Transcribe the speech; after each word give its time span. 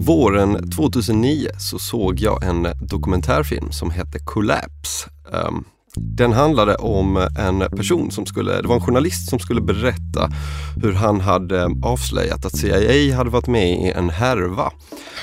Våren 0.00 0.70
2009 0.70 1.48
så 1.58 1.78
såg 1.78 2.20
jag 2.20 2.44
en 2.44 2.68
dokumentärfilm 2.80 3.72
som 3.72 3.90
hette 3.90 4.18
Collapse. 4.18 5.08
Um, 5.32 5.64
den 5.96 6.32
handlade 6.32 6.74
om 6.74 7.16
en 7.38 7.58
person 7.58 8.10
som 8.10 8.26
skulle, 8.26 8.62
det 8.62 8.68
var 8.68 8.74
en 8.74 8.80
journalist 8.80 9.30
som 9.30 9.38
skulle 9.38 9.60
berätta 9.60 10.30
hur 10.82 10.92
han 10.92 11.20
hade 11.20 11.62
ehm, 11.62 11.84
avslöjat 11.84 12.44
att 12.44 12.56
CIA 12.56 13.16
hade 13.16 13.30
varit 13.30 13.46
med 13.46 13.68
i 13.70 13.90
en 13.90 14.10
härva. 14.10 14.72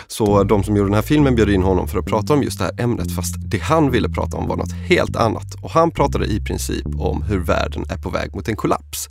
Så 0.08 0.44
de 0.44 0.64
som 0.64 0.76
gjorde 0.76 0.90
den 0.90 0.96
här 0.96 1.02
filmen 1.02 1.36
bjöd 1.36 1.50
in 1.50 1.64
honom 1.64 1.88
för 1.88 2.00
att 2.00 2.06
prata 2.06 2.34
om 2.34 2.44
just 2.44 2.60
det 2.60 2.66
här 2.66 2.84
ämnet 2.84 3.16
fast 3.16 3.36
det 3.38 3.60
han 3.60 3.92
ville 3.92 4.10
prata 4.10 4.38
om 4.38 4.48
var 4.48 4.56
något 4.56 4.74
helt 4.74 5.16
annat. 5.16 5.56
Och 5.62 5.72
han 5.72 5.92
pratade 5.92 6.26
i 6.26 6.42
princip 6.44 6.88
om 7.00 7.22
hur 7.22 7.40
världen 7.40 7.86
är 7.90 7.98
på 7.98 8.10
väg 8.10 8.36
mot 8.36 8.48
en 8.48 8.56
kollaps 8.56 9.10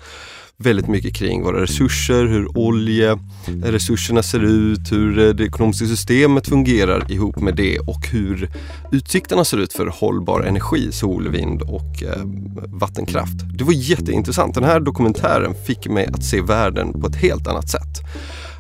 väldigt 0.59 0.89
mycket 0.89 1.15
kring 1.15 1.43
våra 1.43 1.63
resurser, 1.63 2.27
hur 2.27 2.59
oljeresurserna 2.59 4.23
ser 4.23 4.45
ut, 4.45 4.93
hur 4.93 5.19
eh, 5.19 5.29
det 5.35 5.45
ekonomiska 5.45 5.87
systemet 5.87 6.49
fungerar 6.49 7.13
ihop 7.13 7.41
med 7.41 7.57
det 7.57 7.79
och 7.79 8.09
hur 8.13 8.51
utsikterna 8.93 9.45
ser 9.45 9.59
ut 9.59 9.73
för 9.73 9.87
hållbar 9.87 10.41
energi, 10.41 10.93
sol, 10.93 11.29
vind 11.29 11.63
och 11.63 12.03
eh, 12.03 12.23
vattenkraft. 12.67 13.59
Det 13.59 13.65
var 13.65 13.73
jätteintressant. 13.73 14.55
Den 14.55 14.65
här 14.65 14.81
dokumentären 14.81 15.55
fick 15.67 15.89
mig 15.89 16.07
att 16.07 16.25
se 16.25 16.41
världen 16.41 17.01
på 17.01 17.07
ett 17.07 17.17
helt 17.17 17.47
annat 17.47 17.69
sätt. 17.69 18.03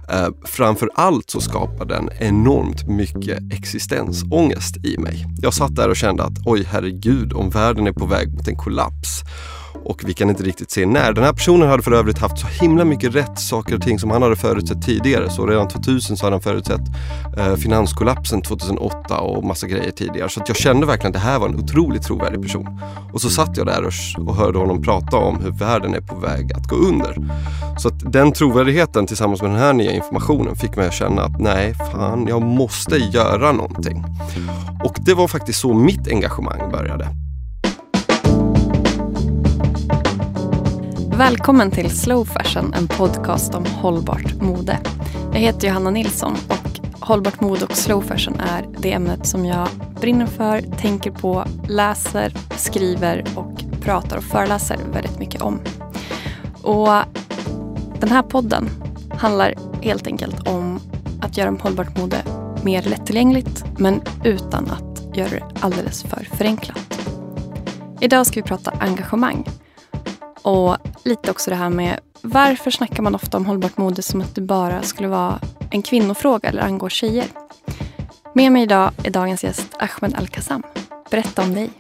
Eh, 0.08 0.28
framför 0.44 0.90
allt 0.94 1.30
så 1.30 1.40
skapade 1.40 1.94
den 1.94 2.10
enormt 2.20 2.88
mycket 2.88 3.52
existensångest 3.52 4.76
i 4.84 4.98
mig. 4.98 5.26
Jag 5.42 5.54
satt 5.54 5.76
där 5.76 5.88
och 5.88 5.96
kände 5.96 6.22
att 6.22 6.46
oj 6.46 6.64
herregud, 6.70 7.32
om 7.32 7.50
världen 7.50 7.86
är 7.86 7.92
på 7.92 8.06
väg 8.06 8.32
mot 8.32 8.48
en 8.48 8.56
kollaps 8.56 9.22
och 9.86 10.02
vi 10.04 10.14
kan 10.14 10.30
inte 10.30 10.42
riktigt 10.42 10.70
se 10.70 10.86
när. 10.86 11.12
Den 11.12 11.24
här 11.24 11.32
personen 11.32 11.68
hade 11.68 11.82
för 11.82 11.92
övrigt 11.92 12.18
haft 12.18 12.38
så 12.38 12.46
himla 12.46 12.84
mycket 12.84 13.14
rätt 13.14 13.38
saker 13.38 13.74
och 13.74 13.82
ting 13.82 13.98
som 13.98 14.10
han 14.10 14.22
hade 14.22 14.36
förutsett 14.36 14.82
tidigare. 14.82 15.30
Så 15.30 15.46
redan 15.46 15.68
2000 15.68 16.16
så 16.16 16.26
hade 16.26 16.34
han 16.34 16.40
förutsett 16.40 16.80
eh, 17.36 17.54
finanskollapsen 17.54 18.42
2008 18.42 19.18
och 19.18 19.44
massa 19.44 19.66
grejer 19.66 19.90
tidigare. 19.90 20.28
Så 20.28 20.42
jag 20.46 20.56
kände 20.56 20.86
verkligen 20.86 21.08
att 21.08 21.22
det 21.22 21.28
här 21.28 21.38
var 21.38 21.48
en 21.48 21.56
otroligt 21.56 22.02
trovärdig 22.02 22.42
person. 22.42 22.80
Och 23.12 23.20
så 23.20 23.30
satt 23.30 23.56
jag 23.56 23.66
där 23.66 23.84
och, 23.84 24.28
och 24.28 24.36
hörde 24.36 24.58
honom 24.58 24.82
prata 24.82 25.16
om 25.16 25.40
hur 25.42 25.50
världen 25.50 25.94
är 25.94 26.00
på 26.00 26.16
väg 26.16 26.52
att 26.52 26.68
gå 26.68 26.76
under. 26.76 27.16
Så 27.78 27.88
att 27.88 28.12
den 28.12 28.32
trovärdigheten 28.32 29.06
tillsammans 29.06 29.42
med 29.42 29.50
den 29.50 29.58
här 29.58 29.72
nya 29.72 29.92
informationen 29.92 30.56
fick 30.56 30.76
mig 30.76 30.86
att 30.86 30.94
känna 30.94 31.22
att 31.22 31.40
nej, 31.40 31.74
fan, 31.74 32.26
jag 32.28 32.42
måste 32.42 32.96
göra 32.96 33.52
någonting. 33.52 34.04
Och 34.84 34.96
det 35.00 35.14
var 35.14 35.28
faktiskt 35.28 35.60
så 35.60 35.74
mitt 35.74 36.08
engagemang 36.08 36.70
började. 36.70 37.25
Välkommen 41.18 41.70
till 41.70 41.90
Slow 41.90 42.24
Fashion, 42.24 42.74
en 42.74 42.88
podcast 42.88 43.54
om 43.54 43.64
hållbart 43.66 44.34
mode. 44.40 44.78
Jag 45.32 45.40
heter 45.40 45.68
Johanna 45.68 45.90
Nilsson 45.90 46.36
och 46.48 47.06
hållbart 47.06 47.40
mode 47.40 47.64
och 47.64 47.76
slow 47.76 48.00
fashion 48.00 48.40
är 48.40 48.68
det 48.78 48.92
ämnet 48.92 49.26
som 49.26 49.44
jag 49.44 49.68
brinner 50.00 50.26
för, 50.26 50.60
tänker 50.60 51.10
på, 51.10 51.44
läser, 51.68 52.32
skriver 52.56 53.24
och 53.36 53.80
pratar 53.80 54.16
och 54.16 54.24
föreläser 54.24 54.78
väldigt 54.92 55.18
mycket 55.18 55.42
om. 55.42 55.60
Och 56.62 56.88
den 58.00 58.10
här 58.10 58.22
podden 58.22 58.68
handlar 59.10 59.54
helt 59.82 60.06
enkelt 60.06 60.48
om 60.48 60.80
att 61.20 61.36
göra 61.36 61.56
hållbart 61.60 61.98
mode 61.98 62.22
mer 62.62 62.82
lättillgängligt 62.82 63.64
men 63.78 64.00
utan 64.24 64.70
att 64.70 65.16
göra 65.16 65.30
det 65.30 65.44
alldeles 65.60 66.02
för 66.02 66.28
förenklat. 66.36 67.00
Idag 68.00 68.26
ska 68.26 68.40
vi 68.40 68.48
prata 68.48 68.70
engagemang 68.70 69.44
och 70.46 70.76
lite 71.04 71.30
också 71.30 71.50
det 71.50 71.56
här 71.56 71.70
med 71.70 72.00
varför 72.22 72.70
snackar 72.70 73.02
man 73.02 73.14
ofta 73.14 73.36
om 73.36 73.46
hållbart 73.46 73.76
mode 73.76 74.02
som 74.02 74.20
att 74.20 74.34
det 74.34 74.40
bara 74.40 74.82
skulle 74.82 75.08
vara 75.08 75.40
en 75.70 75.82
kvinnofråga 75.82 76.48
eller 76.48 76.62
angår 76.62 76.88
tjejer? 76.88 77.26
Med 78.34 78.52
mig 78.52 78.62
idag 78.62 78.90
är 79.04 79.10
dagens 79.10 79.44
gäst 79.44 79.68
Ahmed 79.78 80.14
Al-Qassam. 80.14 80.62
Berätta 81.10 81.42
om 81.42 81.54
dig. 81.54 81.70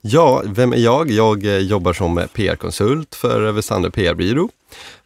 Ja, 0.00 0.42
vem 0.46 0.72
är 0.72 0.76
jag? 0.76 1.10
Jag 1.10 1.44
eh, 1.44 1.58
jobbar 1.58 1.92
som 1.92 2.22
PR-konsult 2.32 3.14
för 3.14 3.52
Westander 3.52 3.90
PR-byrå. 3.90 4.48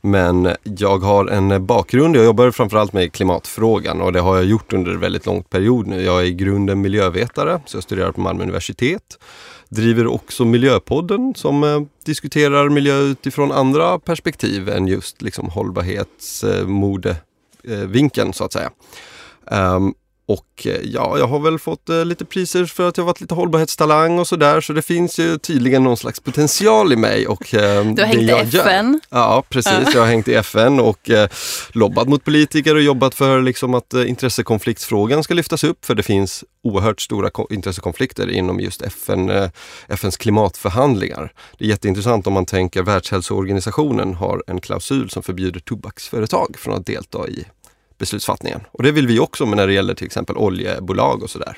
Men 0.01 0.49
jag 0.63 0.99
har 0.99 1.27
en 1.27 1.67
bakgrund, 1.67 2.17
jag 2.17 2.25
jobbar 2.25 2.51
framförallt 2.51 2.93
med 2.93 3.13
klimatfrågan 3.13 4.01
och 4.01 4.13
det 4.13 4.21
har 4.21 4.37
jag 4.37 4.45
gjort 4.45 4.73
under 4.73 4.93
en 4.93 5.01
väldigt 5.01 5.27
lång 5.27 5.43
period 5.43 5.87
nu. 5.87 6.03
Jag 6.03 6.21
är 6.21 6.25
i 6.25 6.35
grunden 6.35 6.81
miljövetare, 6.81 7.61
så 7.67 7.77
jag 7.77 7.85
studerar 7.85 8.13
på 8.13 8.21
Malmö 8.21 8.43
universitet 8.43 9.19
driver 9.69 10.07
också 10.07 10.45
Miljöpodden 10.45 11.35
som 11.35 11.65
eh, 11.65 11.81
diskuterar 12.05 12.69
miljö 12.69 12.99
utifrån 12.99 13.53
andra 13.53 13.99
perspektiv 13.99 14.69
än 14.69 14.89
just 14.89 15.23
liksom 15.23 15.49
hållbarhetsmodevinkeln 15.49 18.29
eh, 18.29 18.33
så 18.33 18.45
att 18.45 18.53
säga. 18.53 18.71
Ehm, 19.51 19.95
och 20.29 20.67
eh, 20.67 20.81
ja, 20.85 21.19
jag 21.19 21.27
har 21.27 21.39
väl 21.39 21.59
fått 21.59 21.89
eh, 21.89 22.05
lite 22.05 22.25
priser 22.25 22.65
för 22.65 22.89
att 22.89 22.97
jag 22.97 23.05
varit 23.05 23.21
lite 23.21 23.35
hållbarhetstalang 23.35 24.19
och 24.19 24.27
sådär. 24.27 24.61
Så 24.61 24.73
det 24.73 24.83
finns 24.83 25.19
ju 25.19 25.39
tydligen 25.39 25.85
någon 25.85 25.97
slags 25.97 26.21
potential 26.21 26.93
i 26.93 26.97
mig. 26.97 27.27
Och, 27.27 27.55
eh, 27.55 27.85
du 27.95 28.03
har 28.03 28.07
hängt 28.07 28.31
i 28.31 28.31
FN. 28.31 29.01
Gör. 29.11 29.19
Ja, 29.19 29.45
precis. 29.49 29.95
Jag 29.95 30.01
har 30.01 30.07
hängt 30.07 30.29
i 30.29 30.35
FN 30.35 30.81
och 30.81 31.11
eh, 31.11 31.29
lobbat 31.73 32.09
mot 32.09 32.25
politiker 32.25 32.75
och 32.75 32.83
jobbat 32.83 33.15
för 33.15 33.43
liksom, 33.43 33.75
att 33.75 33.95
eh, 33.95 34.09
intressekonfliktsfrågan 34.09 35.23
ska 35.25 35.35
lyftas 35.35 35.65
upp. 35.65 35.85
För 35.85 35.95
det 35.95 36.03
finns 36.03 36.45
oerhört 36.63 37.01
stora 37.01 37.31
intressekonflikter 37.51 38.31
inom 38.31 38.61
just 38.61 38.83
FN, 38.83 39.31
eh, 39.31 39.51
FNs 39.89 40.17
klimatförhandlingar. 40.17 41.33
Det 41.59 41.65
är 41.65 41.69
jätteintressant 41.69 42.27
om 42.27 42.33
man 42.33 42.47
tänker 42.47 42.83
Världshälsoorganisationen 42.83 44.15
har 44.15 44.43
en 44.47 44.61
klausul 44.61 45.11
som 45.11 45.23
förbjuder 45.23 45.61
tobaksföretag 45.61 46.57
från 46.59 46.75
att 46.75 46.87
delta 46.87 47.29
i 47.29 47.45
beslutsfattningen. 47.99 48.61
Och 48.73 48.83
det 48.83 48.93
vill 48.93 49.07
vi 49.07 49.19
också 49.19 49.47
med 49.47 49.57
när 49.57 49.67
det 49.67 49.73
gäller 49.73 49.95
till 49.95 50.07
exempel 50.07 50.37
oljebolag 50.37 51.23
och 51.23 51.31
sådär. 51.31 51.57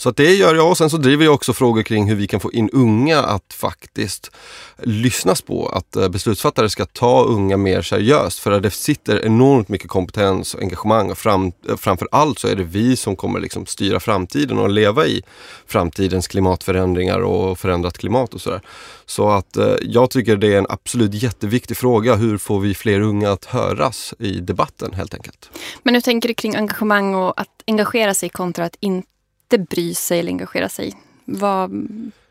Så 0.00 0.08
att 0.08 0.16
det 0.16 0.34
gör 0.34 0.54
jag 0.54 0.70
och 0.70 0.78
sen 0.78 0.90
så 0.90 0.96
driver 0.96 1.24
jag 1.24 1.34
också 1.34 1.52
frågor 1.52 1.82
kring 1.82 2.08
hur 2.08 2.16
vi 2.16 2.26
kan 2.26 2.40
få 2.40 2.52
in 2.52 2.70
unga 2.72 3.18
att 3.18 3.52
faktiskt 3.52 4.30
lyssnas 4.78 5.42
på. 5.42 5.68
Att 5.68 5.96
eh, 5.96 6.08
beslutsfattare 6.08 6.70
ska 6.70 6.86
ta 6.86 7.24
unga 7.24 7.56
mer 7.56 7.82
seriöst 7.82 8.38
för 8.38 8.52
att 8.52 8.62
det 8.62 8.70
sitter 8.70 9.24
enormt 9.24 9.68
mycket 9.68 9.88
kompetens 9.88 10.54
och 10.54 10.62
engagemang 10.62 11.10
och 11.10 11.18
fram, 11.18 11.52
eh, 11.68 11.76
framför 11.76 12.08
allt 12.10 12.38
så 12.38 12.48
är 12.48 12.56
det 12.56 12.62
vi 12.62 12.96
som 12.96 13.16
kommer 13.16 13.40
liksom 13.40 13.66
styra 13.66 14.00
framtiden 14.00 14.58
och 14.58 14.70
leva 14.70 15.06
i 15.06 15.22
framtidens 15.66 16.28
klimatförändringar 16.28 17.20
och 17.20 17.58
förändrat 17.58 17.98
klimat 17.98 18.34
och 18.34 18.40
sådär. 18.40 18.60
Så 19.06 19.28
att 19.28 19.56
eh, 19.56 19.74
jag 19.82 20.10
tycker 20.10 20.36
det 20.36 20.54
är 20.54 20.58
en 20.58 20.66
absolut 20.68 21.22
jätteviktig 21.22 21.76
fråga. 21.76 22.14
Hur 22.14 22.38
får 22.38 22.60
vi 22.60 22.74
fler 22.74 23.00
unga 23.00 23.30
att 23.32 23.44
höras 23.44 24.14
i 24.18 24.32
debatten 24.32 24.92
helt 24.92 25.14
enkelt? 25.14 25.50
Men 25.82 25.94
hur 25.94 26.00
tänker 26.00 26.28
du 26.28 26.34
kring 26.34 26.56
engagemang 26.56 27.14
och 27.14 27.40
att 27.40 27.62
engagera 27.66 28.14
sig 28.14 28.28
kontra 28.28 28.64
att 28.64 28.76
inte 28.80 29.10
inte 29.52 29.74
bry 29.74 29.94
sig 29.94 30.18
eller 30.18 30.32
engagera 30.32 30.68
sig? 30.68 30.92
Vad, 31.24 31.70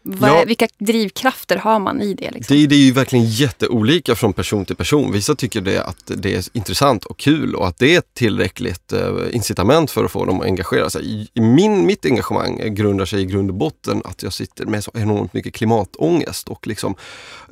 vad 0.01 0.29
ja, 0.29 0.43
vilka 0.47 0.67
drivkrafter 0.77 1.57
har 1.57 1.79
man 1.79 2.01
i 2.01 2.13
det? 2.13 2.31
Liksom? 2.31 2.57
Det, 2.57 2.67
det, 2.67 2.75
är 2.75 2.79
ju 2.79 2.91
verkligen 2.91 3.25
jätteolika 3.25 4.15
från 4.15 4.33
person 4.33 4.65
till 4.65 4.75
person. 4.75 5.11
Vissa 5.11 5.35
tycker 5.35 5.61
det 5.61 5.83
att 5.83 6.11
det 6.17 6.35
är 6.35 6.43
intressant 6.53 7.05
och 7.05 7.17
kul 7.17 7.55
och 7.55 7.67
att 7.67 7.77
det 7.77 7.95
är 7.95 7.99
ett 7.99 8.13
tillräckligt 8.13 8.93
eh, 8.93 9.15
incitament 9.31 9.91
för 9.91 10.05
att 10.05 10.11
få 10.11 10.25
dem 10.25 10.39
att 10.39 10.45
engagera 10.45 10.89
sig. 10.89 11.27
Min, 11.33 11.85
mitt 11.85 12.05
engagemang 12.05 12.75
grundar 12.75 13.05
sig 13.05 13.21
i 13.21 13.25
grund 13.25 13.49
och 13.49 13.55
botten 13.55 14.01
att 14.05 14.23
jag 14.23 14.33
sitter 14.33 14.65
med 14.65 14.83
så 14.83 14.91
enormt 14.93 15.33
mycket 15.33 15.53
klimatångest 15.53 16.49
och 16.49 16.67
liksom, 16.67 16.95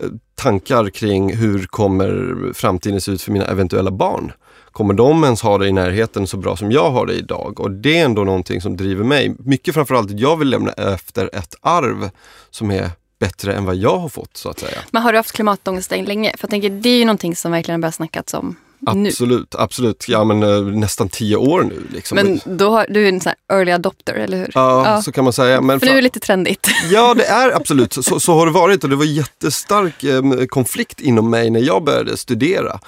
eh, 0.02 0.10
tankar 0.36 0.90
kring 0.90 1.36
hur 1.36 1.66
kommer 1.66 2.36
framtiden 2.54 3.02
se 3.02 3.12
ut 3.12 3.22
för 3.22 3.32
mina 3.32 3.46
eventuella 3.46 3.92
barn 3.92 4.32
kommer 4.78 4.94
de 4.94 5.24
ens 5.24 5.42
ha 5.42 5.58
det 5.58 5.68
i 5.68 5.72
närheten 5.72 6.28
så 6.28 6.38
bra 6.38 6.56
som 6.56 6.72
jag 6.72 6.92
har 6.92 7.06
det 7.06 7.14
idag? 7.14 7.60
Och 7.60 7.72
det 7.72 8.00
är 8.00 8.06
ändå 8.06 8.24
någonting 8.24 8.62
som 8.62 8.78
driver 8.78 9.04
mig. 9.04 9.36
Mycket 9.40 9.74
framförallt 9.74 10.12
att 10.12 10.20
jag 10.20 10.38
vill 10.38 10.50
lämna 10.50 10.72
efter 10.72 11.30
ett 11.34 11.56
arv 11.62 12.10
som 12.50 12.72
är 12.72 12.90
bättre 13.20 13.54
än 13.54 13.66
vad 13.66 13.76
jag 13.76 13.98
har 13.98 14.10
fått 14.10 14.38
så 14.38 14.50
att 14.50 14.60
säga. 14.60 14.78
Men 14.92 15.02
har 15.02 15.12
du 15.12 15.18
haft 15.18 15.32
klimatångest 15.32 15.92
länge? 15.92 16.32
För 16.38 16.46
jag 16.46 16.50
tänker, 16.50 16.70
det 16.70 16.90
är 16.90 16.98
ju 16.98 17.06
någonting 17.06 17.36
som 17.36 17.52
verkligen 17.52 17.80
har 17.80 17.82
börjat 17.82 17.96
snackas 17.96 18.34
om 18.34 18.56
Absolut, 18.86 19.54
nu. 19.54 19.60
absolut. 19.60 20.06
Ja 20.08 20.24
men 20.24 20.44
uh, 20.44 20.66
nästan 20.66 21.10
tio 21.10 21.36
år 21.36 21.64
nu. 21.64 21.82
Liksom. 21.94 22.16
Men 22.16 22.40
då 22.46 22.70
har, 22.70 22.86
du 22.90 23.06
är 23.06 23.10
en 23.10 23.22
sån 23.22 23.34
early 23.52 23.72
adopter, 23.72 24.14
eller 24.14 24.38
hur? 24.38 24.52
Ja, 24.54 24.86
ja, 24.86 25.02
så 25.02 25.12
kan 25.12 25.24
man 25.24 25.34
säga. 25.34 25.62
Men 25.62 25.80
för 25.80 25.88
nu 25.88 25.92
är 25.92 25.96
det 25.96 26.02
lite 26.02 26.20
trendigt. 26.20 26.68
Ja, 26.92 27.14
det 27.14 27.26
är 27.26 27.56
absolut. 27.56 27.94
Så, 27.94 28.20
så 28.20 28.34
har 28.34 28.46
det 28.46 28.52
varit 28.52 28.84
och 28.84 28.90
det 28.90 28.96
var 28.96 29.06
jättestark 29.06 30.04
eh, 30.04 30.46
konflikt 30.48 31.00
inom 31.00 31.30
mig 31.30 31.50
när 31.50 31.60
jag 31.60 31.84
började 31.84 32.18
studera 32.18 32.80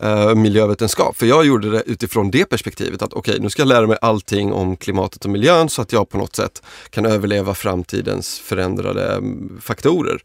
eh, 0.00 0.34
miljövetenskap. 0.34 1.16
För 1.16 1.26
jag 1.26 1.46
gjorde 1.46 1.70
det 1.70 1.82
utifrån 1.86 2.30
det 2.30 2.44
perspektivet 2.44 3.02
att 3.02 3.12
okej, 3.12 3.32
okay, 3.32 3.42
nu 3.42 3.50
ska 3.50 3.62
jag 3.62 3.68
lära 3.68 3.86
mig 3.86 3.98
allting 4.00 4.52
om 4.52 4.76
klimatet 4.76 5.24
och 5.24 5.30
miljön 5.30 5.68
så 5.68 5.82
att 5.82 5.92
jag 5.92 6.08
på 6.08 6.18
något 6.18 6.36
sätt 6.36 6.62
kan 6.90 7.06
överleva 7.06 7.54
framtidens 7.54 8.38
förändrade 8.38 9.12
mm, 9.12 9.58
faktorer. 9.62 10.22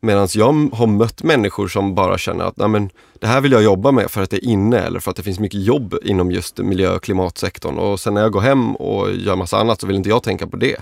Medan 0.00 0.28
jag 0.34 0.52
har 0.72 0.86
mött 0.86 1.22
människor 1.22 1.68
som 1.68 1.94
bara 1.94 2.18
känner 2.18 2.44
att 2.44 2.56
Nej, 2.56 2.68
men, 2.68 2.90
det 3.20 3.26
här 3.26 3.40
vill 3.40 3.52
jag 3.52 3.62
jobba 3.62 3.90
med 3.90 4.10
för 4.10 4.22
att 4.22 4.30
det 4.30 4.36
är 4.36 4.44
inne 4.44 4.78
eller 4.78 5.00
för 5.00 5.10
att 5.10 5.16
det 5.16 5.22
finns 5.22 5.38
mycket 5.38 5.62
jobb 5.62 5.94
inom 6.02 6.32
just 6.32 6.58
miljö 6.58 6.94
och 6.94 7.02
klimatsektorn. 7.02 7.78
Och 7.78 8.00
sen 8.00 8.14
när 8.14 8.20
jag 8.20 8.32
går 8.32 8.40
hem 8.40 8.76
och 8.76 9.12
gör 9.12 9.36
massa 9.36 9.58
annat 9.58 9.80
så 9.80 9.86
vill 9.86 9.96
inte 9.96 10.08
jag 10.08 10.22
tänka 10.22 10.46
på 10.46 10.56
det. 10.56 10.76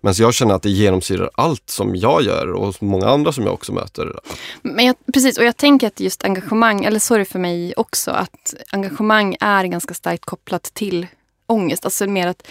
Men 0.00 0.14
jag 0.16 0.34
känner 0.34 0.54
att 0.54 0.62
det 0.62 0.70
genomsyrar 0.70 1.30
allt 1.34 1.70
som 1.70 1.96
jag 1.96 2.22
gör 2.22 2.52
och 2.52 2.82
många 2.82 3.06
andra 3.08 3.32
som 3.32 3.44
jag 3.44 3.54
också 3.54 3.72
möter. 3.72 4.20
Men 4.62 4.86
jag, 4.86 4.96
precis, 5.14 5.38
och 5.38 5.44
jag 5.44 5.56
tänker 5.56 5.86
att 5.86 6.00
just 6.00 6.24
engagemang, 6.24 6.84
eller 6.84 6.98
så 6.98 7.14
är 7.14 7.18
det 7.18 7.24
för 7.24 7.38
mig 7.38 7.74
också, 7.76 8.10
att 8.10 8.54
engagemang 8.72 9.36
är 9.40 9.64
ganska 9.64 9.94
starkt 9.94 10.24
kopplat 10.24 10.62
till 10.62 11.06
ångest. 11.46 11.84
Alltså 11.84 12.06
mer 12.06 12.26
att 12.26 12.46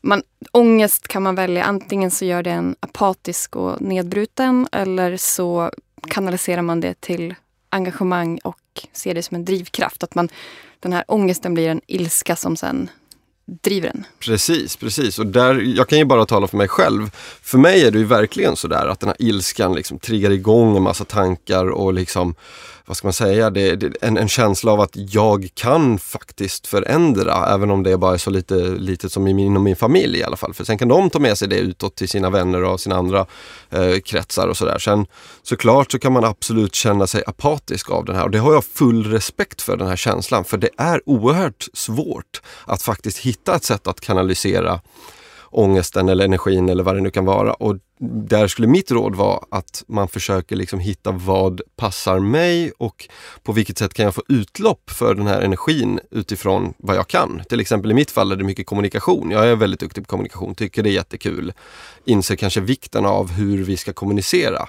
man, 0.00 0.22
ångest 0.52 1.08
kan 1.08 1.22
man 1.22 1.34
välja, 1.34 1.64
antingen 1.64 2.10
så 2.10 2.24
gör 2.24 2.42
det 2.42 2.50
en 2.50 2.76
apatisk 2.80 3.56
och 3.56 3.80
nedbruten 3.80 4.68
eller 4.72 5.16
så 5.16 5.70
kanaliserar 6.10 6.62
man 6.62 6.80
det 6.80 7.00
till 7.00 7.34
engagemang 7.70 8.38
och 8.44 8.58
ser 8.92 9.14
det 9.14 9.22
som 9.22 9.34
en 9.34 9.44
drivkraft. 9.44 10.02
Att 10.02 10.14
man, 10.14 10.28
den 10.80 10.92
här 10.92 11.04
ångesten 11.08 11.54
blir 11.54 11.68
en 11.68 11.80
ilska 11.86 12.36
som 12.36 12.56
sen 12.56 12.90
driver 13.62 13.88
en. 13.88 14.04
Precis, 14.18 14.76
precis. 14.76 15.18
Och 15.18 15.26
där, 15.26 15.54
jag 15.54 15.88
kan 15.88 15.98
ju 15.98 16.04
bara 16.04 16.26
tala 16.26 16.46
för 16.46 16.56
mig 16.56 16.68
själv. 16.68 17.10
För 17.42 17.58
mig 17.58 17.86
är 17.86 17.90
det 17.90 17.98
ju 17.98 18.04
verkligen 18.04 18.56
sådär 18.56 18.86
att 18.86 19.00
den 19.00 19.08
här 19.08 19.16
ilskan 19.22 19.74
liksom 19.74 19.98
triggar 19.98 20.30
igång 20.30 20.76
en 20.76 20.82
massa 20.82 21.04
tankar 21.04 21.66
och 21.66 21.94
liksom 21.94 22.34
vad 22.88 22.96
ska 22.96 23.06
man 23.06 23.12
säga, 23.12 23.50
det, 23.50 23.76
det, 23.76 23.92
en, 24.00 24.16
en, 24.16 24.28
känsla 24.28 24.72
av 24.72 24.80
att 24.80 24.90
jag 24.94 25.48
kan 25.54 25.98
faktiskt 25.98 26.66
förändra, 26.66 27.54
även 27.54 27.70
om 27.70 27.82
det 27.82 27.96
bara 27.96 28.14
är 28.14 28.18
så 28.18 28.30
lite 28.30 28.54
litet 28.54 29.12
som 29.12 29.26
inom 29.26 29.62
min 29.62 29.76
familj 29.76 30.18
i 30.18 30.24
alla 30.24 30.36
fall. 30.36 30.54
För 30.54 30.64
sen 30.64 30.78
kan 30.78 30.88
de 30.88 31.10
ta 31.10 31.18
med 31.18 31.38
sig 31.38 31.48
det 31.48 31.58
utåt 31.58 31.94
till 31.94 32.08
sina 32.08 32.30
vänner 32.30 32.64
och 32.64 32.80
sina 32.80 32.96
andra 32.96 33.26
eh, 33.70 33.98
kretsar 34.04 34.48
och 34.48 34.56
sådär. 34.56 34.78
Sen 34.78 35.06
såklart 35.42 35.92
så 35.92 35.98
kan 35.98 36.12
man 36.12 36.24
absolut 36.24 36.74
känna 36.74 37.06
sig 37.06 37.22
apatisk 37.26 37.90
av 37.90 38.04
den 38.04 38.16
här 38.16 38.24
och 38.24 38.30
det 38.30 38.38
har 38.38 38.52
jag 38.52 38.64
full 38.64 39.06
respekt 39.06 39.62
för 39.62 39.76
den 39.76 39.88
här 39.88 39.96
känslan. 39.96 40.44
För 40.44 40.58
det 40.58 40.70
är 40.76 41.02
oerhört 41.06 41.68
svårt 41.72 42.42
att 42.64 42.82
faktiskt 42.82 43.18
hitta 43.18 43.56
ett 43.56 43.64
sätt 43.64 43.86
att 43.86 44.00
kanalisera 44.00 44.80
ångesten 45.50 46.08
eller 46.08 46.24
energin 46.24 46.68
eller 46.68 46.84
vad 46.84 46.94
det 46.94 47.00
nu 47.00 47.10
kan 47.10 47.24
vara. 47.24 47.52
Och 47.52 47.76
där 48.00 48.48
skulle 48.48 48.68
mitt 48.68 48.90
råd 48.90 49.14
vara 49.14 49.44
att 49.50 49.84
man 49.88 50.08
försöker 50.08 50.56
liksom 50.56 50.80
hitta 50.80 51.10
vad 51.10 51.60
passar 51.76 52.18
mig 52.18 52.72
och 52.78 53.08
på 53.42 53.52
vilket 53.52 53.78
sätt 53.78 53.94
kan 53.94 54.04
jag 54.04 54.14
få 54.14 54.22
utlopp 54.28 54.90
för 54.90 55.14
den 55.14 55.26
här 55.26 55.40
energin 55.40 56.00
utifrån 56.10 56.74
vad 56.76 56.96
jag 56.96 57.08
kan. 57.08 57.42
Till 57.48 57.60
exempel 57.60 57.90
i 57.90 57.94
mitt 57.94 58.10
fall 58.10 58.32
är 58.32 58.36
det 58.36 58.44
mycket 58.44 58.66
kommunikation. 58.66 59.30
Jag 59.30 59.48
är 59.48 59.56
väldigt 59.56 59.80
duktig 59.80 60.04
på 60.04 60.08
kommunikation, 60.10 60.54
tycker 60.54 60.82
det 60.82 60.90
är 60.90 60.92
jättekul. 60.92 61.52
Inser 62.04 62.36
kanske 62.36 62.60
vikten 62.60 63.06
av 63.06 63.30
hur 63.30 63.64
vi 63.64 63.76
ska 63.76 63.92
kommunicera. 63.92 64.68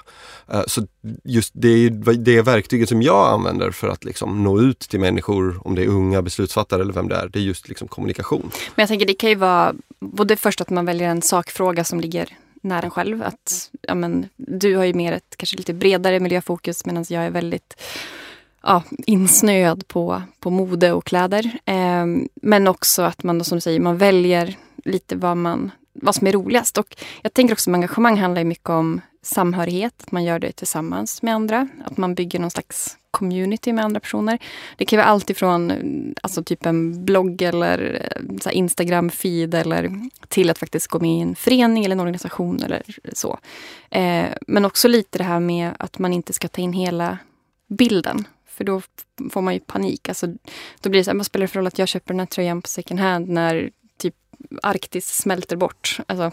Eh, 0.52 0.62
så 0.66 0.86
just 1.24 1.52
det 1.54 1.68
är 1.68 2.14
det 2.14 2.42
verktyget 2.42 2.88
som 2.88 3.02
jag 3.02 3.32
använder 3.32 3.70
för 3.70 3.88
att 3.88 4.04
liksom 4.04 4.44
nå 4.44 4.60
ut 4.60 4.78
till 4.78 5.00
människor, 5.00 5.60
om 5.66 5.74
det 5.74 5.82
är 5.82 5.88
unga 5.88 6.22
beslutsfattare 6.22 6.82
eller 6.82 6.92
vem 6.92 7.08
det 7.08 7.16
är, 7.16 7.28
det 7.28 7.38
är 7.38 7.42
just 7.42 7.68
liksom 7.68 7.88
kommunikation. 7.88 8.50
Men 8.74 8.82
jag 8.82 8.88
tänker 8.88 9.06
det 9.06 9.14
kan 9.14 9.30
ju 9.30 9.36
vara 9.36 9.74
både 10.00 10.36
först 10.36 10.60
att 10.60 10.70
man 10.70 10.86
väljer 10.86 11.08
en 11.08 11.22
sakfråga 11.22 11.84
som 11.84 12.00
ligger 12.00 12.36
nära 12.60 12.84
en 12.84 12.90
själv. 12.90 13.22
Att, 13.22 13.70
ja, 13.82 13.94
men, 13.94 14.28
du 14.36 14.76
har 14.76 14.84
ju 14.84 14.94
mer 14.94 15.12
ett 15.12 15.36
kanske 15.36 15.56
lite 15.56 15.74
bredare 15.74 16.20
miljöfokus 16.20 16.86
medan 16.86 17.04
jag 17.08 17.24
är 17.24 17.30
väldigt 17.30 17.82
ja, 18.62 18.82
insnöad 19.06 19.88
på, 19.88 20.22
på 20.40 20.50
mode 20.50 20.92
och 20.92 21.04
kläder. 21.04 21.58
Eh, 21.64 22.06
men 22.34 22.68
också 22.68 23.02
att 23.02 23.22
man 23.22 23.38
då, 23.38 23.44
som 23.44 23.56
du 23.56 23.60
säger, 23.60 23.80
man 23.80 23.98
väljer 23.98 24.56
lite 24.84 25.16
vad, 25.16 25.36
man, 25.36 25.70
vad 25.92 26.14
som 26.14 26.26
är 26.26 26.32
roligast. 26.32 26.78
Och 26.78 26.96
jag 27.22 27.32
tänker 27.32 27.54
också 27.54 27.70
att 27.70 27.74
engagemang 27.74 28.18
handlar 28.18 28.44
mycket 28.44 28.70
om 28.70 29.00
samhörighet, 29.22 29.94
att 30.02 30.12
man 30.12 30.24
gör 30.24 30.38
det 30.38 30.52
tillsammans 30.52 31.22
med 31.22 31.34
andra. 31.34 31.68
Att 31.84 31.96
man 31.96 32.14
bygger 32.14 32.38
någon 32.38 32.50
slags 32.50 32.96
community 33.10 33.72
med 33.72 33.84
andra 33.84 34.00
personer. 34.00 34.38
Det 34.76 34.84
kan 34.84 34.96
vara 34.96 35.06
allt 35.08 35.30
ifrån 35.30 35.70
eh, 35.70 36.12
alltså 36.22 36.44
typ 36.44 36.66
en 36.66 37.04
blogg 37.04 37.42
eller 37.42 38.10
eh, 38.16 38.52
Instagram-feed 38.52 39.54
eller 39.54 40.10
till 40.28 40.50
att 40.50 40.58
faktiskt 40.58 40.86
gå 40.86 41.00
med 41.00 41.18
i 41.18 41.20
en 41.20 41.34
förening 41.34 41.84
eller 41.84 41.96
en 41.96 42.00
organisation 42.00 42.62
eller 42.62 42.82
så. 43.12 43.38
Eh, 43.90 44.26
men 44.46 44.64
också 44.64 44.88
lite 44.88 45.18
det 45.18 45.24
här 45.24 45.40
med 45.40 45.70
att 45.78 45.98
man 45.98 46.12
inte 46.12 46.32
ska 46.32 46.48
ta 46.48 46.60
in 46.62 46.72
hela 46.72 47.18
bilden. 47.68 48.24
För 48.46 48.64
då 48.64 48.82
får 49.30 49.42
man 49.42 49.54
ju 49.54 49.60
panik. 49.60 50.08
Alltså, 50.08 50.26
då 50.80 50.90
blir 50.90 51.00
det 51.00 51.04
så 51.04 51.10
här, 51.10 51.16
vad 51.16 51.26
spelar 51.26 51.42
det 51.42 51.48
för 51.48 51.58
roll 51.58 51.66
att 51.66 51.78
jag 51.78 51.88
köper 51.88 52.14
den 52.14 52.18
här 52.18 52.26
tröjan 52.26 52.62
på 52.62 52.68
second 52.68 53.00
hand 53.00 53.28
när 53.28 53.70
typ 53.96 54.14
Arktis 54.62 55.16
smälter 55.16 55.56
bort? 55.56 56.00
Alltså, 56.06 56.32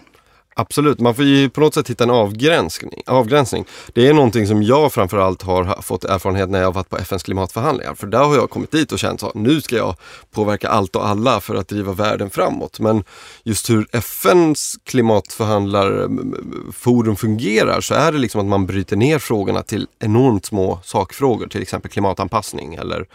Absolut, 0.60 1.00
man 1.00 1.16
får 1.16 1.26
ju 1.26 1.50
på 1.50 1.62
något 1.62 1.74
sätt 1.74 1.90
hitta 1.90 2.04
en 2.04 2.10
avgränsning. 2.10 3.02
avgränsning. 3.06 3.66
Det 3.94 4.08
är 4.08 4.14
någonting 4.14 4.48
som 4.48 4.64
jag 4.64 4.94
framförallt 4.94 5.42
har 5.42 5.82
fått 5.82 6.04
erfarenhet 6.04 6.50
när 6.50 6.60
jag 6.60 6.66
har 6.66 6.74
varit 6.74 6.90
på 6.90 6.98
FNs 6.98 7.24
klimatförhandlingar. 7.24 7.96
För 7.96 8.08
där 8.08 8.24
har 8.24 8.36
jag 8.36 8.50
kommit 8.50 8.72
dit 8.72 8.92
och 8.92 9.00
känt 9.00 9.24
att 9.24 9.36
nu 9.36 9.62
ska 9.62 9.76
jag 9.76 9.96
påverka 10.32 10.70
allt 10.70 10.96
och 10.96 11.08
alla 11.08 11.40
för 11.40 11.56
att 11.56 11.68
driva 11.68 11.94
världen 11.94 12.30
framåt. 12.30 12.80
Men 12.80 13.04
just 13.44 13.70
hur 13.70 13.88
FNs 13.92 14.76
klimatförhandlarforum 14.84 17.16
fungerar 17.16 17.82
så 17.82 17.94
är 17.94 18.12
det 18.12 18.18
liksom 18.18 18.42
att 18.42 18.48
man 18.48 18.66
bryter 18.66 18.96
ner 18.96 19.20
frågorna 19.20 19.62
till 19.62 19.88
enormt 20.00 20.46
små 20.46 20.80
sakfrågor, 20.84 21.48
till 21.48 21.62
exempel 21.62 21.92
klimatanpassning 21.92 22.76
eller 22.76 23.06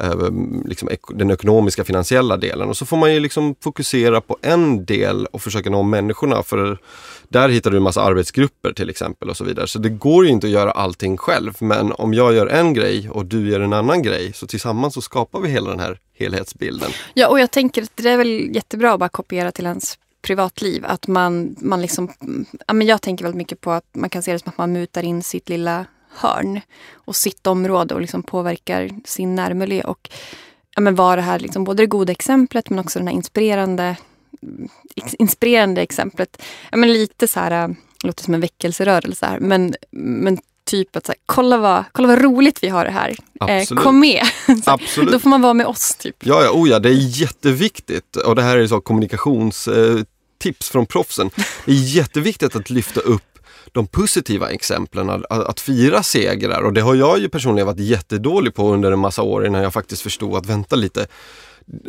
eh, 0.00 0.14
liksom 0.64 0.88
den 1.08 1.30
ekonomiska 1.30 1.84
finansiella 1.84 2.36
delen. 2.36 2.68
Och 2.68 2.76
så 2.76 2.86
får 2.86 2.96
man 2.96 3.14
ju 3.14 3.20
liksom 3.20 3.54
fokusera 3.60 4.20
på 4.20 4.38
en 4.42 4.84
del 4.84 5.26
och 5.26 5.42
försöka 5.42 5.70
nå 5.70 5.82
människorna. 5.82 6.42
för 6.42 6.78
där 7.28 7.48
hittar 7.48 7.70
du 7.70 7.76
en 7.76 7.82
massa 7.82 8.02
arbetsgrupper 8.02 8.72
till 8.72 8.90
exempel 8.90 9.30
och 9.30 9.36
så 9.36 9.44
vidare. 9.44 9.66
Så 9.66 9.78
det 9.78 9.88
går 9.88 10.24
ju 10.24 10.30
inte 10.30 10.46
att 10.46 10.52
göra 10.52 10.70
allting 10.70 11.16
själv. 11.16 11.54
Men 11.60 11.92
om 11.92 12.14
jag 12.14 12.34
gör 12.34 12.46
en 12.46 12.74
grej 12.74 13.10
och 13.10 13.26
du 13.26 13.50
gör 13.50 13.60
en 13.60 13.72
annan 13.72 14.02
grej 14.02 14.32
så 14.32 14.46
tillsammans 14.46 14.94
så 14.94 15.00
skapar 15.00 15.40
vi 15.40 15.48
hela 15.48 15.70
den 15.70 15.80
här 15.80 15.98
helhetsbilden. 16.14 16.90
Ja, 17.14 17.28
och 17.28 17.40
jag 17.40 17.50
tänker 17.50 17.82
att 17.82 17.90
det 17.94 18.08
är 18.08 18.16
väl 18.16 18.54
jättebra 18.54 18.92
att 18.92 19.00
bara 19.00 19.08
kopiera 19.08 19.52
till 19.52 19.66
ens 19.66 19.98
privatliv. 20.22 20.84
Att 20.86 21.06
man, 21.06 21.56
man 21.58 21.82
liksom, 21.82 22.12
ja, 22.66 22.74
men 22.74 22.86
jag 22.86 23.02
tänker 23.02 23.24
väldigt 23.24 23.38
mycket 23.38 23.60
på 23.60 23.70
att 23.70 23.84
man 23.92 24.10
kan 24.10 24.22
se 24.22 24.32
det 24.32 24.38
som 24.38 24.48
att 24.48 24.58
man 24.58 24.72
mutar 24.72 25.02
in 25.02 25.22
sitt 25.22 25.48
lilla 25.48 25.86
hörn 26.16 26.60
och 26.92 27.16
sitt 27.16 27.46
område 27.46 27.94
och 27.94 28.00
liksom 28.00 28.22
påverkar 28.22 28.90
sin 29.04 29.34
närmiljö. 29.34 29.82
Och 29.82 30.10
ja, 30.74 30.80
men 30.80 30.94
vara 30.94 31.16
det 31.16 31.22
här 31.22 31.38
liksom 31.38 31.64
både 31.64 31.82
det 31.82 31.86
goda 31.86 32.12
exemplet 32.12 32.70
men 32.70 32.78
också 32.78 32.98
den 32.98 33.08
här 33.08 33.14
inspirerande 33.14 33.96
inspirerande 35.18 35.82
exemplet. 35.82 36.42
Ja, 36.70 36.76
men 36.76 36.92
lite 36.92 37.28
så 37.28 37.40
här, 37.40 37.68
äh, 37.68 37.74
låter 38.02 38.24
som 38.24 38.34
en 38.34 38.40
väckelserörelse 38.40 39.26
här, 39.26 39.38
men, 39.40 39.74
men 39.90 40.38
typ 40.66 40.96
att 40.96 41.06
så 41.06 41.12
här, 41.12 41.18
kolla, 41.26 41.58
vad, 41.58 41.84
kolla 41.92 42.08
vad 42.08 42.22
roligt 42.22 42.62
vi 42.62 42.68
har 42.68 42.84
det 42.84 42.90
här. 42.90 43.16
Eh, 43.48 43.66
kom 43.66 44.00
med! 44.00 44.22
Absolut. 44.66 45.12
Då 45.12 45.18
får 45.18 45.28
man 45.30 45.42
vara 45.42 45.54
med 45.54 45.66
oss. 45.66 45.94
Typ. 45.94 46.16
Ja, 46.20 46.44
ja, 46.44 46.50
oh 46.50 46.68
ja, 46.68 46.78
det 46.78 46.88
är 46.88 47.20
jätteviktigt. 47.20 48.16
Och 48.16 48.34
det 48.34 48.42
här 48.42 48.58
är 48.58 48.66
så 48.66 48.80
kommunikationstips 48.80 50.70
från 50.70 50.86
proffsen. 50.86 51.30
Det 51.64 51.72
är 51.72 51.96
jätteviktigt 51.96 52.56
att 52.56 52.70
lyfta 52.70 53.00
upp 53.00 53.22
de 53.72 53.86
positiva 53.86 54.50
exemplen, 54.50 55.10
att, 55.10 55.30
att 55.30 55.60
fira 55.60 56.02
segrar. 56.02 56.62
Och 56.62 56.72
det 56.72 56.80
har 56.80 56.94
jag 56.94 57.18
ju 57.18 57.28
personligen 57.28 57.66
varit 57.66 57.80
jättedålig 57.80 58.54
på 58.54 58.72
under 58.72 58.92
en 58.92 58.98
massa 58.98 59.22
år 59.22 59.46
innan 59.46 59.62
jag 59.62 59.72
faktiskt 59.72 60.02
förstod 60.02 60.36
att 60.36 60.46
vänta 60.46 60.76
lite 60.76 61.06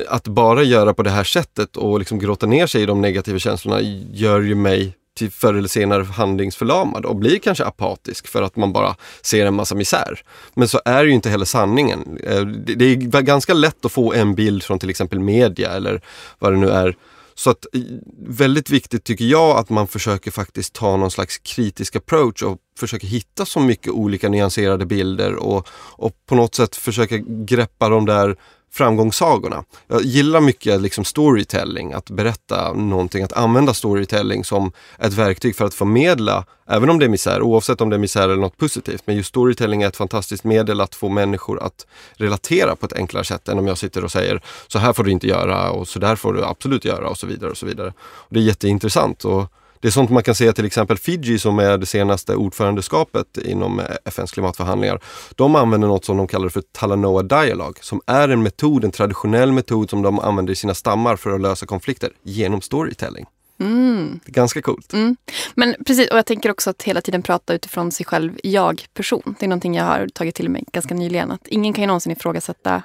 att 0.08 0.28
bara 0.28 0.64
göra 0.64 0.94
på 0.94 1.04
det 1.04 1.10
här 1.10 1.24
sättet 1.24 1.78
och 1.78 2.00
liksom 2.00 2.20
gråta 2.20 2.46
ner 2.46 2.68
sig 2.68 2.82
i 2.82 2.86
de 2.86 3.02
negativa 3.02 3.40
känslorna 3.40 3.82
gör 4.12 4.42
ju 4.42 4.56
mig 4.56 4.98
till 5.18 5.32
förr 5.32 5.54
eller 5.54 5.68
senare 5.68 6.04
handlingsförlamad 6.04 7.06
och 7.06 7.16
blir 7.16 7.40
kanske 7.40 7.66
apatisk 7.66 8.28
för 8.28 8.42
att 8.42 8.56
man 8.56 8.74
bara 8.74 8.96
ser 9.22 9.46
en 9.46 9.54
massa 9.54 9.76
misär. 9.76 10.22
Men 10.54 10.68
så 10.68 10.82
är 10.86 11.04
ju 11.04 11.12
inte 11.12 11.30
heller 11.30 11.46
sanningen. 11.46 12.20
Eh, 12.24 12.46
det 12.46 12.86
är 12.86 13.22
ganska 13.22 13.54
lätt 13.54 13.86
att 13.86 13.92
få 13.92 14.14
en 14.14 14.36
bild 14.36 14.64
från 14.64 14.80
till 14.80 14.90
exempel 14.90 15.20
media 15.20 15.72
eller 15.72 16.02
vad 16.40 16.54
det 16.54 16.58
nu 16.58 16.70
är. 16.70 16.96
Så 17.36 17.50
att 17.50 17.66
eh, 17.74 17.82
väldigt 18.28 18.70
viktigt 18.70 19.04
tycker 19.04 19.26
jag 19.26 19.58
att 19.58 19.70
man 19.70 19.88
försöker 19.88 20.32
faktiskt 20.32 20.74
ta 20.74 20.98
någon 20.98 21.12
slags 21.12 21.38
kritisk 21.38 21.96
approach 21.96 22.44
och 22.44 22.58
försöker 22.80 23.08
hitta 23.08 23.46
så 23.46 23.60
mycket 23.60 23.94
olika 23.94 24.30
nyanserade 24.30 24.86
bilder 24.86 25.36
och, 25.36 25.68
och 25.74 26.12
på 26.26 26.36
något 26.36 26.56
sätt 26.56 26.76
försöka 26.76 27.18
greppa 27.28 27.90
de 27.90 28.06
där 28.06 28.36
framgångssagorna. 28.72 29.64
Jag 29.88 30.02
gillar 30.02 30.42
mycket 30.42 30.82
liksom 30.82 31.06
storytelling, 31.06 31.94
att 31.94 32.10
berätta 32.10 32.74
någonting, 32.74 33.24
att 33.24 33.34
använda 33.34 33.74
storytelling 33.74 34.44
som 34.44 34.72
ett 35.00 35.14
verktyg 35.14 35.56
för 35.56 35.66
att 35.66 35.74
förmedla, 35.74 36.46
även 36.68 36.90
om 36.90 37.00
det 37.00 37.06
är 37.06 37.10
misär, 37.10 37.42
oavsett 37.42 37.82
om 37.82 37.90
det 37.90 37.96
är 37.96 38.00
misär 38.00 38.24
eller 38.24 38.42
något 38.42 38.58
positivt. 38.58 39.02
Men 39.06 39.16
just 39.16 39.30
storytelling 39.30 39.82
är 39.82 39.88
ett 39.88 39.98
fantastiskt 39.98 40.44
medel 40.44 40.82
att 40.82 40.96
få 40.96 41.10
människor 41.10 41.64
att 41.64 41.86
relatera 42.14 42.76
på 42.76 42.86
ett 42.86 42.94
enklare 42.94 43.24
sätt 43.24 43.48
än 43.48 43.60
om 43.60 43.68
jag 43.68 43.78
sitter 43.78 44.04
och 44.04 44.12
säger 44.12 44.42
så 44.68 44.80
här 44.80 44.94
får 44.94 45.04
du 45.04 45.12
inte 45.12 45.28
göra 45.28 45.72
och 45.72 45.88
så 45.88 46.00
där 46.00 46.16
får 46.16 46.34
du 46.34 46.46
absolut 46.46 46.86
göra 46.86 47.10
och 47.10 47.18
så 47.18 47.28
vidare. 47.28 47.52
och 47.52 47.58
så 47.58 47.66
vidare. 47.66 47.94
Och 48.00 48.34
det 48.34 48.40
är 48.40 48.44
jätteintressant. 48.44 49.26
Och 49.26 49.52
det 49.82 49.88
är 49.88 49.92
sånt 49.92 50.10
man 50.10 50.24
kan 50.24 50.36
se 50.36 50.54
till 50.54 50.66
exempel 50.66 50.98
Fiji 50.98 51.40
som 51.40 51.60
är 51.60 51.78
det 51.78 51.86
senaste 51.86 52.36
ordförandeskapet 52.36 53.38
inom 53.38 53.82
FNs 54.06 54.32
klimatförhandlingar. 54.32 55.00
De 55.36 55.56
använder 55.56 55.88
något 55.88 56.06
som 56.06 56.18
de 56.18 56.28
kallar 56.28 56.50
för 56.50 56.62
Talanoa 56.62 57.24
Dialog 57.24 57.78
som 57.82 58.02
är 58.06 58.30
en 58.30 58.44
metod, 58.44 58.84
en 58.84 58.92
traditionell 58.92 59.52
metod 59.52 59.90
som 59.90 60.02
de 60.02 60.20
använder 60.20 60.54
i 60.54 60.56
sina 60.56 60.74
stammar 60.74 61.16
för 61.16 61.30
att 61.30 61.42
lösa 61.42 61.66
konflikter 61.66 62.12
genom 62.24 62.62
storytelling. 62.62 63.26
Mm. 63.60 64.20
Det 64.26 64.32
är 64.32 64.34
ganska 64.34 64.62
coolt. 64.62 64.94
Mm. 64.94 65.16
Men 65.56 65.76
precis, 65.86 66.10
och 66.10 66.18
jag 66.18 66.26
tänker 66.26 66.52
också 66.52 66.70
att 66.70 66.84
hela 66.84 67.02
tiden 67.02 67.22
prata 67.22 67.54
utifrån 67.54 67.92
sig 67.92 68.06
själv, 68.06 68.40
jag-person. 68.44 69.36
Det 69.40 69.46
är 69.46 69.48
någonting 69.48 69.76
jag 69.76 69.86
har 69.86 70.08
tagit 70.08 70.36
till 70.36 70.50
mig 70.50 70.64
ganska 70.74 70.96
nyligen. 70.96 71.32
Att 71.32 71.48
ingen 71.48 71.74
kan 71.74 71.84
ju 71.84 71.88
någonsin 71.88 72.12
ifrågasätta 72.12 72.82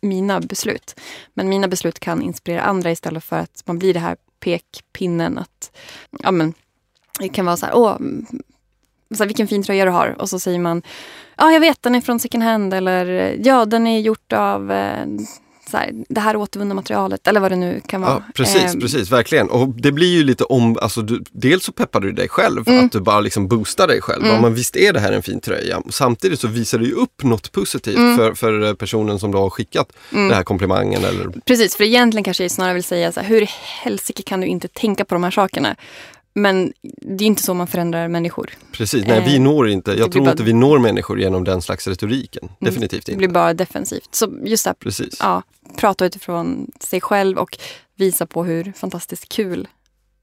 mina 0.00 0.40
beslut. 0.40 1.00
Men 1.34 1.48
mina 1.48 1.68
beslut 1.68 2.00
kan 2.00 2.22
inspirera 2.22 2.62
andra 2.62 2.90
istället 2.90 3.24
för 3.24 3.36
att 3.36 3.62
man 3.64 3.78
blir 3.78 3.94
det 3.94 4.00
här 4.00 4.16
pekpinnen 4.40 5.38
att 5.38 5.76
ja, 6.22 6.30
men, 6.30 6.54
det 7.20 7.28
kan 7.28 7.46
vara 7.46 7.56
så 7.56 7.66
här, 7.66 7.76
åh, 7.76 7.96
så 9.14 9.22
här, 9.22 9.26
vilken 9.26 9.48
fin 9.48 9.62
tröja 9.62 9.84
du 9.84 9.90
har. 9.90 10.16
Och 10.18 10.28
så 10.28 10.38
säger 10.38 10.58
man, 10.58 10.82
ja 11.36 11.52
jag 11.52 11.60
vet 11.60 11.82
den 11.82 11.94
är 11.94 12.00
från 12.00 12.20
second 12.20 12.44
hand 12.44 12.74
eller 12.74 13.36
ja 13.44 13.64
den 13.64 13.86
är 13.86 14.00
gjort 14.00 14.32
av 14.32 14.72
eh, 14.72 15.06
så 15.70 15.76
här, 15.76 15.90
det 16.08 16.20
här 16.20 16.36
återvunna 16.36 16.74
materialet 16.74 17.26
eller 17.26 17.40
vad 17.40 17.52
det 17.52 17.56
nu 17.56 17.80
kan 17.86 18.00
vara. 18.00 18.10
Ja, 18.12 18.22
precis, 18.34 18.74
Eh, 18.74 18.80
precis, 18.80 19.12
verkligen. 19.12 19.50
Och 19.50 19.68
det 19.68 19.92
blir 19.92 20.06
ju 20.16 20.24
lite 20.24 20.44
om, 20.44 20.78
alltså 20.82 21.02
du, 21.02 21.22
dels 21.32 21.64
så 21.64 21.72
peppar 21.72 22.00
du 22.00 22.12
dig 22.12 22.28
själv, 22.28 22.62
Mm. 22.68 22.84
att 22.86 22.92
du 22.92 23.00
bara 23.00 23.20
liksom 23.20 23.48
boostar 23.48 23.86
dig 23.86 24.00
själv. 24.00 24.26
Ja, 24.26 24.40
men 24.40 24.54
visst 24.54 24.76
är 24.76 24.92
det 24.92 25.00
här 25.00 25.12
en 25.12 25.22
fin 25.22 25.40
tröja. 25.40 25.82
Samtidigt 25.90 26.40
så 26.40 26.48
visar 26.48 26.78
det 26.78 26.84
ju 26.84 26.92
upp 26.92 27.22
något 27.22 27.52
positivt 27.52 27.96
Mm. 27.96 28.16
för, 28.16 28.34
för 28.34 28.74
personen 28.74 29.18
som 29.18 29.32
då 29.32 29.38
har 29.38 29.50
skickat 29.50 29.92
den 30.10 30.30
här 30.32 30.42
komplimangen. 30.42 31.04
Eller, 31.04 31.32
Precis, 31.44 31.76
för 31.76 31.84
egentligen 31.84 32.24
kanske 32.24 32.44
jag 32.44 32.50
snarare 32.50 32.74
vill 32.74 32.84
säga 32.84 33.12
så 33.12 33.20
här, 33.20 33.28
hur 33.28 33.42
i 33.42 33.48
helsike 33.84 34.22
kan 34.22 34.40
du 34.40 34.46
inte 34.46 34.68
tänka 34.68 35.04
på 35.04 35.14
de 35.14 35.24
här 35.24 35.30
sakerna? 35.30 35.76
Men 36.38 36.72
det 36.82 37.24
är 37.24 37.26
inte 37.26 37.42
så 37.42 37.54
man 37.54 37.66
förändrar 37.66 38.08
människor. 38.08 38.50
precis, 38.72 39.06
nej 39.06 39.18
Eh, 39.18 39.24
vi 39.24 39.38
når 39.38 39.68
inte, 39.68 39.92
jag 39.92 40.12
tror 40.12 40.22
bara- 40.24 40.30
inte 40.30 40.42
vi 40.42 40.52
når 40.52 40.78
människor 40.78 41.20
genom 41.20 41.44
den 41.44 41.62
slags 41.62 41.86
retoriken. 41.86 42.48
Definitivt 42.58 43.06
Det 43.06 43.12
inte. 43.12 43.18
blir 43.18 43.28
bara 43.28 43.54
defensivt. 43.54 44.14
Så 44.14 44.32
just 44.44 44.64
det 44.64 44.68
här, 44.70 44.74
Precis. 44.74 45.16
ja, 45.20 45.42
prata 45.76 46.04
utifrån 46.06 46.70
sig 46.80 47.00
själv 47.00 47.38
och 47.38 47.58
visa 47.94 48.26
på 48.26 48.44
hur 48.44 48.72
fantastiskt 48.76 49.28
kul 49.28 49.68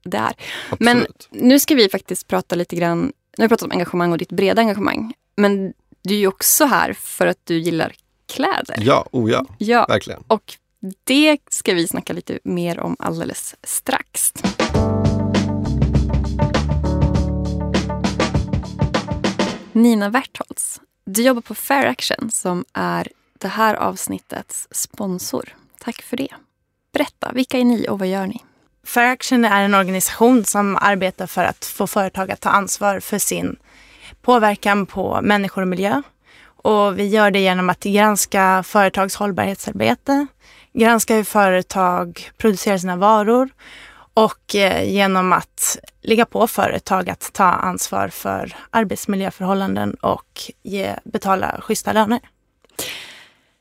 det 0.04 0.16
är. 0.16 0.32
Men 0.78 0.96
Absolut. 0.96 1.28
nu 1.30 1.58
ska 1.58 1.74
vi 1.74 1.88
faktiskt 1.88 2.26
prata 2.28 2.54
lite 2.54 2.76
grann, 2.76 3.00
nu 3.38 3.42
har 3.42 3.44
vi 3.44 3.48
pratat 3.48 3.64
om 3.66 3.72
engagemang 3.72 4.12
och 4.12 4.18
ditt 4.18 4.32
breda 4.32 4.60
engagemang. 4.62 5.12
Men 5.36 5.72
du 6.04 6.14
är 6.14 6.18
ju 6.18 6.26
också 6.26 6.64
här 6.64 6.92
för 6.92 7.26
att 7.26 7.38
du 7.44 7.58
gillar 7.58 7.92
kläder. 8.32 8.76
Ja, 8.78 9.06
oh 9.12 9.30
ja, 9.30 9.46
Ja, 9.58 9.86
verkligen. 9.88 10.22
och 10.26 10.54
det 11.04 11.38
ska 11.50 11.74
vi 11.74 11.88
snacka 11.88 12.12
lite 12.12 12.38
mer 12.44 12.78
om 12.80 12.96
alldeles 12.98 13.54
strax. 13.62 14.32
Nina 19.74 20.10
Wertholtz, 20.10 20.80
du 21.04 21.22
jobbar 21.22 21.42
på 21.42 21.54
Fair 21.54 21.86
Action 21.86 22.30
som 22.30 22.64
är 22.72 23.08
det 23.38 23.48
här 23.48 23.74
avsnittets 23.74 24.68
sponsor. 24.70 25.48
Tack 25.78 26.02
för 26.02 26.16
det. 26.16 26.28
Berätta, 26.92 27.32
vilka 27.32 27.58
är 27.58 27.64
ni 27.64 27.88
och 27.88 27.98
vad 27.98 28.08
gör 28.08 28.26
ni? 28.26 28.40
Fair 28.84 29.12
Action 29.12 29.44
är 29.44 29.64
en 29.64 29.74
organisation 29.74 30.44
som 30.44 30.76
arbetar 30.80 31.26
för 31.26 31.44
att 31.44 31.64
få 31.64 31.86
företag 31.86 32.30
att 32.30 32.40
ta 32.40 32.50
ansvar 32.50 33.00
för 33.00 33.18
sin 33.18 33.56
påverkan 34.22 34.86
på 34.86 35.20
människor 35.22 35.62
och 35.62 35.68
miljö. 35.68 36.02
Och 36.44 36.98
vi 36.98 37.06
gör 37.06 37.30
det 37.30 37.40
genom 37.40 37.70
att 37.70 37.82
granska 37.82 38.62
företags 38.62 39.16
hållbarhetsarbete, 39.16 40.26
granska 40.72 41.16
hur 41.16 41.24
företag 41.24 42.30
producerar 42.36 42.78
sina 42.78 42.96
varor 42.96 43.48
och 44.14 44.54
eh, 44.54 44.90
genom 44.90 45.32
att 45.32 45.78
ligga 46.02 46.26
på 46.26 46.46
företag 46.46 47.10
att 47.10 47.32
ta 47.32 47.44
ansvar 47.44 48.08
för 48.08 48.56
arbetsmiljöförhållanden 48.70 49.94
och 49.94 50.42
ge, 50.62 50.94
betala 51.04 51.60
schyssta 51.60 51.92
löner. 51.92 52.20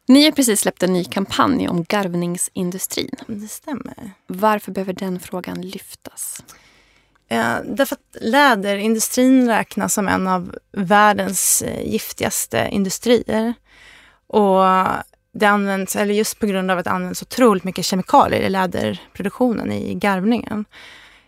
Ni 0.07 0.25
har 0.25 0.31
precis 0.31 0.61
släppt 0.61 0.83
en 0.83 0.93
ny 0.93 1.05
kampanj 1.05 1.69
om 1.69 1.83
garvningsindustrin. 1.83 3.15
Det 3.27 3.47
stämmer. 3.47 4.11
Varför 4.27 4.71
behöver 4.71 4.93
den 4.93 5.19
frågan 5.19 5.61
lyftas? 5.61 6.43
Eh, 7.27 7.55
därför 7.65 7.95
att 7.95 8.17
läderindustrin 8.21 9.47
räknas 9.47 9.93
som 9.93 10.07
en 10.07 10.27
av 10.27 10.55
världens 10.71 11.61
eh, 11.61 11.91
giftigaste 11.91 12.67
industrier. 12.71 13.53
Och 14.27 14.63
det 15.33 15.45
används, 15.45 15.95
eller 15.95 16.13
just 16.13 16.39
på 16.39 16.45
grund 16.45 16.71
av 16.71 16.77
att 16.77 16.85
det 16.85 16.91
används 16.91 17.21
otroligt 17.21 17.63
mycket 17.63 17.85
kemikalier 17.85 18.41
i 18.41 18.49
läderproduktionen, 18.49 19.71
i 19.71 19.93
garvningen. 19.93 20.65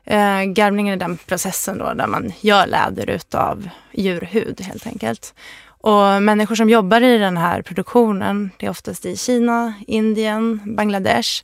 Eh, 0.04 0.42
garvningen 0.44 0.94
är 0.94 0.98
den 0.98 1.18
processen 1.18 1.78
då 1.78 1.94
där 1.94 2.08
man 2.08 2.34
gör 2.42 2.68
läder 2.68 3.10
utav 3.10 3.70
djurhud 3.92 4.62
helt 4.62 4.88
enkelt. 4.88 5.34
Och 5.68 6.24
människor 6.24 6.56
som 6.56 6.70
jobbar 6.70 7.02
i 7.02 7.18
den 7.18 7.38
här 7.38 7.62
produktionen, 7.62 8.52
det 8.58 8.66
är 8.66 8.70
oftast 8.70 9.06
i 9.06 9.18
Kina, 9.18 9.74
Indien, 9.88 10.76
Bangladesh. 10.76 11.44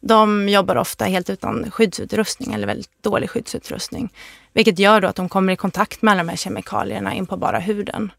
De 0.00 0.48
jobbar 0.48 0.76
ofta 0.76 1.04
helt 1.04 1.30
utan 1.30 1.70
skyddsutrustning 1.70 2.54
eller 2.54 2.66
väldigt 2.66 3.02
dålig 3.02 3.30
skyddsutrustning. 3.30 4.12
Vilket 4.52 4.78
gör 4.78 5.00
då 5.00 5.08
att 5.08 5.16
de 5.16 5.28
kommer 5.28 5.52
i 5.52 5.56
kontakt 5.56 6.02
med 6.02 6.12
alla 6.12 6.22
de 6.22 6.28
här 6.28 6.36
kemikalierna 6.36 7.14
in 7.14 7.26
på 7.26 7.36
bara 7.36 7.58
huden. 7.58 8.12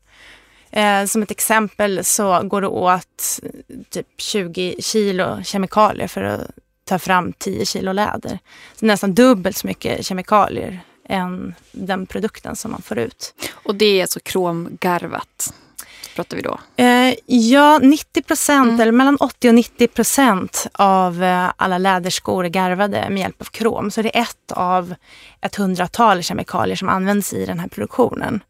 Eh, 0.71 1.05
som 1.05 1.21
ett 1.21 1.31
exempel 1.31 2.05
så 2.05 2.41
går 2.43 2.61
det 2.61 2.67
åt 2.67 3.39
eh, 3.43 3.75
typ 3.89 4.07
20 4.17 4.75
kilo 4.79 5.43
kemikalier 5.43 6.07
för 6.07 6.23
att 6.23 6.51
ta 6.85 6.99
fram 6.99 7.33
10 7.33 7.65
kilo 7.65 7.91
läder. 7.91 8.39
Så 8.75 8.85
nästan 8.85 9.13
dubbelt 9.13 9.57
så 9.57 9.67
mycket 9.67 10.05
kemikalier 10.05 10.79
än 11.09 11.55
den 11.71 12.05
produkten 12.05 12.55
som 12.55 12.71
man 12.71 12.81
får 12.81 12.97
ut. 12.97 13.33
Och 13.53 13.75
det 13.75 13.85
är 13.85 14.01
alltså 14.01 14.19
kromgarvat, 14.19 15.53
pratar 16.15 16.37
vi 16.37 16.43
då. 16.43 16.59
Eh, 16.75 17.13
ja, 17.25 17.79
90 17.79 18.21
procent, 18.21 18.81
eller 18.81 18.91
mellan 18.91 19.17
80 19.19 19.49
och 19.49 19.55
90 19.55 19.87
procent 19.87 20.67
av 20.71 21.23
eh, 21.23 21.51
alla 21.57 21.77
läderskor 21.77 22.45
är 22.45 22.49
garvade 22.49 23.09
med 23.09 23.19
hjälp 23.19 23.41
av 23.41 23.45
krom. 23.45 23.91
Så 23.91 24.01
det 24.01 24.17
är 24.17 24.21
ett 24.21 24.51
av 24.51 24.95
ett 25.41 25.55
hundratal 25.55 26.23
kemikalier 26.23 26.75
som 26.75 26.89
används 26.89 27.33
i 27.33 27.45
den 27.45 27.59
här 27.59 27.67
produktionen. 27.67 28.41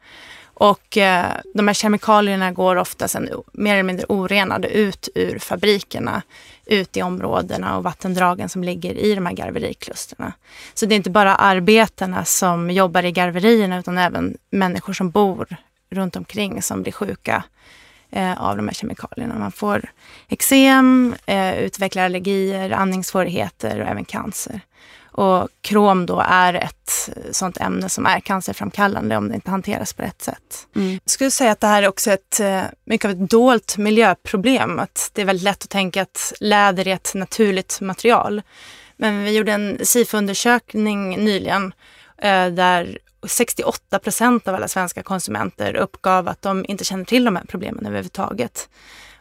Och 0.59 0.97
eh, 0.97 1.31
de 1.53 1.67
här 1.67 1.73
kemikalierna 1.73 2.51
går 2.51 2.75
ofta 2.75 3.07
sen 3.07 3.29
mer 3.53 3.73
eller 3.73 3.83
mindre 3.83 4.05
orenade 4.09 4.67
ut 4.67 5.09
ur 5.15 5.39
fabrikerna, 5.39 6.21
ut 6.65 6.97
i 6.97 7.01
områdena 7.01 7.77
och 7.77 7.83
vattendragen 7.83 8.49
som 8.49 8.63
ligger 8.63 8.93
i 8.93 9.15
de 9.15 9.25
här 9.25 9.33
garveriklusterna. 9.33 10.33
Så 10.73 10.85
det 10.85 10.95
är 10.95 10.97
inte 10.97 11.09
bara 11.09 11.35
arbetarna 11.35 12.25
som 12.25 12.71
jobbar 12.71 13.03
i 13.03 13.11
garverierna 13.11 13.79
utan 13.79 13.97
även 13.97 14.37
människor 14.49 14.93
som 14.93 15.09
bor 15.09 15.47
runt 15.89 16.15
omkring 16.15 16.61
som 16.61 16.81
blir 16.81 16.93
sjuka 16.93 17.43
eh, 18.11 18.43
av 18.43 18.57
de 18.57 18.67
här 18.67 18.75
kemikalierna. 18.75 19.39
Man 19.39 19.51
får 19.51 19.91
eksem, 20.27 21.15
eh, 21.25 21.59
utvecklar 21.59 22.05
allergier, 22.05 22.71
andningssvårigheter 22.71 23.81
och 23.81 23.87
även 23.87 24.05
cancer. 24.05 24.61
Och 25.19 25.49
krom 25.61 26.05
då 26.05 26.23
är 26.27 26.53
ett 26.53 27.09
sånt 27.31 27.57
ämne 27.57 27.89
som 27.89 28.05
är 28.05 28.19
cancerframkallande 28.19 29.17
om 29.17 29.29
det 29.29 29.35
inte 29.35 29.51
hanteras 29.51 29.93
på 29.93 30.01
rätt 30.01 30.21
sätt. 30.21 30.67
Mm. 30.75 30.91
Jag 30.91 31.11
skulle 31.11 31.31
säga 31.31 31.51
att 31.51 31.59
det 31.59 31.67
här 31.67 31.83
är 31.83 31.88
också 31.88 32.11
ett, 32.11 32.39
eh, 32.39 32.61
mycket 32.85 33.05
av 33.05 33.11
ett 33.11 33.29
dolt 33.29 33.77
miljöproblem. 33.77 34.79
Att 34.79 35.11
det 35.13 35.21
är 35.21 35.25
väldigt 35.25 35.43
lätt 35.43 35.63
att 35.63 35.69
tänka 35.69 36.01
att 36.01 36.33
läder 36.39 36.88
är 36.88 36.93
ett 36.93 37.13
naturligt 37.15 37.81
material. 37.81 38.41
Men 38.97 39.23
vi 39.23 39.38
gjorde 39.38 39.51
en 39.51 39.79
SIFO-undersökning 39.83 41.17
nyligen 41.17 41.73
eh, 42.17 42.47
där 42.47 42.97
68 43.27 43.99
procent 43.99 44.47
av 44.47 44.55
alla 44.55 44.67
svenska 44.67 45.03
konsumenter 45.03 45.75
uppgav 45.75 46.27
att 46.27 46.41
de 46.41 46.65
inte 46.67 46.83
känner 46.83 47.05
till 47.05 47.25
de 47.25 47.35
här 47.35 47.45
problemen 47.47 47.85
överhuvudtaget. 47.85 48.69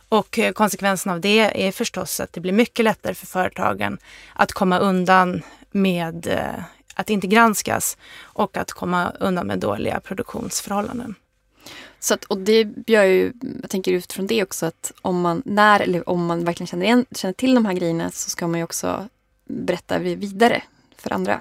Och 0.08 0.38
eh, 0.38 0.52
konsekvensen 0.52 1.12
av 1.12 1.20
det 1.20 1.66
är 1.66 1.72
förstås 1.72 2.20
att 2.20 2.32
det 2.32 2.40
blir 2.40 2.52
mycket 2.52 2.84
lättare 2.84 3.14
för 3.14 3.26
företagen 3.26 3.98
att 4.34 4.52
komma 4.52 4.78
undan 4.78 5.42
med 5.78 6.26
eh, 6.26 6.64
att 6.94 7.10
inte 7.10 7.26
granskas 7.26 7.96
och 8.20 8.56
att 8.56 8.72
komma 8.72 9.10
undan 9.20 9.46
med 9.46 9.58
dåliga 9.58 10.00
produktionsförhållanden. 10.00 11.14
Så 12.00 12.14
att, 12.14 12.24
och 12.24 12.38
det 12.38 12.68
gör 12.86 13.04
ju, 13.04 13.32
jag 13.62 13.70
tänker 13.70 13.92
utifrån 13.92 14.26
det 14.26 14.42
också 14.42 14.66
att 14.66 14.92
om 15.02 15.20
man, 15.20 15.42
när 15.44 15.80
eller 15.80 16.08
om 16.08 16.26
man 16.26 16.44
verkligen 16.44 16.66
känner, 16.66 16.86
igen, 16.86 17.06
känner 17.10 17.32
till 17.32 17.54
de 17.54 17.66
här 17.66 17.72
grejerna 17.72 18.10
så 18.10 18.30
ska 18.30 18.46
man 18.46 18.60
ju 18.60 18.64
också 18.64 19.08
berätta 19.44 19.98
vidare 19.98 20.62
för 20.96 21.12
andra. 21.12 21.40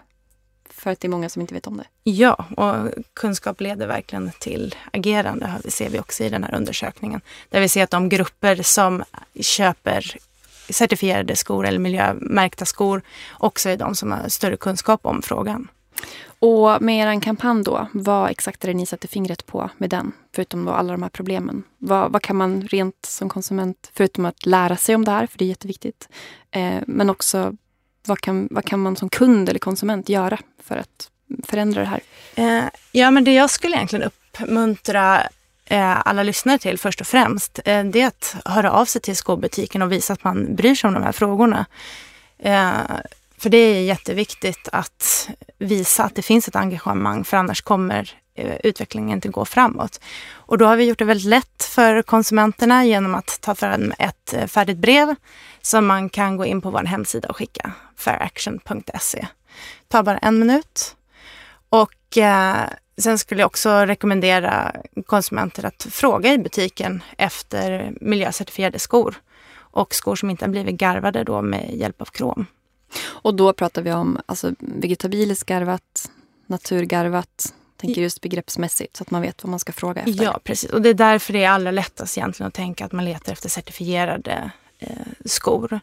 För 0.69 0.91
att 0.91 0.99
det 0.99 1.07
är 1.07 1.09
många 1.09 1.29
som 1.29 1.41
inte 1.41 1.53
vet 1.53 1.67
om 1.67 1.77
det. 1.77 1.85
Ja, 2.03 2.45
och 2.57 2.89
kunskap 3.13 3.61
leder 3.61 3.87
verkligen 3.87 4.31
till 4.39 4.75
agerande. 4.93 5.53
Det 5.63 5.71
ser 5.71 5.89
vi 5.89 5.99
också 5.99 6.23
i 6.23 6.29
den 6.29 6.43
här 6.43 6.55
undersökningen. 6.55 7.21
Där 7.49 7.61
vi 7.61 7.69
ser 7.69 7.83
att 7.83 7.91
de 7.91 8.09
grupper 8.09 8.55
som 8.63 9.03
köper 9.39 10.17
certifierade 10.69 11.35
skor 11.35 11.67
eller 11.67 11.79
miljömärkta 11.79 12.65
skor 12.65 13.01
också 13.37 13.69
är 13.69 13.77
de 13.77 13.95
som 13.95 14.11
har 14.11 14.29
större 14.29 14.57
kunskap 14.57 15.05
om 15.05 15.21
frågan. 15.21 15.67
Och 16.39 16.81
med 16.81 17.15
er 17.15 17.21
kampanj 17.21 17.63
då, 17.63 17.87
vad 17.91 18.29
exakt 18.29 18.63
är 18.63 18.67
det 18.67 18.73
ni 18.73 18.85
sätter 18.85 19.07
fingret 19.07 19.45
på 19.45 19.69
med 19.77 19.89
den? 19.89 20.11
Förutom 20.35 20.65
då 20.65 20.71
alla 20.71 20.91
de 20.91 21.03
här 21.03 21.09
problemen. 21.09 21.63
Vad, 21.77 22.11
vad 22.11 22.21
kan 22.21 22.35
man 22.35 22.61
rent 22.61 23.05
som 23.05 23.29
konsument, 23.29 23.91
förutom 23.93 24.25
att 24.25 24.45
lära 24.45 24.75
sig 24.75 24.95
om 24.95 25.05
det 25.05 25.11
här, 25.11 25.27
för 25.27 25.37
det 25.37 25.45
är 25.45 25.49
jätteviktigt. 25.49 26.09
Eh, 26.51 26.81
men 26.87 27.09
också 27.09 27.55
vad 28.07 28.21
kan, 28.21 28.47
vad 28.51 28.65
kan 28.65 28.79
man 28.79 28.95
som 28.95 29.09
kund 29.09 29.49
eller 29.49 29.59
konsument 29.59 30.09
göra 30.09 30.39
för 30.63 30.77
att 30.77 31.11
förändra 31.43 31.81
det 31.81 31.87
här? 31.87 32.01
Eh, 32.35 32.65
ja, 32.91 33.11
men 33.11 33.23
det 33.23 33.33
jag 33.33 33.49
skulle 33.49 33.75
egentligen 33.75 34.11
uppmuntra 34.11 35.23
Eh, 35.69 36.01
alla 36.05 36.23
lyssnare 36.23 36.57
till 36.57 36.79
först 36.79 37.01
och 37.01 37.07
främst, 37.07 37.59
eh, 37.65 37.83
det 37.83 38.01
är 38.01 38.07
att 38.07 38.35
höra 38.45 38.71
av 38.71 38.85
sig 38.85 39.01
till 39.01 39.15
skobutiken 39.15 39.81
och 39.81 39.91
visa 39.91 40.13
att 40.13 40.23
man 40.23 40.55
bryr 40.55 40.75
sig 40.75 40.87
om 40.87 40.93
de 40.93 41.03
här 41.03 41.11
frågorna. 41.11 41.65
Eh, 42.39 42.71
för 43.37 43.49
det 43.49 43.57
är 43.57 43.81
jätteviktigt 43.81 44.69
att 44.71 45.29
visa 45.57 46.03
att 46.03 46.15
det 46.15 46.21
finns 46.21 46.47
ett 46.47 46.55
engagemang, 46.55 47.23
för 47.23 47.37
annars 47.37 47.61
kommer 47.61 48.11
utvecklingen 48.63 49.17
inte 49.17 49.29
gå 49.29 49.45
framåt. 49.45 49.99
Och 50.31 50.57
då 50.57 50.65
har 50.65 50.75
vi 50.75 50.85
gjort 50.85 50.99
det 50.99 51.05
väldigt 51.05 51.27
lätt 51.27 51.63
för 51.63 52.01
konsumenterna 52.01 52.85
genom 52.85 53.15
att 53.15 53.41
ta 53.41 53.55
fram 53.55 53.93
ett 53.99 54.51
färdigt 54.51 54.77
brev 54.77 55.15
som 55.61 55.85
man 55.87 56.09
kan 56.09 56.37
gå 56.37 56.45
in 56.45 56.61
på 56.61 56.69
vår 56.69 56.83
hemsida 56.83 57.29
och 57.29 57.37
skicka, 57.37 57.71
fairaction.se. 57.95 59.27
tar 59.87 60.03
bara 60.03 60.17
en 60.17 60.39
minut. 60.39 60.95
Och 61.69 61.96
sen 62.97 63.19
skulle 63.19 63.41
jag 63.41 63.47
också 63.47 63.69
rekommendera 63.69 64.75
konsumenter 65.05 65.65
att 65.65 65.87
fråga 65.89 66.33
i 66.33 66.37
butiken 66.37 67.03
efter 67.17 67.93
miljöcertifierade 68.01 68.79
skor. 68.79 69.15
och 69.77 69.95
skor 69.95 70.15
som 70.15 70.29
inte 70.29 70.45
har 70.45 70.49
blivit 70.49 70.75
garvade 70.75 71.23
då 71.23 71.41
med 71.41 71.75
hjälp 71.75 72.01
av 72.01 72.05
krom. 72.05 72.45
Och 73.05 73.35
då 73.35 73.53
pratar 73.53 73.81
vi 73.81 73.91
om 73.91 74.21
alltså, 74.25 74.51
vegetabiliskt 74.59 75.45
garvat, 75.45 76.11
naturgarvat, 76.47 77.53
tänker 77.77 78.01
just 78.01 78.21
begreppsmässigt 78.21 78.97
så 78.97 79.03
att 79.03 79.11
man 79.11 79.21
vet 79.21 79.43
vad 79.43 79.49
man 79.49 79.59
ska 79.59 79.71
fråga 79.73 80.01
efter. 80.01 80.23
Ja, 80.23 80.39
precis. 80.43 80.69
Och 80.69 80.81
det 80.81 80.89
är 80.89 80.93
därför 80.93 81.33
det 81.33 81.43
är 81.43 81.49
allra 81.49 81.71
lättast 81.71 82.17
egentligen 82.17 82.47
att 82.47 82.53
tänka 82.53 82.85
att 82.85 82.91
man 82.91 83.05
letar 83.05 83.31
efter 83.31 83.49
certifierade 83.49 84.51
eh, 84.79 84.89
skor. 85.25 85.79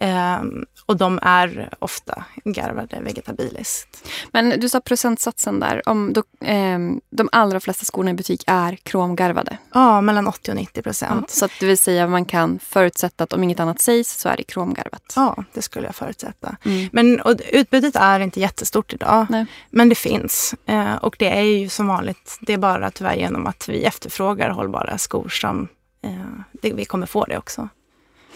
Um, 0.00 0.66
och 0.86 0.96
de 0.96 1.18
är 1.22 1.68
ofta 1.78 2.24
garvade 2.44 3.00
vegetabiliskt. 3.00 4.08
Men 4.30 4.60
du 4.60 4.68
sa 4.68 4.80
procentsatsen 4.80 5.60
där. 5.60 5.88
Om 5.88 6.12
då, 6.12 6.22
eh, 6.46 6.78
de 7.10 7.28
allra 7.32 7.60
flesta 7.60 7.84
skorna 7.84 8.10
i 8.10 8.14
butik 8.14 8.44
är 8.46 8.76
kromgarvade. 8.76 9.58
Ja, 9.74 10.00
mellan 10.00 10.26
80 10.26 10.50
och 10.50 10.56
90 10.56 10.82
procent. 10.82 11.26
Ja, 11.28 11.48
så 11.48 11.48
det 11.60 11.66
vill 11.66 11.78
säga 11.78 12.06
man 12.06 12.24
kan 12.24 12.58
förutsätta 12.58 13.24
att 13.24 13.32
om 13.32 13.44
inget 13.44 13.60
annat 13.60 13.80
sägs 13.80 14.20
så 14.20 14.28
är 14.28 14.36
det 14.36 14.42
kromgarvat. 14.42 15.12
Ja, 15.16 15.44
det 15.52 15.62
skulle 15.62 15.86
jag 15.86 15.94
förutsätta. 15.94 16.56
Mm. 16.64 16.88
Men 16.92 17.20
och 17.20 17.34
utbudet 17.52 17.96
är 17.96 18.20
inte 18.20 18.40
jättestort 18.40 18.92
idag. 18.92 19.26
Nej. 19.30 19.46
Men 19.70 19.88
det 19.88 19.94
finns. 19.94 20.54
Eh, 20.66 20.94
och 20.94 21.16
det 21.18 21.38
är 21.38 21.42
ju 21.42 21.68
som 21.68 21.86
vanligt, 21.86 22.38
det 22.40 22.52
är 22.52 22.58
bara 22.58 22.90
tyvärr 22.90 23.16
genom 23.16 23.46
att 23.46 23.68
vi 23.68 23.84
efterfrågar 23.84 24.50
hållbara 24.50 24.98
skor 24.98 25.28
som 25.28 25.68
eh, 26.02 26.10
det, 26.52 26.72
vi 26.72 26.84
kommer 26.84 27.06
få 27.06 27.24
det 27.24 27.38
också. 27.38 27.68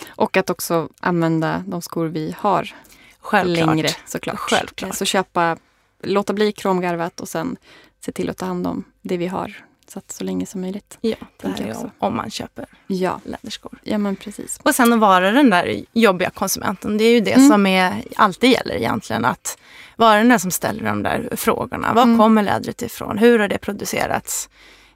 Och 0.08 0.36
att 0.36 0.50
också 0.50 0.88
använda 1.00 1.64
de 1.66 1.82
skor 1.82 2.06
vi 2.06 2.34
har 2.38 2.74
Självklart. 3.20 3.66
längre 3.66 3.88
såklart. 4.06 4.38
Självklart. 4.38 4.94
Så 4.94 5.04
köpa, 5.04 5.56
låta 6.02 6.32
bli 6.32 6.52
kromgarvat 6.52 7.20
och 7.20 7.28
sen 7.28 7.56
se 8.00 8.12
till 8.12 8.30
att 8.30 8.36
ta 8.36 8.46
hand 8.46 8.66
om 8.66 8.84
det 9.02 9.16
vi 9.16 9.26
har 9.26 9.64
så, 9.92 9.98
att 9.98 10.12
så 10.12 10.24
länge 10.24 10.46
som 10.46 10.60
möjligt. 10.60 10.98
Ja, 11.00 11.16
det 11.36 11.48
här 11.48 11.66
är 11.66 11.70
också. 11.70 11.90
om 11.98 12.16
man 12.16 12.30
köper 12.30 12.66
ja. 12.86 13.20
läderskor. 13.24 13.78
Ja, 13.82 13.98
men 13.98 14.16
precis. 14.16 14.60
Och 14.62 14.74
sen 14.74 14.92
att 14.92 15.00
vara 15.00 15.30
den 15.30 15.50
där 15.50 15.84
jobbiga 15.92 16.30
konsumenten. 16.30 16.98
Det 16.98 17.04
är 17.04 17.12
ju 17.12 17.20
det 17.20 17.32
mm. 17.32 17.48
som 17.48 17.66
är, 17.66 18.04
alltid 18.16 18.50
gäller 18.50 18.74
egentligen. 18.74 19.24
Att 19.24 19.58
vara 19.96 20.18
den 20.18 20.28
där 20.28 20.38
som 20.38 20.50
ställer 20.50 20.84
de 20.84 21.02
där 21.02 21.28
frågorna. 21.36 21.92
Var 21.92 22.02
mm. 22.02 22.18
kommer 22.18 22.42
lädret 22.42 22.82
ifrån? 22.82 23.18
Hur 23.18 23.38
har 23.38 23.48
det 23.48 23.58
producerats? 23.58 24.48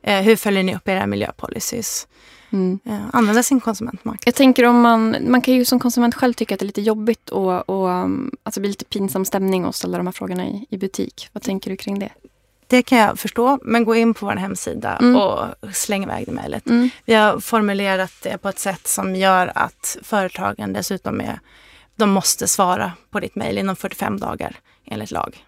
Eh, 0.02 0.20
hur 0.20 0.36
följer 0.36 0.62
ni 0.62 0.76
upp 0.76 0.88
era 0.88 1.06
miljöpolicys? 1.06 2.08
Mm. 2.54 2.78
Eh, 2.84 3.00
använda 3.12 3.42
sin 3.42 3.60
konsumentmakt. 3.60 4.22
Jag 4.26 4.34
tänker 4.34 4.64
om 4.64 4.80
man, 4.80 5.16
man 5.30 5.40
kan 5.40 5.54
ju 5.54 5.64
som 5.64 5.78
konsument 5.78 6.14
själv 6.14 6.32
tycka 6.32 6.54
att 6.54 6.60
det 6.60 6.64
är 6.64 6.66
lite 6.66 6.82
jobbigt 6.82 7.30
och, 7.30 7.68
och 7.68 7.90
alltså 8.42 8.60
blir 8.60 8.68
lite 8.68 8.84
pinsam 8.84 9.24
stämning 9.24 9.64
och 9.64 9.74
ställa 9.74 9.98
de 9.98 10.06
här 10.06 10.12
frågorna 10.12 10.46
i, 10.46 10.66
i 10.70 10.76
butik. 10.76 11.28
Vad 11.32 11.42
tänker 11.42 11.70
du 11.70 11.76
kring 11.76 11.98
det? 11.98 12.10
Det 12.66 12.82
kan 12.82 12.98
jag 12.98 13.18
förstå, 13.18 13.58
men 13.62 13.84
gå 13.84 13.94
in 13.94 14.14
på 14.14 14.26
vår 14.26 14.36
hemsida 14.36 14.96
mm. 14.96 15.16
och 15.16 15.44
släng 15.72 16.02
iväg 16.02 16.26
det 16.26 16.32
mejlet. 16.32 16.66
Mm. 16.66 16.90
Vi 17.04 17.14
har 17.14 17.40
formulerat 17.40 18.12
det 18.22 18.38
på 18.38 18.48
ett 18.48 18.58
sätt 18.58 18.86
som 18.86 19.16
gör 19.16 19.52
att 19.54 19.96
företagen 20.02 20.72
dessutom 20.72 21.20
är, 21.20 21.40
de 21.96 22.10
måste 22.10 22.48
svara 22.48 22.92
på 23.10 23.20
ditt 23.20 23.34
mejl 23.34 23.58
inom 23.58 23.76
45 23.76 24.18
dagar 24.18 24.56
enligt 24.84 25.10
lag. 25.10 25.44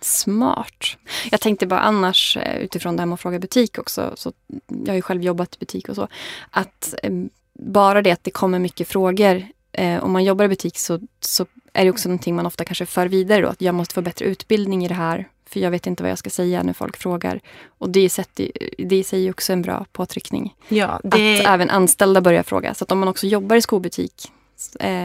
Smart. 0.00 0.96
Jag 1.30 1.40
tänkte 1.40 1.66
bara 1.66 1.80
annars 1.80 2.36
eh, 2.36 2.56
utifrån 2.56 2.96
det 2.96 3.00
här 3.00 3.06
med 3.06 3.14
att 3.14 3.20
fråga 3.20 3.38
butik 3.38 3.78
också. 3.78 4.12
Så 4.16 4.32
jag 4.66 4.88
har 4.88 4.94
ju 4.94 5.02
själv 5.02 5.22
jobbat 5.22 5.54
i 5.54 5.58
butik 5.58 5.88
och 5.88 5.96
så. 5.96 6.08
Att 6.50 6.94
eh, 7.02 7.12
bara 7.58 8.02
det 8.02 8.10
att 8.10 8.24
det 8.24 8.30
kommer 8.30 8.58
mycket 8.58 8.88
frågor. 8.88 9.46
Eh, 9.72 10.04
om 10.04 10.12
man 10.12 10.24
jobbar 10.24 10.44
i 10.44 10.48
butik 10.48 10.78
så, 10.78 11.00
så 11.20 11.46
är 11.72 11.84
det 11.84 11.90
också 11.90 12.08
någonting 12.08 12.34
man 12.34 12.46
ofta 12.46 12.64
kanske 12.64 12.86
för 12.86 13.06
vidare 13.06 13.42
då. 13.42 13.48
Att 13.48 13.60
jag 13.60 13.74
måste 13.74 13.94
få 13.94 14.02
bättre 14.02 14.24
utbildning 14.24 14.84
i 14.84 14.88
det 14.88 14.94
här. 14.94 15.28
För 15.48 15.60
jag 15.60 15.70
vet 15.70 15.86
inte 15.86 16.02
vad 16.02 16.10
jag 16.10 16.18
ska 16.18 16.30
säga 16.30 16.62
när 16.62 16.72
folk 16.72 16.96
frågar. 16.96 17.40
Och 17.78 17.90
det, 17.90 18.08
sätter, 18.08 18.50
det 18.78 18.96
i 18.96 19.04
sig 19.04 19.26
är 19.26 19.30
också 19.30 19.52
en 19.52 19.62
bra 19.62 19.86
påtryckning. 19.92 20.54
Ja, 20.68 21.00
det... 21.04 21.40
Att 21.40 21.46
även 21.46 21.70
anställda 21.70 22.20
börjar 22.20 22.42
fråga. 22.42 22.74
Så 22.74 22.84
att 22.84 22.92
om 22.92 22.98
man 22.98 23.08
också 23.08 23.26
jobbar 23.26 23.56
i 23.56 23.62
skobutik 23.62 24.32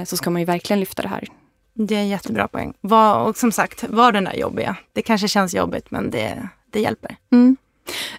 så 0.05 0.17
ska 0.17 0.29
man 0.29 0.41
ju 0.41 0.45
verkligen 0.45 0.79
lyfta 0.79 1.01
det 1.01 1.07
här 1.07 1.27
det 1.87 1.95
är 1.95 1.99
en 1.99 2.09
jättebra 2.09 2.47
poäng. 2.47 2.73
Var, 2.81 3.15
och 3.15 3.37
som 3.37 3.51
sagt, 3.51 3.83
var 3.83 4.11
den 4.11 4.23
där 4.23 4.33
jobbiga. 4.33 4.75
Det 4.93 5.01
kanske 5.01 5.27
känns 5.27 5.53
jobbigt 5.53 5.91
men 5.91 6.11
det, 6.11 6.49
det 6.69 6.79
hjälper. 6.79 7.15
Mm. 7.31 7.57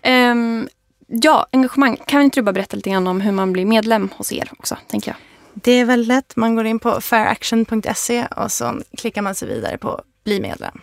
Um, 0.03 0.69
ja, 1.07 1.47
engagemang. 1.53 1.97
Kan 2.07 2.23
inte 2.23 2.41
du 2.41 2.43
bara 2.43 2.53
berätta 2.53 2.77
lite 2.77 2.91
grann 2.91 3.07
om 3.07 3.21
hur 3.21 3.33
man 3.33 3.53
blir 3.53 3.65
medlem 3.65 4.11
hos 4.17 4.33
er 4.33 4.49
också, 4.59 4.77
tänker 4.87 5.11
jag. 5.11 5.17
Det 5.55 5.73
är 5.73 5.85
väldigt 5.85 6.09
lätt. 6.09 6.37
Man 6.37 6.57
går 6.57 6.67
in 6.67 6.79
på 6.79 7.01
fairaction.se 7.01 8.27
och 8.27 8.53
så 8.53 8.81
klickar 8.99 9.23
man 9.23 9.35
sig 9.35 9.49
vidare 9.49 9.79
på 9.79 10.03
bli 10.25 10.41
medlem. 10.41 10.81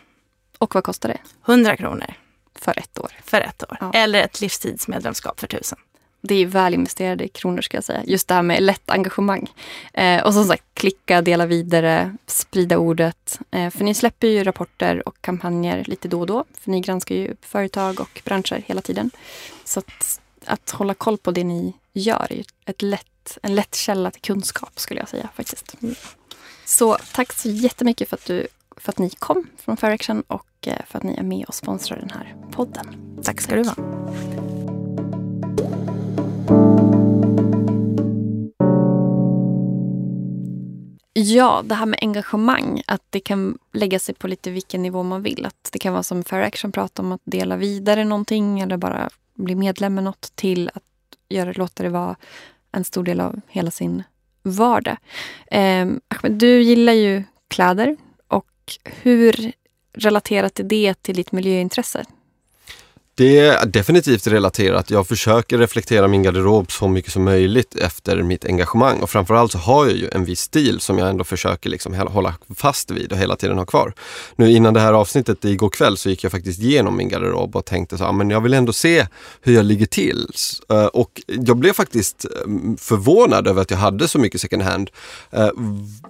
Och 0.57 0.75
vad 0.75 0.83
kostar 0.83 1.09
det? 1.09 1.19
100 1.45 1.77
kronor. 1.77 2.13
För 2.55 2.79
ett 2.79 2.99
år? 2.99 3.11
För 3.23 3.41
ett 3.41 3.63
år. 3.63 3.77
Ja. 3.79 3.91
Eller 3.93 4.23
ett 4.23 4.41
livstidsmedlemskap 4.41 5.39
för 5.39 5.47
tusen 5.47 5.79
det 6.21 6.35
är 6.35 6.45
väl 6.45 6.73
investerade 6.73 7.27
kronor 7.27 7.61
ska 7.61 7.77
jag 7.77 7.83
säga. 7.83 8.03
Just 8.05 8.27
det 8.27 8.33
här 8.33 8.41
med 8.41 8.63
lätt 8.63 8.89
engagemang. 8.89 9.51
Eh, 9.93 10.23
och 10.23 10.33
som 10.33 10.45
sagt, 10.45 10.63
klicka, 10.73 11.21
dela 11.21 11.45
vidare, 11.45 12.15
sprida 12.27 12.77
ordet. 12.77 13.39
Eh, 13.51 13.69
för 13.69 13.83
ni 13.83 13.93
släpper 13.93 14.27
ju 14.27 14.43
rapporter 14.43 15.07
och 15.07 15.21
kampanjer 15.21 15.83
lite 15.87 16.07
då 16.07 16.19
och 16.19 16.27
då. 16.27 16.45
För 16.59 16.71
ni 16.71 16.81
granskar 16.81 17.15
ju 17.15 17.35
företag 17.41 17.99
och 17.99 18.21
branscher 18.25 18.63
hela 18.65 18.81
tiden. 18.81 19.11
Så 19.63 19.79
att, 19.79 20.21
att 20.45 20.69
hålla 20.69 20.93
koll 20.93 21.17
på 21.17 21.31
det 21.31 21.43
ni 21.43 21.73
gör 21.93 22.27
är 22.29 22.43
ett 22.65 22.81
lätt, 22.81 23.37
en 23.43 23.55
lätt 23.55 23.75
källa 23.75 24.11
till 24.11 24.21
kunskap 24.21 24.79
skulle 24.79 24.99
jag 24.99 25.09
säga 25.09 25.29
faktiskt. 25.35 25.75
Så 26.65 26.97
tack 27.13 27.33
så 27.33 27.49
jättemycket 27.49 28.09
för 28.09 28.15
att, 28.15 28.25
du, 28.25 28.47
för 28.77 28.91
att 28.91 28.97
ni 28.97 29.09
kom 29.09 29.47
från 29.57 29.77
Fair 29.77 29.93
Action 29.93 30.21
och 30.21 30.45
eh, 30.61 30.85
för 30.87 30.97
att 30.97 31.03
ni 31.03 31.15
är 31.15 31.23
med 31.23 31.45
och 31.45 31.55
sponsrar 31.55 31.97
den 31.97 32.09
här 32.09 32.35
podden. 32.51 33.17
Tack 33.23 33.41
ska 33.41 33.55
tack. 33.55 33.75
du 33.75 33.81
ha. 33.81 34.48
Ja, 41.21 41.61
det 41.65 41.75
här 41.75 41.85
med 41.85 41.99
engagemang. 42.01 42.81
Att 42.87 43.03
det 43.09 43.19
kan 43.19 43.57
lägga 43.73 43.99
sig 43.99 44.15
på 44.15 44.27
lite 44.27 44.51
vilken 44.51 44.81
nivå 44.81 45.03
man 45.03 45.21
vill. 45.21 45.45
Att 45.45 45.69
det 45.71 45.79
kan 45.79 45.93
vara 45.93 46.03
som 46.03 46.23
Fair 46.23 46.41
Action 46.41 46.71
pratar 46.71 47.03
om 47.03 47.11
att 47.11 47.21
dela 47.23 47.57
vidare 47.57 48.05
någonting 48.05 48.59
eller 48.59 48.77
bara 48.77 49.09
bli 49.33 49.55
medlem 49.55 49.95
med 49.95 50.03
något 50.03 50.35
till 50.35 50.71
att 50.73 50.83
göra, 51.29 51.51
låta 51.51 51.83
det 51.83 51.89
vara 51.89 52.15
en 52.71 52.83
stor 52.83 53.03
del 53.03 53.19
av 53.19 53.41
hela 53.47 53.71
sin 53.71 54.03
vardag. 54.43 54.97
Eh, 55.51 55.87
du 56.21 56.61
gillar 56.61 56.93
ju 56.93 57.23
kläder 57.47 57.97
och 58.27 58.51
hur 58.83 59.51
relaterat 59.93 60.59
är 60.59 60.63
det 60.63 60.93
till 61.01 61.15
ditt 61.15 61.31
miljöintresse? 61.31 62.05
Det 63.19 63.39
är 63.39 63.65
definitivt 63.65 64.27
relaterat. 64.27 64.89
Jag 64.89 65.07
försöker 65.07 65.57
reflektera 65.57 66.07
min 66.07 66.23
garderob 66.23 66.71
så 66.71 66.87
mycket 66.87 67.13
som 67.13 67.23
möjligt 67.23 67.75
efter 67.75 68.23
mitt 68.23 68.45
engagemang 68.45 68.99
och 68.99 69.09
framförallt 69.09 69.51
så 69.51 69.57
har 69.57 69.85
jag 69.85 69.95
ju 69.95 70.09
en 70.11 70.25
viss 70.25 70.39
stil 70.39 70.79
som 70.79 70.97
jag 70.97 71.09
ändå 71.09 71.23
försöker 71.23 71.69
liksom 71.69 71.93
hålla 71.93 72.35
fast 72.55 72.91
vid 72.91 73.11
och 73.11 73.17
hela 73.17 73.35
tiden 73.35 73.57
ha 73.57 73.65
kvar. 73.65 73.93
Nu 74.35 74.51
innan 74.51 74.73
det 74.73 74.79
här 74.79 74.93
avsnittet 74.93 75.45
igår 75.45 75.69
kväll 75.69 75.97
så 75.97 76.09
gick 76.09 76.23
jag 76.23 76.31
faktiskt 76.31 76.61
igenom 76.61 76.97
min 76.97 77.09
garderob 77.09 77.55
och 77.55 77.65
tänkte 77.65 77.97
så 77.97 78.11
men 78.11 78.29
jag 78.29 78.41
vill 78.41 78.53
ändå 78.53 78.73
se 78.73 79.07
hur 79.41 79.55
jag 79.55 79.65
ligger 79.65 79.85
till. 79.85 80.27
Eh, 80.69 80.85
och 80.85 81.21
jag 81.27 81.57
blev 81.57 81.73
faktiskt 81.73 82.25
mm, 82.45 82.77
förvånad 82.77 83.47
över 83.47 83.61
att 83.61 83.71
jag 83.71 83.77
hade 83.77 84.07
så 84.07 84.19
mycket 84.19 84.41
second 84.41 84.63
hand. 84.63 84.89
Eh, 85.31 85.49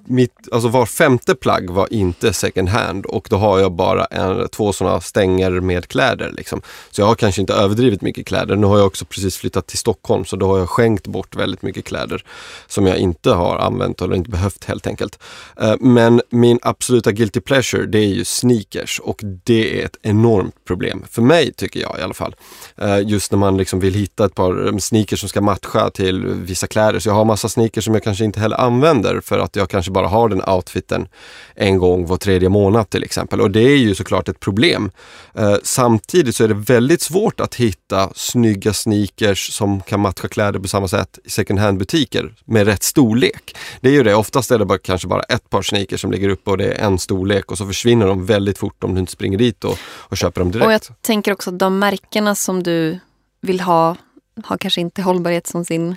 mitt, 0.06 0.34
alltså 0.52 0.70
var 0.70 0.86
femte 0.86 1.36
plagg 1.36 1.70
var 1.70 1.94
inte 1.94 2.34
second 2.34 2.70
hand 2.70 3.06
och 3.06 3.28
då 3.30 3.38
har 3.38 3.60
jag 3.60 3.72
bara 3.72 4.06
en, 4.06 4.50
två 4.50 4.74
sådana 4.74 5.02
stänger 5.02 5.52
med 5.52 5.88
kläder. 5.88 6.32
Liksom. 6.32 6.62
Så 6.92 6.99
jag 7.00 7.06
har 7.06 7.16
kanske 7.16 7.42
inte 7.42 7.54
överdrivit 7.54 8.02
mycket 8.02 8.26
kläder. 8.26 8.56
Nu 8.56 8.68
har 8.68 8.78
jag 8.78 8.88
också 8.88 9.06
precis 9.06 9.38
flyttat 9.38 9.68
till 9.68 9.78
Stockholm 9.78 10.26
så 10.26 10.36
då 10.36 10.48
har 10.48 10.60
jag 10.60 10.70
skänkt 10.70 11.08
bort 11.08 11.36
väldigt 11.36 11.62
mycket 11.62 11.86
kläder 11.86 12.24
som 12.68 12.88
jag 12.88 12.98
inte 12.98 13.32
har 13.32 13.58
använt 13.58 14.02
eller 14.02 14.16
inte 14.16 14.30
behövt 14.30 14.66
helt 14.66 14.88
enkelt. 14.88 15.20
Eh, 15.62 15.76
men 15.80 16.22
min 16.30 16.60
absoluta 16.62 17.12
guilty 17.12 17.40
pleasure 17.40 17.86
det 17.86 18.00
är 18.00 18.08
ju 18.08 18.26
sneakers 18.26 19.00
och 19.00 19.22
det 19.44 19.82
är 19.82 19.86
ett 19.86 19.98
enormt 20.02 20.66
problem. 20.68 21.04
För 21.10 21.22
mig 21.22 21.54
tycker 21.54 21.80
jag 21.80 22.00
i 22.00 22.02
alla 22.02 22.14
fall. 22.14 22.36
Eh, 22.78 23.00
just 23.08 23.32
när 23.32 23.40
man 23.40 23.58
liksom 23.58 23.80
vill 23.80 23.94
hitta 23.94 24.26
ett 24.26 24.36
par 24.36 24.80
sneakers 24.80 25.20
som 25.20 25.30
ska 25.30 25.42
matcha 25.42 25.90
till 25.90 26.26
vissa 26.26 26.68
kläder. 26.68 27.00
Så 27.00 27.10
jag 27.10 27.14
har 27.14 27.26
massa 27.26 27.50
sneakers 27.50 27.86
som 27.86 27.94
jag 27.94 28.04
kanske 28.04 28.26
inte 28.26 28.40
heller 28.40 28.58
använder 28.58 29.22
för 29.22 29.40
att 29.40 29.56
jag 29.56 29.70
kanske 29.70 29.92
bara 29.92 30.08
har 30.08 30.30
den 30.30 30.44
outfiten 30.50 31.08
en 31.56 31.78
gång 31.78 32.06
var 32.06 32.18
tredje 32.18 32.50
månad 32.50 32.90
till 32.90 33.04
exempel. 33.04 33.42
Och 33.42 33.52
det 33.52 33.62
är 33.62 33.78
ju 33.78 33.96
såklart 33.96 34.30
ett 34.30 34.40
problem. 34.40 34.92
Eh, 35.34 35.56
samtidigt 35.64 36.36
så 36.36 36.44
är 36.44 36.48
det 36.48 36.54
väldigt 36.54 36.89
väldigt 36.90 37.02
svårt 37.02 37.40
att 37.40 37.56
hitta 37.56 38.10
snygga 38.16 38.74
sneakers 38.74 39.54
som 39.54 39.82
kan 39.82 40.00
matcha 40.00 40.28
kläder 40.28 40.60
på 40.60 40.68
samma 40.68 40.88
sätt 40.88 41.20
i 41.24 41.30
second 41.30 41.60
hand-butiker 41.60 42.34
med 42.46 42.68
rätt 42.68 42.84
storlek. 42.84 43.56
Det 43.82 43.90
är 43.90 43.94
ju 43.94 44.04
det, 44.04 44.16
oftast 44.16 44.52
är 44.52 44.60
det 44.60 44.66
bara, 44.66 44.78
kanske 44.78 45.08
bara 45.08 45.24
ett 45.24 45.50
par 45.50 45.62
sneakers 45.62 46.02
som 46.02 46.12
ligger 46.12 46.30
uppe 46.30 46.50
och 46.50 46.58
det 46.58 46.66
är 46.66 46.86
en 46.86 47.00
storlek 47.00 47.52
och 47.52 47.58
så 47.58 47.66
försvinner 47.66 48.08
de 48.08 48.26
väldigt 48.26 48.58
fort 48.58 48.84
om 48.84 48.94
du 48.94 49.00
inte 49.00 49.12
springer 49.12 49.38
dit 49.38 49.64
och, 49.64 49.78
och 49.82 50.18
köper 50.18 50.42
dem 50.42 50.52
direkt. 50.52 50.66
Och 50.66 50.74
jag 50.74 50.82
tänker 51.02 51.32
också 51.32 51.50
att 51.50 51.60
de 51.60 51.80
märkena 51.80 52.36
som 52.36 52.64
du 52.64 53.00
vill 53.42 53.62
ha 53.62 53.96
har 54.44 54.58
kanske 54.58 54.82
inte 54.82 55.02
hållbarhet 55.02 55.48
som 55.48 55.66
sin 55.66 55.96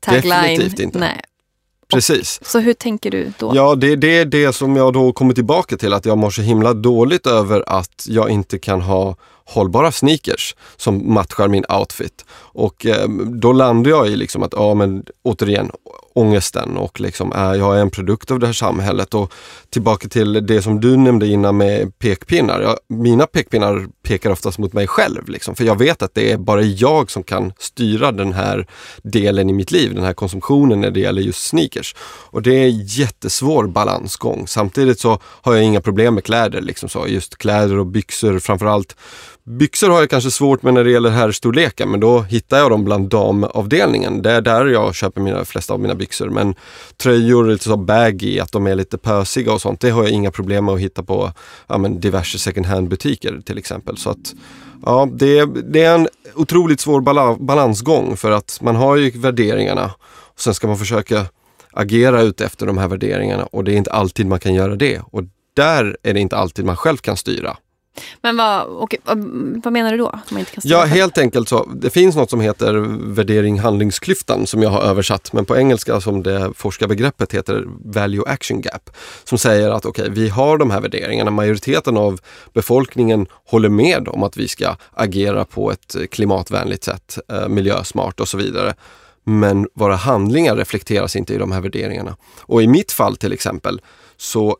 tagline. 0.00 0.30
Definitivt 0.30 0.78
inte. 0.78 0.98
Nej. 0.98 1.20
Precis. 1.92 2.40
Så 2.42 2.58
hur 2.58 2.74
tänker 2.74 3.10
du 3.10 3.32
då? 3.38 3.52
Ja, 3.54 3.74
det, 3.74 3.96
det 3.96 4.18
är 4.18 4.24
det 4.24 4.52
som 4.52 4.76
jag 4.76 4.92
då 4.92 5.12
kommer 5.12 5.34
tillbaka 5.34 5.76
till, 5.76 5.92
att 5.92 6.06
jag 6.06 6.18
mår 6.18 6.30
så 6.30 6.42
himla 6.42 6.74
dåligt 6.74 7.26
över 7.26 7.64
att 7.66 8.06
jag 8.08 8.30
inte 8.30 8.58
kan 8.58 8.80
ha 8.80 9.16
hållbara 9.44 9.92
sneakers 9.92 10.56
som 10.76 11.14
matchar 11.14 11.48
min 11.48 11.64
outfit. 11.80 12.24
Och 12.32 12.86
eh, 12.86 13.08
då 13.24 13.52
landar 13.52 13.90
jag 13.90 14.08
i 14.08 14.16
liksom 14.16 14.42
att, 14.42 14.52
ja 14.56 14.74
men 14.74 15.04
återigen, 15.22 15.70
ångesten 16.14 16.76
och 16.76 17.00
liksom 17.00 17.32
är 17.32 17.54
jag 17.54 17.76
är 17.76 17.80
en 17.80 17.90
produkt 17.90 18.30
av 18.30 18.38
det 18.38 18.46
här 18.46 18.52
samhället. 18.52 19.14
Och 19.14 19.32
tillbaka 19.70 20.08
till 20.08 20.46
det 20.46 20.62
som 20.62 20.80
du 20.80 20.96
nämnde 20.96 21.26
innan 21.26 21.56
med 21.56 21.98
pekpinnar. 21.98 22.60
Jag, 22.60 22.78
mina 22.88 23.26
pekpinnar 23.26 23.86
pekar 24.02 24.30
oftast 24.30 24.58
mot 24.58 24.72
mig 24.72 24.86
själv, 24.86 25.28
liksom, 25.28 25.54
för 25.54 25.64
jag 25.64 25.78
vet 25.78 26.02
att 26.02 26.14
det 26.14 26.32
är 26.32 26.36
bara 26.36 26.62
jag 26.62 27.10
som 27.10 27.22
kan 27.22 27.52
styra 27.58 28.12
den 28.12 28.32
här 28.32 28.66
delen 29.02 29.50
i 29.50 29.52
mitt 29.52 29.70
liv, 29.70 29.94
den 29.94 30.04
här 30.04 30.12
konsumtionen 30.12 30.80
när 30.80 30.90
det 30.90 31.00
gäller 31.00 31.22
just 31.22 31.46
sneakers. 31.46 31.94
Och 32.00 32.42
det 32.42 32.54
är 32.54 32.66
en 32.66 32.84
jättesvår 32.84 33.66
balansgång. 33.66 34.46
Samtidigt 34.46 35.00
så 35.00 35.18
har 35.24 35.54
jag 35.54 35.64
inga 35.64 35.80
problem 35.80 36.14
med 36.14 36.24
kläder, 36.24 36.60
liksom 36.60 36.88
så. 36.88 37.06
just 37.08 37.36
kläder 37.36 37.78
och 37.78 37.86
byxor 37.86 38.38
framförallt 38.38 38.96
Byxor 39.44 39.90
har 39.90 40.00
jag 40.00 40.10
kanske 40.10 40.30
svårt 40.30 40.62
med 40.62 40.74
när 40.74 40.84
det 40.84 40.90
gäller 40.90 41.10
herrstorleken 41.10 41.90
men 41.90 42.00
då 42.00 42.20
hittar 42.20 42.58
jag 42.58 42.70
dem 42.70 42.84
bland 42.84 43.08
damavdelningen. 43.08 44.22
Det 44.22 44.30
är 44.30 44.40
där 44.40 44.66
jag 44.66 44.94
köper 44.94 45.20
mina 45.20 45.44
flesta 45.44 45.74
av 45.74 45.80
mina 45.80 45.94
byxor. 45.94 46.28
Men 46.28 46.54
tröjor, 46.96 47.44
lite 47.44 47.64
så 47.64 47.76
baggy, 47.76 48.38
att 48.38 48.52
de 48.52 48.66
är 48.66 48.74
lite 48.74 48.98
pösiga 48.98 49.52
och 49.52 49.60
sånt, 49.60 49.80
det 49.80 49.90
har 49.90 50.02
jag 50.02 50.12
inga 50.12 50.30
problem 50.30 50.64
med 50.64 50.74
att 50.74 50.80
hitta 50.80 51.02
på 51.02 51.32
ja, 51.66 51.78
men 51.78 52.00
diverse 52.00 52.38
second 52.38 52.66
hand 52.66 52.88
butiker 52.88 53.40
till 53.44 53.58
exempel. 53.58 53.96
Så 53.96 54.10
att 54.10 54.34
ja, 54.84 55.08
det, 55.12 55.44
det 55.44 55.82
är 55.82 55.94
en 55.94 56.08
otroligt 56.34 56.80
svår 56.80 57.00
balansgång 57.44 58.16
för 58.16 58.30
att 58.30 58.58
man 58.60 58.76
har 58.76 58.96
ju 58.96 59.10
värderingarna 59.10 59.90
och 60.34 60.40
sen 60.40 60.54
ska 60.54 60.66
man 60.66 60.78
försöka 60.78 61.26
agera 61.72 62.22
ut 62.22 62.40
efter 62.40 62.66
de 62.66 62.78
här 62.78 62.88
värderingarna 62.88 63.44
och 63.44 63.64
det 63.64 63.72
är 63.72 63.76
inte 63.76 63.92
alltid 63.92 64.26
man 64.26 64.40
kan 64.40 64.54
göra 64.54 64.76
det. 64.76 65.00
Och 65.10 65.22
där 65.56 65.96
är 66.02 66.14
det 66.14 66.20
inte 66.20 66.36
alltid 66.36 66.64
man 66.64 66.76
själv 66.76 66.96
kan 66.96 67.16
styra. 67.16 67.56
Men 68.20 68.36
vad, 68.36 68.66
och, 68.66 68.94
vad 69.64 69.72
menar 69.72 69.92
du 69.92 69.98
då? 69.98 70.18
Ja, 70.62 70.84
helt 70.84 71.18
enkelt 71.18 71.48
så. 71.48 71.64
Det 71.64 71.90
finns 71.90 72.16
något 72.16 72.30
som 72.30 72.40
heter 72.40 72.74
värdering-handlingsklyftan 73.14 74.46
som 74.46 74.62
jag 74.62 74.70
har 74.70 74.80
översatt, 74.80 75.32
men 75.32 75.44
på 75.44 75.56
engelska 75.56 76.00
som 76.00 76.22
det 76.22 76.52
forskarbegreppet 76.56 77.34
heter 77.34 77.64
value 77.84 78.24
action 78.26 78.60
gap. 78.60 78.90
Som 79.24 79.38
säger 79.38 79.70
att 79.70 79.84
okej, 79.84 80.02
okay, 80.02 80.14
vi 80.14 80.28
har 80.28 80.58
de 80.58 80.70
här 80.70 80.80
värderingarna. 80.80 81.30
Majoriteten 81.30 81.96
av 81.96 82.20
befolkningen 82.52 83.26
håller 83.46 83.68
med 83.68 84.08
om 84.08 84.22
att 84.22 84.36
vi 84.36 84.48
ska 84.48 84.76
agera 84.92 85.44
på 85.44 85.72
ett 85.72 85.96
klimatvänligt 86.10 86.84
sätt, 86.84 87.18
eh, 87.28 87.48
miljösmart 87.48 88.20
och 88.20 88.28
så 88.28 88.36
vidare. 88.36 88.74
Men 89.24 89.68
våra 89.74 89.96
handlingar 89.96 90.56
reflekteras 90.56 91.16
inte 91.16 91.34
i 91.34 91.38
de 91.38 91.52
här 91.52 91.60
värderingarna. 91.60 92.16
Och 92.40 92.62
i 92.62 92.66
mitt 92.66 92.92
fall 92.92 93.16
till 93.16 93.32
exempel 93.32 93.80
så 94.16 94.56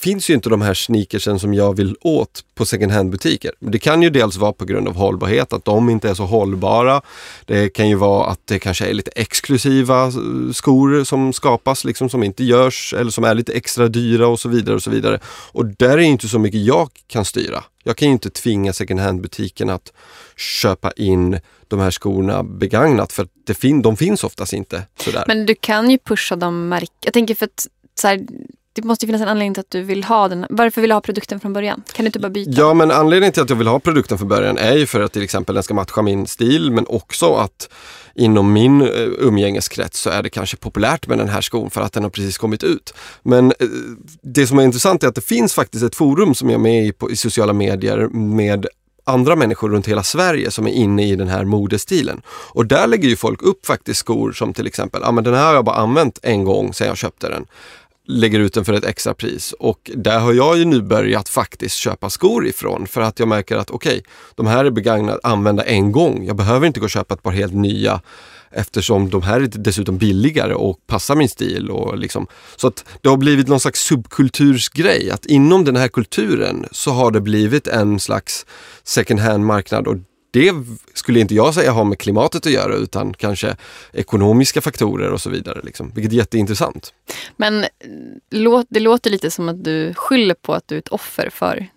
finns 0.00 0.30
ju 0.30 0.34
inte 0.34 0.48
de 0.48 0.62
här 0.62 0.74
sneakersen 0.74 1.38
som 1.38 1.54
jag 1.54 1.76
vill 1.76 1.96
åt 2.00 2.44
på 2.54 2.66
second 2.66 2.92
hand-butiker. 2.92 3.52
Det 3.58 3.78
kan 3.78 4.02
ju 4.02 4.10
dels 4.10 4.36
vara 4.36 4.52
på 4.52 4.64
grund 4.64 4.88
av 4.88 4.96
hållbarhet, 4.96 5.52
att 5.52 5.64
de 5.64 5.90
inte 5.90 6.10
är 6.10 6.14
så 6.14 6.24
hållbara. 6.24 7.02
Det 7.44 7.68
kan 7.68 7.88
ju 7.88 7.94
vara 7.94 8.26
att 8.26 8.40
det 8.44 8.58
kanske 8.58 8.86
är 8.86 8.92
lite 8.92 9.10
exklusiva 9.14 10.04
eh, 10.04 10.12
skor 10.52 11.04
som 11.04 11.32
skapas, 11.32 11.84
liksom 11.84 12.10
som 12.10 12.22
inte 12.22 12.44
görs 12.44 12.94
eller 12.98 13.10
som 13.10 13.24
är 13.24 13.34
lite 13.34 13.52
extra 13.52 13.88
dyra 13.88 14.28
och 14.28 14.40
så 14.40 14.48
vidare. 14.48 14.74
Och 14.74 14.82
så 14.82 14.90
vidare. 14.90 15.20
Och 15.52 15.66
där 15.66 15.98
är 15.98 16.02
inte 16.02 16.28
så 16.28 16.38
mycket 16.38 16.60
jag 16.60 16.90
kan 17.06 17.24
styra. 17.24 17.64
Jag 17.84 17.96
kan 17.96 18.08
ju 18.08 18.12
inte 18.12 18.30
tvinga 18.30 18.72
second 18.72 19.00
hand-butiken 19.00 19.70
att 19.70 19.92
köpa 20.36 20.90
in 20.90 21.40
de 21.68 21.80
här 21.80 21.90
skorna 21.90 22.42
begagnat 22.42 23.12
för 23.12 23.28
det 23.46 23.54
fin 23.54 23.82
de 23.82 23.96
finns 23.96 24.24
oftast 24.24 24.52
inte 24.52 24.86
sådär. 24.96 25.24
Men 25.26 25.46
du 25.46 25.54
kan 25.54 25.90
ju 25.90 25.98
pusha 25.98 26.36
dem. 26.36 26.80
Jag 27.00 27.12
tänker 27.12 27.34
för 27.34 27.46
att 27.46 27.66
så 27.94 28.08
här, 28.08 28.26
det 28.72 28.84
måste 28.84 29.06
finnas 29.06 29.22
en 29.22 29.28
anledning 29.28 29.54
till 29.54 29.60
att 29.60 29.70
du 29.70 29.82
vill 29.82 30.04
ha 30.04 30.28
den. 30.28 30.46
Varför 30.50 30.80
vill 30.80 30.90
du 30.90 30.94
ha 30.94 31.00
produkten 31.00 31.40
från 31.40 31.52
början? 31.52 31.82
Kan 31.92 32.04
du 32.04 32.06
inte 32.06 32.18
bara 32.18 32.30
byta? 32.30 32.50
Ja, 32.50 32.74
men 32.74 32.90
anledningen 32.90 33.32
till 33.32 33.42
att 33.42 33.50
jag 33.50 33.56
vill 33.56 33.66
ha 33.66 33.80
produkten 33.80 34.18
från 34.18 34.28
början 34.28 34.58
är 34.58 34.76
ju 34.76 34.86
för 34.86 35.00
att 35.00 35.12
till 35.12 35.22
exempel 35.22 35.54
den 35.54 35.64
ska 35.64 35.74
matcha 35.74 36.02
min 36.02 36.26
stil, 36.26 36.70
men 36.70 36.86
också 36.86 37.34
att 37.34 37.68
inom 38.14 38.52
min 38.52 38.82
eh, 38.82 38.88
umgängeskrets 39.18 40.00
så 40.00 40.10
är 40.10 40.22
det 40.22 40.30
kanske 40.30 40.56
populärt 40.56 41.06
med 41.06 41.18
den 41.18 41.28
här 41.28 41.40
skon 41.40 41.70
för 41.70 41.80
att 41.80 41.92
den 41.92 42.02
har 42.02 42.10
precis 42.10 42.38
kommit 42.38 42.62
ut. 42.62 42.94
Men 43.22 43.46
eh, 43.46 43.68
det 44.22 44.46
som 44.46 44.58
är 44.58 44.62
intressant 44.62 45.04
är 45.04 45.08
att 45.08 45.14
det 45.14 45.24
finns 45.24 45.54
faktiskt 45.54 45.84
ett 45.84 45.96
forum 45.96 46.34
som 46.34 46.50
jag 46.50 46.58
är 46.58 46.62
med 46.62 46.86
i, 46.86 46.92
på, 46.92 47.10
i 47.10 47.16
sociala 47.16 47.52
medier 47.52 48.08
med 48.08 48.66
andra 49.04 49.36
människor 49.36 49.70
runt 49.70 49.88
hela 49.88 50.02
Sverige 50.02 50.50
som 50.50 50.66
är 50.66 50.70
inne 50.70 51.08
i 51.08 51.16
den 51.16 51.28
här 51.28 51.44
modestilen. 51.44 52.22
Och 52.28 52.66
där 52.66 52.86
lägger 52.86 53.08
ju 53.08 53.16
folk 53.16 53.42
upp 53.42 53.66
faktiskt 53.66 54.00
skor 54.00 54.32
som 54.32 54.54
till 54.54 54.66
exempel, 54.66 55.00
ja 55.02 55.08
ah, 55.08 55.12
men 55.12 55.24
den 55.24 55.34
här 55.34 55.46
har 55.46 55.54
jag 55.54 55.64
bara 55.64 55.76
använt 55.76 56.18
en 56.22 56.44
gång 56.44 56.74
sedan 56.74 56.86
jag 56.86 56.96
köpte 56.96 57.28
den 57.28 57.46
lägger 58.10 58.40
ut 58.40 58.54
den 58.54 58.64
för 58.64 58.72
ett 58.72 58.84
extra 58.84 59.14
pris. 59.14 59.54
Och 59.58 59.90
där 59.94 60.18
har 60.18 60.32
jag 60.32 60.58
ju 60.58 60.64
nu 60.64 60.82
börjat 60.82 61.28
faktiskt 61.28 61.76
köpa 61.76 62.10
skor 62.10 62.46
ifrån 62.46 62.86
för 62.86 63.00
att 63.00 63.18
jag 63.18 63.28
märker 63.28 63.56
att 63.56 63.70
okej, 63.70 63.98
okay, 63.98 64.02
de 64.34 64.46
här 64.46 64.64
är 64.64 64.70
begagnade, 64.70 65.20
använda 65.22 65.62
en 65.62 65.92
gång. 65.92 66.24
Jag 66.26 66.36
behöver 66.36 66.66
inte 66.66 66.80
gå 66.80 66.84
och 66.84 66.90
köpa 66.90 67.14
ett 67.14 67.22
par 67.22 67.30
helt 67.30 67.54
nya 67.54 68.00
eftersom 68.50 69.10
de 69.10 69.22
här 69.22 69.40
är 69.40 69.46
dessutom 69.46 69.98
billigare 69.98 70.54
och 70.54 70.86
passar 70.86 71.16
min 71.16 71.28
stil. 71.28 71.70
Och 71.70 71.98
liksom. 71.98 72.26
Så 72.56 72.66
att 72.66 72.84
det 73.00 73.08
har 73.08 73.16
blivit 73.16 73.48
någon 73.48 73.60
slags 73.60 73.80
subkultursgrej, 73.80 75.10
att 75.10 75.26
inom 75.26 75.64
den 75.64 75.76
här 75.76 75.88
kulturen 75.88 76.66
så 76.70 76.90
har 76.90 77.10
det 77.10 77.20
blivit 77.20 77.66
en 77.66 78.00
slags 78.00 78.46
second 78.84 79.20
hand-marknad 79.20 79.86
och 79.86 79.96
det 80.30 80.52
skulle 80.94 81.20
inte 81.20 81.34
jag 81.34 81.54
säga 81.54 81.72
har 81.72 81.84
med 81.84 81.98
klimatet 81.98 82.46
att 82.46 82.52
göra 82.52 82.74
utan 82.74 83.14
kanske 83.14 83.56
ekonomiska 83.92 84.60
faktorer 84.60 85.12
och 85.12 85.20
så 85.20 85.30
vidare. 85.30 85.60
Liksom, 85.64 85.92
vilket 85.94 86.12
är 86.12 86.16
jätteintressant. 86.16 86.94
Men 87.36 87.64
eh, 87.64 87.68
det 88.68 88.80
låter 88.80 89.10
lite 89.10 89.30
som 89.30 89.48
att 89.48 89.64
du 89.64 89.94
skyller 89.94 90.34
på 90.34 90.54
att 90.54 90.68
du 90.68 90.74
är 90.74 90.78
ett 90.78 90.88
offer 90.88 91.30
för 91.30 91.68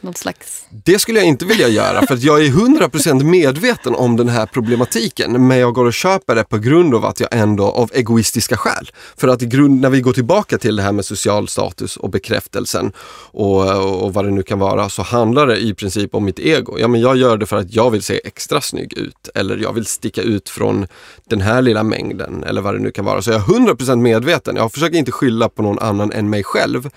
någon 0.00 0.14
slags... 0.14 0.66
Det 0.84 0.98
skulle 0.98 1.18
jag 1.18 1.28
inte 1.28 1.44
vilja 1.44 1.68
göra 1.68 2.06
för 2.06 2.14
att 2.14 2.22
jag 2.22 2.44
är 2.44 2.50
100% 2.50 3.24
medveten 3.24 3.94
om 3.94 4.16
den 4.16 4.28
här 4.28 4.46
problematiken 4.46 5.46
men 5.46 5.58
jag 5.58 5.74
går 5.74 5.84
och 5.84 5.94
köper 5.94 6.34
det 6.34 6.44
på 6.44 6.58
grund 6.58 6.94
av 6.94 7.04
att 7.04 7.20
jag 7.20 7.28
ändå, 7.32 7.64
av 7.64 7.90
egoistiska 7.94 8.56
skäl. 8.56 8.90
För 9.16 9.28
att 9.28 9.42
i 9.42 9.46
grund, 9.46 9.80
när 9.80 9.90
vi 9.90 10.00
går 10.00 10.12
tillbaka 10.12 10.58
till 10.58 10.76
det 10.76 10.82
här 10.82 10.92
med 10.92 11.04
social 11.04 11.48
status 11.48 11.96
och 11.96 12.10
bekräftelsen 12.10 12.92
och, 13.30 14.02
och 14.02 14.14
vad 14.14 14.24
det 14.24 14.30
nu 14.30 14.42
kan 14.42 14.58
vara 14.58 14.88
så 14.88 15.02
handlar 15.02 15.46
det 15.46 15.56
i 15.56 15.74
princip 15.74 16.14
om 16.14 16.24
mitt 16.24 16.38
ego. 16.38 16.78
Ja, 16.78 16.88
men 16.88 17.00
jag 17.00 17.16
gör 17.16 17.36
det 17.36 17.46
för 17.46 17.56
att 17.56 17.74
jag 17.74 17.90
vill 17.90 18.02
se 18.02 18.20
extra 18.24 18.60
snygg 18.60 18.92
ut 18.92 19.28
eller 19.34 19.56
jag 19.56 19.72
vill 19.72 19.86
sticka 19.86 20.22
ut 20.22 20.48
från 20.48 20.86
den 21.24 21.40
här 21.40 21.62
lilla 21.62 21.82
mängden 21.82 22.44
eller 22.44 22.60
vad 22.60 22.74
det 22.74 22.80
nu 22.80 22.90
kan 22.90 23.04
vara. 23.04 23.22
Så 23.22 23.30
jag 23.30 23.40
är 23.40 23.44
100% 23.44 23.96
medveten. 23.96 24.56
Jag 24.56 24.72
försöker 24.72 24.98
inte 24.98 25.12
skylla 25.12 25.48
på 25.48 25.62
någon 25.62 25.78
annan 25.78 26.12
än 26.12 26.30
mig 26.30 26.44
själv. 26.44 26.90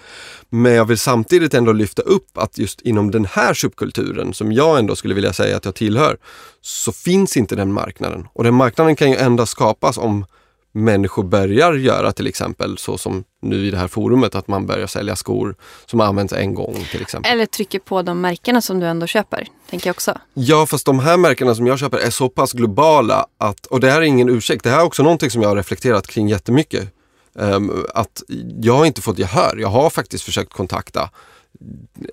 Men 0.53 0.73
jag 0.73 0.85
vill 0.85 0.97
samtidigt 0.97 1.53
ändå 1.53 1.71
lyfta 1.71 2.01
upp 2.01 2.37
att 2.37 2.57
just 2.57 2.81
inom 2.81 3.11
den 3.11 3.25
här 3.25 3.53
subkulturen 3.53 4.33
som 4.33 4.51
jag 4.51 4.79
ändå 4.79 4.95
skulle 4.95 5.13
vilja 5.13 5.33
säga 5.33 5.57
att 5.57 5.65
jag 5.65 5.75
tillhör, 5.75 6.17
så 6.61 6.91
finns 6.91 7.37
inte 7.37 7.55
den 7.55 7.73
marknaden. 7.73 8.27
Och 8.33 8.43
den 8.43 8.53
marknaden 8.53 8.95
kan 8.95 9.09
ju 9.09 9.15
endast 9.17 9.51
skapas 9.51 9.97
om 9.97 10.25
människor 10.71 11.23
börjar 11.23 11.73
göra 11.73 12.11
till 12.11 12.27
exempel 12.27 12.77
så 12.77 12.97
som 12.97 13.23
nu 13.41 13.65
i 13.67 13.71
det 13.71 13.77
här 13.77 13.87
forumet 13.87 14.35
att 14.35 14.47
man 14.47 14.65
börjar 14.65 14.87
sälja 14.87 15.15
skor 15.15 15.55
som 15.85 16.01
används 16.01 16.33
en 16.33 16.53
gång 16.53 16.85
till 16.91 17.01
exempel. 17.01 17.31
Eller 17.31 17.45
trycker 17.45 17.79
på 17.79 18.01
de 18.01 18.21
märkena 18.21 18.61
som 18.61 18.79
du 18.79 18.85
ändå 18.85 19.07
köper, 19.07 19.47
tänker 19.69 19.87
jag 19.87 19.93
också. 19.93 20.17
Ja, 20.33 20.65
fast 20.65 20.85
de 20.85 20.99
här 20.99 21.17
märkena 21.17 21.55
som 21.55 21.67
jag 21.67 21.79
köper 21.79 21.97
är 21.97 22.09
så 22.09 22.29
pass 22.29 22.53
globala 22.53 23.25
att, 23.37 23.65
och 23.65 23.79
det 23.79 23.91
här 23.91 23.97
är 23.97 24.05
ingen 24.05 24.29
ursäkt, 24.29 24.63
det 24.63 24.69
här 24.69 24.79
är 24.79 24.85
också 24.85 25.03
någonting 25.03 25.29
som 25.29 25.41
jag 25.41 25.49
har 25.49 25.55
reflekterat 25.55 26.07
kring 26.07 26.27
jättemycket. 26.27 26.93
Um, 27.33 27.85
att 27.93 28.23
jag 28.61 28.73
har 28.73 28.85
inte 28.85 29.01
fått 29.01 29.19
gehör. 29.19 29.57
Jag 29.57 29.69
har 29.69 29.89
faktiskt 29.89 30.23
försökt 30.23 30.53
kontakta 30.53 31.09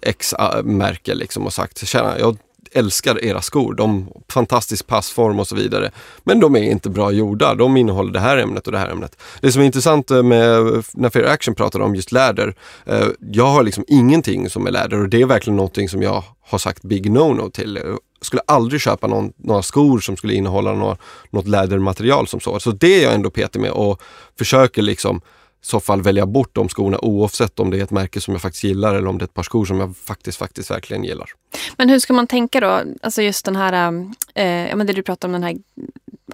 X-märke 0.03 1.13
äh, 1.13 1.17
liksom 1.17 1.47
och 1.47 1.53
sagt, 1.53 1.89
tjena, 1.89 2.19
jag 2.19 2.37
älskar 2.73 3.25
era 3.25 3.43
skor, 3.43 3.75
de 3.75 4.09
fantastisk 4.29 4.87
passform 4.87 5.39
och 5.39 5.49
så 5.49 5.57
vidare. 5.57 5.91
Men 6.25 6.41
de 6.41 6.57
är 6.57 6.63
inte 6.63 6.91
bra 6.91 7.13
gjorda, 7.13 7.55
de 7.55 7.77
innehåller 7.77 8.13
det 8.13 8.21
här 8.21 8.37
ämnet 8.37 8.67
och 8.67 8.73
det 8.73 8.79
här 8.79 8.89
ämnet. 8.89 9.17
Det 9.41 9.53
som 9.53 9.63
är 9.63 9.67
intressant 9.67 10.11
eh, 10.11 10.23
med 10.23 10.85
när 10.95 11.11
Fair 11.11 11.25
Action 11.25 11.55
pratar 11.55 11.81
om 11.81 11.95
just 11.95 12.13
läder, 12.13 12.55
eh, 12.87 13.07
jag 13.19 13.47
har 13.47 13.63
liksom 13.63 13.85
ingenting 13.89 14.51
som 14.51 14.67
är 14.67 14.71
läder 14.71 15.01
och 15.01 15.09
det 15.09 15.23
är 15.23 15.27
verkligen 15.27 15.57
någonting 15.57 15.89
som 15.89 16.03
jag 16.03 16.25
har 16.41 16.59
sagt 16.59 16.83
big 16.83 17.11
no-no 17.11 17.51
till 17.51 17.77
eh, 17.77 17.83
skulle 18.21 18.43
aldrig 18.47 18.81
köpa 18.81 19.07
någon, 19.07 19.33
några 19.37 19.63
skor 19.63 19.99
som 19.99 20.17
skulle 20.17 20.35
innehålla 20.35 20.73
några, 20.73 20.97
något 21.31 21.49
lädermaterial 21.49 22.29
som 22.29 22.41
så. 22.41 22.61
Så 22.61 22.71
det 22.71 23.01
är 23.01 23.03
jag 23.03 23.15
ändå 23.15 23.31
petig 23.31 23.61
med 23.61 23.71
och 23.71 24.03
försöker 24.39 24.83
liksom 24.83 25.21
i 25.63 25.67
så 25.67 25.81
fall 25.81 26.03
välja 26.03 26.27
bort 26.27 26.51
de 26.53 26.69
skorna 26.69 26.99
oavsett 26.99 27.61
om 27.61 27.71
det 27.71 27.79
är 27.79 27.83
ett 27.83 27.91
märke 27.91 28.21
som 28.21 28.35
jag 28.35 28.43
faktiskt 28.43 28.65
gillar 28.65 28.95
eller 28.95 29.09
om 29.09 29.19
det 29.19 29.23
är 29.23 29.27
ett 29.27 29.35
par 29.35 29.43
skor 29.43 29.65
som 29.65 29.81
jag 29.81 29.97
faktiskt, 29.97 30.39
faktiskt 30.39 30.71
verkligen 30.71 31.05
gillar. 31.05 31.31
Men 31.77 31.89
hur 31.89 31.99
ska 31.99 32.13
man 32.13 32.27
tänka 32.27 32.61
då? 32.61 32.83
Alltså 33.03 33.23
just 33.23 33.45
den 33.45 33.57
här, 33.57 33.93
eh, 34.35 34.69
ja 34.69 34.77
men 34.77 34.87
det 34.87 34.93
du 34.93 35.03
pratar 35.03 35.29
om, 35.29 35.33
den 35.33 35.43
här 35.43 35.57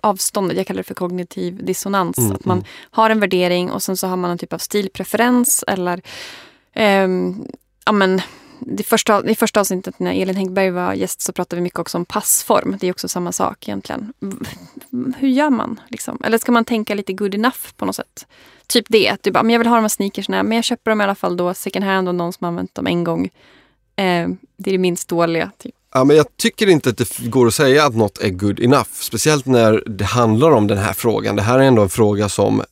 avståndet, 0.01 0.57
jag 0.57 0.67
kallar 0.67 0.79
det 0.79 0.85
för 0.85 0.95
kognitiv 0.95 1.65
dissonans. 1.65 2.19
Mm, 2.19 2.33
att 2.33 2.45
man 2.45 2.59
mm. 2.59 2.69
har 2.91 3.11
en 3.11 3.21
värdering 3.21 3.71
och 3.71 3.83
sen 3.83 3.97
så 3.97 4.07
har 4.07 4.17
man 4.17 4.31
en 4.31 4.39
typ 4.39 4.53
av 4.53 4.59
stilpreferens 4.59 5.65
eller 5.67 6.03
eh, 6.73 7.09
ja 7.85 7.93
men 7.93 8.21
det 8.67 8.83
första, 8.83 9.31
I 9.31 9.35
första 9.35 9.61
avsnittet 9.61 9.99
när 9.99 10.23
Elin 10.23 10.37
Häggberg 10.37 10.71
var 10.71 10.95
gäst 10.95 11.21
så 11.21 11.33
pratade 11.33 11.57
vi 11.57 11.63
mycket 11.63 11.79
också 11.79 11.99
om 11.99 12.05
passform. 12.05 12.77
Det 12.81 12.87
är 12.87 12.91
också 12.91 13.09
samma 13.09 13.33
sak 13.33 13.69
egentligen. 13.69 14.13
Hur 15.19 15.29
gör 15.29 15.51
man? 15.51 15.81
Liksom? 15.89 16.19
Eller 16.25 16.39
ska 16.39 16.53
man 16.53 16.65
tänka 16.65 16.95
lite 16.95 17.13
good 17.13 17.35
enough 17.35 17.59
på 17.77 17.87
något 17.87 17.97
sätt? 17.97 18.27
Typ 18.67 18.87
det, 18.89 19.09
att 19.09 19.23
du 19.23 19.31
bara, 19.31 19.43
men 19.43 19.53
jag 19.53 19.59
vill 19.59 19.69
ha 19.69 19.77
de 19.77 19.83
här 19.83 19.89
sneakersna 19.89 20.43
men 20.43 20.57
jag 20.57 20.65
köper 20.65 20.91
dem 20.91 21.01
i 21.01 21.05
alla 21.05 21.15
fall 21.15 21.37
då 21.37 21.55
second 21.55 21.85
hand 21.85 22.09
och 22.09 22.15
någon 22.15 22.33
som 22.33 22.47
använt 22.47 22.75
dem 22.75 22.87
en 22.87 23.05
gång. 23.05 23.25
Eh, 23.97 24.29
det 24.57 24.71
är 24.71 24.73
det 24.73 24.79
minst 24.79 25.09
dåliga. 25.09 25.51
Typ. 25.59 25.75
Ja, 25.95 26.05
men 26.05 26.17
jag 26.17 26.37
tycker 26.37 26.69
inte 26.69 26.91
att 26.91 26.99
det 26.99 27.19
går 27.19 27.47
att 27.47 27.55
säga 27.55 27.87
att 27.87 27.97
något 27.97 28.19
är 28.19 28.31
good 28.31 28.61
enough. 28.61 28.89
Speciellt 28.93 29.47
när 29.47 29.83
det 29.87 30.05
handlar 30.05 30.51
om 30.51 30.67
den 30.67 30.79
här 30.79 30.93
frågan. 30.93 31.37
Det 31.37 31.43
här 31.43 31.59
är 31.59 31.63
ändå 31.63 31.83
en 31.83 31.89
fråga 31.89 32.29
som 32.29 32.61
eh, 32.61 32.65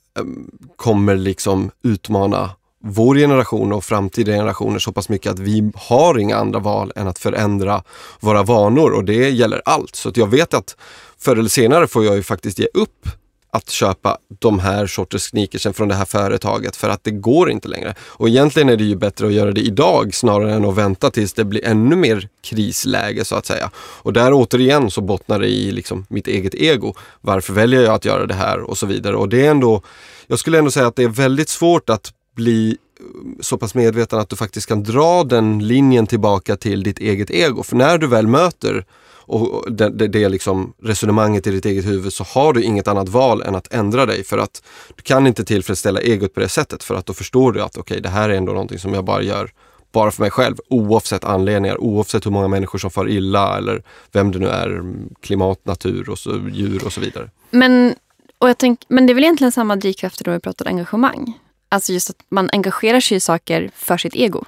kommer 0.76 1.16
liksom 1.16 1.70
utmana 1.82 2.50
vår 2.82 3.14
generation 3.14 3.72
och 3.72 3.84
framtida 3.84 4.32
generationer 4.32 4.78
så 4.78 4.92
pass 4.92 5.08
mycket 5.08 5.32
att 5.32 5.38
vi 5.38 5.72
har 5.74 6.18
inga 6.18 6.36
andra 6.36 6.58
val 6.58 6.92
än 6.96 7.08
att 7.08 7.18
förändra 7.18 7.82
våra 8.20 8.42
vanor 8.42 8.90
och 8.90 9.04
det 9.04 9.30
gäller 9.30 9.62
allt. 9.64 9.96
Så 9.96 10.08
att 10.08 10.16
jag 10.16 10.26
vet 10.26 10.54
att 10.54 10.76
förr 11.18 11.36
eller 11.36 11.48
senare 11.48 11.86
får 11.86 12.04
jag 12.04 12.16
ju 12.16 12.22
faktiskt 12.22 12.58
ge 12.58 12.68
upp 12.74 13.08
att 13.52 13.70
köpa 13.70 14.18
de 14.38 14.58
här 14.58 14.86
sorters 14.86 15.22
sneakersen 15.22 15.74
från 15.74 15.88
det 15.88 15.94
här 15.94 16.04
företaget 16.04 16.76
för 16.76 16.88
att 16.88 17.04
det 17.04 17.10
går 17.10 17.50
inte 17.50 17.68
längre. 17.68 17.94
Och 18.00 18.28
egentligen 18.28 18.68
är 18.68 18.76
det 18.76 18.84
ju 18.84 18.96
bättre 18.96 19.26
att 19.26 19.32
göra 19.32 19.52
det 19.52 19.60
idag 19.60 20.14
snarare 20.14 20.54
än 20.54 20.64
att 20.64 20.74
vänta 20.74 21.10
tills 21.10 21.32
det 21.32 21.44
blir 21.44 21.64
ännu 21.64 21.96
mer 21.96 22.28
krisläge 22.42 23.24
så 23.24 23.34
att 23.34 23.46
säga. 23.46 23.70
Och 23.76 24.12
där 24.12 24.32
återigen 24.32 24.90
så 24.90 25.00
bottnar 25.00 25.38
det 25.38 25.48
i 25.48 25.72
liksom 25.72 26.06
mitt 26.08 26.26
eget 26.26 26.54
ego. 26.54 26.94
Varför 27.20 27.52
väljer 27.52 27.82
jag 27.82 27.94
att 27.94 28.04
göra 28.04 28.26
det 28.26 28.34
här 28.34 28.60
och 28.60 28.78
så 28.78 28.86
vidare. 28.86 29.16
Och 29.16 29.28
det 29.28 29.46
är 29.46 29.50
ändå, 29.50 29.82
jag 30.26 30.38
skulle 30.38 30.58
ändå 30.58 30.70
säga 30.70 30.86
att 30.86 30.96
det 30.96 31.04
är 31.04 31.08
väldigt 31.08 31.48
svårt 31.48 31.90
att 31.90 32.12
bli 32.34 32.76
eh, 33.00 33.04
så 33.40 33.58
pass 33.58 33.74
medveten 33.74 34.18
att 34.18 34.28
du 34.28 34.36
faktiskt 34.36 34.66
kan 34.66 34.82
dra 34.82 35.24
den 35.24 35.66
linjen 35.66 36.06
tillbaka 36.06 36.56
till 36.56 36.82
ditt 36.82 36.98
eget 36.98 37.30
ego. 37.30 37.62
För 37.62 37.76
när 37.76 37.98
du 37.98 38.06
väl 38.06 38.26
möter 38.26 38.84
och 39.24 39.72
det, 39.72 39.90
det, 39.90 40.08
det 40.08 40.28
liksom 40.28 40.72
resonemanget 40.82 41.46
i 41.46 41.50
ditt 41.50 41.64
eget 41.64 41.86
huvud 41.86 42.12
så 42.12 42.24
har 42.24 42.52
du 42.52 42.62
inget 42.62 42.88
annat 42.88 43.08
val 43.08 43.42
än 43.42 43.54
att 43.54 43.72
ändra 43.72 44.06
dig 44.06 44.24
för 44.24 44.38
att 44.38 44.62
du 44.96 45.02
kan 45.02 45.26
inte 45.26 45.44
tillfredsställa 45.44 46.00
egot 46.00 46.34
på 46.34 46.40
det 46.40 46.48
sättet 46.48 46.82
för 46.82 46.94
att 46.94 47.06
då 47.06 47.12
förstår 47.12 47.52
du 47.52 47.62
att 47.62 47.76
okej, 47.76 47.80
okay, 47.80 48.00
det 48.00 48.08
här 48.08 48.28
är 48.28 48.34
ändå 48.34 48.52
någonting 48.52 48.78
som 48.78 48.94
jag 48.94 49.04
bara 49.04 49.22
gör 49.22 49.50
bara 49.92 50.10
för 50.10 50.22
mig 50.22 50.30
själv 50.30 50.56
oavsett 50.68 51.24
anledningar, 51.24 51.80
oavsett 51.80 52.26
hur 52.26 52.30
många 52.30 52.48
människor 52.48 52.78
som 52.78 52.90
far 52.90 53.08
illa 53.08 53.58
eller 53.58 53.82
vem 54.12 54.32
det 54.32 54.38
nu 54.38 54.48
är, 54.48 54.82
klimat, 55.20 55.64
natur 55.64 56.10
och 56.10 56.18
så, 56.18 56.40
djur 56.52 56.84
och 56.86 56.92
så 56.92 57.00
vidare. 57.00 57.30
Men, 57.50 57.94
och 58.38 58.48
jag 58.48 58.58
tänk, 58.58 58.80
men 58.88 59.06
det 59.06 59.12
är 59.12 59.14
väl 59.14 59.24
egentligen 59.24 59.52
samma 59.52 59.76
drivkrafter 59.76 60.24
då 60.24 60.30
vi 60.30 60.40
pratar 60.40 60.66
engagemang? 60.66 61.38
Alltså 61.72 61.92
just 61.92 62.10
att 62.10 62.16
man 62.28 62.50
engagerar 62.52 63.00
sig 63.00 63.16
i 63.16 63.20
saker 63.20 63.70
för 63.74 63.96
sitt 63.96 64.14
ego. 64.14 64.44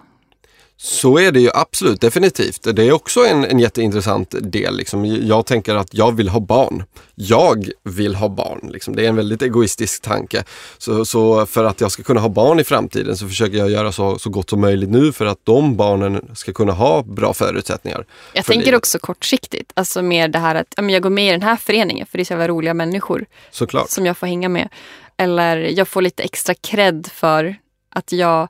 Så 0.76 1.18
är 1.18 1.32
det 1.32 1.40
ju 1.40 1.50
absolut, 1.54 2.00
definitivt. 2.00 2.76
Det 2.76 2.82
är 2.82 2.92
också 2.92 3.26
en, 3.26 3.44
en 3.44 3.58
jätteintressant 3.58 4.34
del. 4.40 4.76
Liksom. 4.76 5.04
Jag 5.06 5.46
tänker 5.46 5.74
att 5.74 5.94
jag 5.94 6.16
vill 6.16 6.28
ha 6.28 6.40
barn. 6.40 6.84
Jag 7.14 7.68
vill 7.82 8.14
ha 8.14 8.28
barn. 8.28 8.70
Liksom. 8.72 8.96
Det 8.96 9.04
är 9.04 9.08
en 9.08 9.16
väldigt 9.16 9.42
egoistisk 9.42 10.02
tanke. 10.02 10.44
Så, 10.78 11.04
så, 11.04 11.46
för 11.46 11.64
att 11.64 11.80
jag 11.80 11.90
ska 11.90 12.02
kunna 12.02 12.20
ha 12.20 12.28
barn 12.28 12.60
i 12.60 12.64
framtiden 12.64 13.16
så 13.16 13.28
försöker 13.28 13.58
jag 13.58 13.70
göra 13.70 13.92
så, 13.92 14.18
så 14.18 14.30
gott 14.30 14.50
som 14.50 14.60
möjligt 14.60 14.90
nu 14.90 15.12
för 15.12 15.26
att 15.26 15.38
de 15.44 15.76
barnen 15.76 16.30
ska 16.34 16.52
kunna 16.52 16.72
ha 16.72 17.02
bra 17.02 17.34
förutsättningar. 17.34 18.06
Jag 18.32 18.44
tänker 18.44 18.66
livet. 18.66 18.78
också 18.78 18.98
kortsiktigt. 18.98 19.72
Alltså 19.74 20.02
mer 20.02 20.28
det 20.28 20.38
här 20.38 20.54
att 20.54 20.74
jag 20.90 21.02
går 21.02 21.10
med 21.10 21.28
i 21.28 21.30
den 21.30 21.42
här 21.42 21.56
föreningen 21.56 22.06
för 22.06 22.18
det 22.18 22.22
är 22.22 22.24
så 22.24 22.32
jävla 22.32 22.48
roliga 22.48 22.74
människor. 22.74 23.26
Såklart. 23.50 23.90
Som 23.90 24.06
jag 24.06 24.16
får 24.16 24.26
hänga 24.26 24.48
med. 24.48 24.68
Eller 25.16 25.56
jag 25.56 25.88
får 25.88 26.02
lite 26.02 26.22
extra 26.22 26.54
cred 26.54 27.08
för 27.12 27.56
att 27.90 28.12
jag 28.12 28.48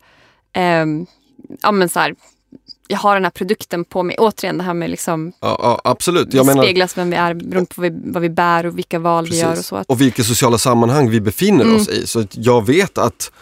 eh, 0.53 0.87
ja, 1.63 1.73
men 1.73 1.89
så 1.89 2.01
här, 2.01 2.15
jag 2.89 2.99
har 2.99 3.15
den 3.15 3.25
här 3.25 3.31
produkten 3.31 3.85
på 3.85 4.03
mig. 4.03 4.17
Återigen 4.19 4.59
det 4.59 4.65
här 4.65 4.75
med 4.75 4.91
liksom 4.91 5.33
ja, 5.41 5.59
ja, 5.63 5.81
absolut. 5.85 6.35
Jag 6.35 6.51
speglas 6.51 6.99
vem 6.99 7.11
vi 7.11 7.17
är 7.17 7.35
beroende 7.35 7.75
på 7.75 7.81
vad 7.81 7.93
vi, 7.93 8.01
vad 8.05 8.23
vi 8.23 8.31
bär 8.31 8.67
och 8.67 8.79
vilka 8.79 8.99
val 8.99 9.25
precis. 9.25 9.43
vi 9.43 9.47
gör. 9.47 9.59
Och 9.59 9.65
så. 9.65 9.85
Och 9.87 10.01
vilka 10.01 10.25
sociala 10.25 10.59
sammanhang 10.59 11.11
vi 11.11 11.21
befinner 11.21 11.65
mm. 11.65 11.77
oss 11.77 11.89
i. 11.89 12.07
Så 12.07 12.25
jag 12.31 12.67
vet 12.67 12.99
att 12.99 13.33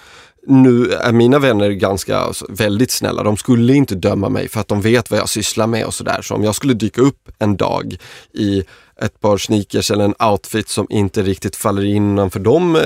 nu 0.46 0.92
är 0.92 1.12
mina 1.12 1.38
vänner 1.38 1.70
ganska, 1.70 2.26
väldigt 2.48 2.90
snälla. 2.90 3.22
De 3.22 3.36
skulle 3.36 3.74
inte 3.74 3.94
döma 3.94 4.28
mig 4.28 4.48
för 4.48 4.60
att 4.60 4.68
de 4.68 4.80
vet 4.80 5.10
vad 5.10 5.20
jag 5.20 5.28
sysslar 5.28 5.66
med 5.66 5.84
och 5.84 5.94
sådär. 5.94 6.22
Så 6.22 6.34
om 6.34 6.44
jag 6.44 6.54
skulle 6.54 6.74
dyka 6.74 7.00
upp 7.00 7.28
en 7.38 7.56
dag 7.56 7.96
i 8.34 8.64
ett 9.00 9.20
par 9.20 9.38
sneakers 9.38 9.90
eller 9.90 10.04
en 10.04 10.30
outfit 10.30 10.68
som 10.68 10.86
inte 10.90 11.22
riktigt 11.22 11.56
faller 11.56 11.84
innanför 11.84 12.40
de 12.40 12.76
eh, 12.76 12.80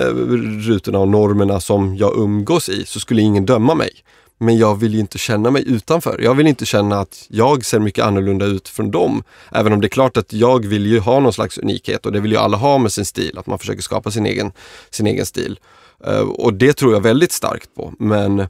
rutorna 0.69 0.99
och 0.99 1.09
normerna 1.09 1.61
som 1.61 1.97
jag 1.97 2.17
umgås 2.17 2.69
i 2.69 2.85
så 2.87 3.01
skulle 3.01 3.23
ingen 3.23 3.47
döma 3.47 3.75
mig. 3.75 3.91
Men 4.39 4.59
jag 4.59 4.81
vill 4.81 4.95
ju 4.95 5.01
inte 5.01 5.19
känna 5.19 5.51
mig 5.51 5.65
utanför. 5.67 6.21
Jag 6.23 6.35
vill 6.35 6.47
inte 6.47 6.67
känna 6.67 7.01
att 7.01 7.27
jag 7.29 7.65
ser 7.65 7.79
mycket 7.79 8.05
annorlunda 8.05 8.47
ut 8.47 8.69
från 8.69 8.91
dem. 8.91 9.23
Även 9.53 9.73
om 9.73 9.81
det 9.81 9.87
är 9.87 9.89
klart 9.89 10.17
att 10.17 10.33
jag 10.33 10.67
vill 10.67 10.87
ju 10.87 10.99
ha 10.99 11.21
någon 11.21 11.33
slags 11.33 11.59
unikhet 11.59 12.07
och 12.07 12.13
det 12.13 12.21
vill 12.21 12.33
ju 12.33 12.39
alla 12.39 12.57
ha 12.57 12.79
med 12.79 12.93
sin 12.93 13.05
stil, 13.05 13.39
att 13.39 13.47
man 13.47 13.59
försöker 13.59 13.83
skapa 13.83 14.11
sin 14.11 14.27
egen, 14.27 14.53
sin 14.91 15.07
egen 15.07 15.27
stil. 15.27 15.59
Eh, 16.05 16.21
och 16.21 16.55
det 16.55 16.73
tror 16.73 16.93
jag 16.93 17.01
väldigt 17.01 17.33
starkt 17.33 17.75
på. 17.75 17.93
Men 17.99 18.47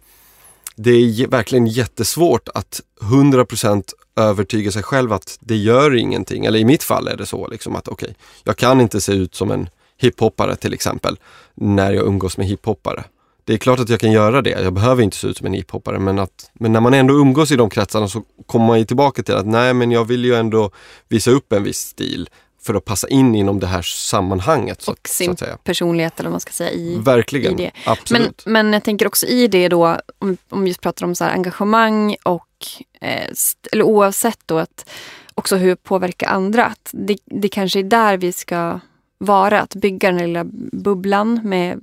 det 0.77 0.91
är 0.91 1.27
verkligen 1.27 1.67
jättesvårt 1.67 2.49
att 2.55 2.81
100% 3.01 3.83
övertyga 4.17 4.71
sig 4.71 4.83
själv 4.83 5.12
att 5.12 5.39
det 5.41 5.57
gör 5.57 5.95
ingenting. 5.95 6.45
Eller 6.45 6.59
i 6.59 6.65
mitt 6.65 6.83
fall 6.83 7.09
är 7.09 7.17
det 7.17 7.27
så 7.27 7.49
liksom 7.49 7.77
att 7.77 7.89
okej, 7.89 8.07
okay, 8.07 8.15
jag 8.45 8.57
kan 8.57 8.81
inte 8.81 9.01
se 9.01 9.12
ut 9.12 9.35
som 9.35 9.51
en 9.51 9.69
hiphoppare 9.97 10.57
till 10.57 10.75
exempel 10.75 11.19
när 11.55 11.93
jag 11.93 12.07
umgås 12.07 12.39
med 12.39 12.47
hiphoppare 12.47 13.05
det 13.47 13.53
är 13.53 13.59
klart 13.59 13.81
att 13.81 13.89
jag 13.89 14.01
kan 14.01 14.12
göra 14.12 14.43
det. 14.43 14.51
Jag 14.51 14.73
behöver 14.73 15.03
inte 15.03 15.17
se 15.17 15.27
ut 15.27 15.37
som 15.37 15.47
en 15.47 15.53
hiphoppare 15.53 15.99
men, 15.99 16.19
att, 16.19 16.51
men 16.53 16.73
när 16.73 16.81
man 16.81 16.95
ändå 16.95 17.15
umgås 17.15 17.51
i 17.51 17.57
de 17.57 17.71
kretsarna 17.71 18.09
så 18.09 18.23
kommer 18.47 18.67
man 18.67 18.79
ju 18.79 18.85
tillbaka 18.85 19.23
till 19.23 19.35
att 19.35 19.47
nej 19.47 19.75
men 19.75 19.91
jag 19.91 20.05
vill 20.05 20.25
ju 20.25 20.35
ändå 20.35 20.71
visa 21.09 21.31
upp 21.31 21.53
en 21.53 21.62
viss 21.62 21.79
stil 21.79 22.29
för 22.66 22.74
att 22.74 22.85
passa 22.85 23.09
in 23.09 23.35
inom 23.35 23.61
det 23.61 23.66
här 23.66 23.83
sammanhanget. 23.83 24.83
Så, 24.83 24.92
och 24.92 25.09
sin 25.09 25.37
personlighet 25.64 26.20
eller 26.20 26.29
vad 26.29 26.33
man 26.33 26.40
ska 26.40 26.52
säga 26.52 26.70
i, 26.70 26.98
Verkligen, 26.98 27.52
i 27.52 27.57
det. 27.57 27.70
absolut. 27.87 28.42
Men, 28.46 28.52
men 28.52 28.72
jag 28.72 28.83
tänker 28.83 29.07
också 29.07 29.26
i 29.26 29.48
det 29.48 29.68
då, 29.68 30.00
om, 30.18 30.37
om 30.48 30.62
vi 30.62 30.68
just 30.68 30.81
pratar 30.81 31.07
om 31.07 31.14
så 31.14 31.24
engagemang 31.24 32.16
och 32.22 32.66
eh, 33.00 33.31
eller 33.72 33.83
oavsett 33.83 34.40
då 34.46 34.59
att 34.59 34.90
också 35.35 35.57
hur 35.57 35.74
påverka 35.74 36.29
andra. 36.29 36.64
Att 36.64 36.90
det, 36.92 37.18
det 37.24 37.48
kanske 37.48 37.79
är 37.79 37.83
där 37.83 38.16
vi 38.16 38.33
ska 38.33 38.81
vara, 39.18 39.61
att 39.61 39.74
bygga 39.74 40.11
den 40.11 40.18
lilla 40.18 40.44
bubblan 40.72 41.40
med 41.44 41.81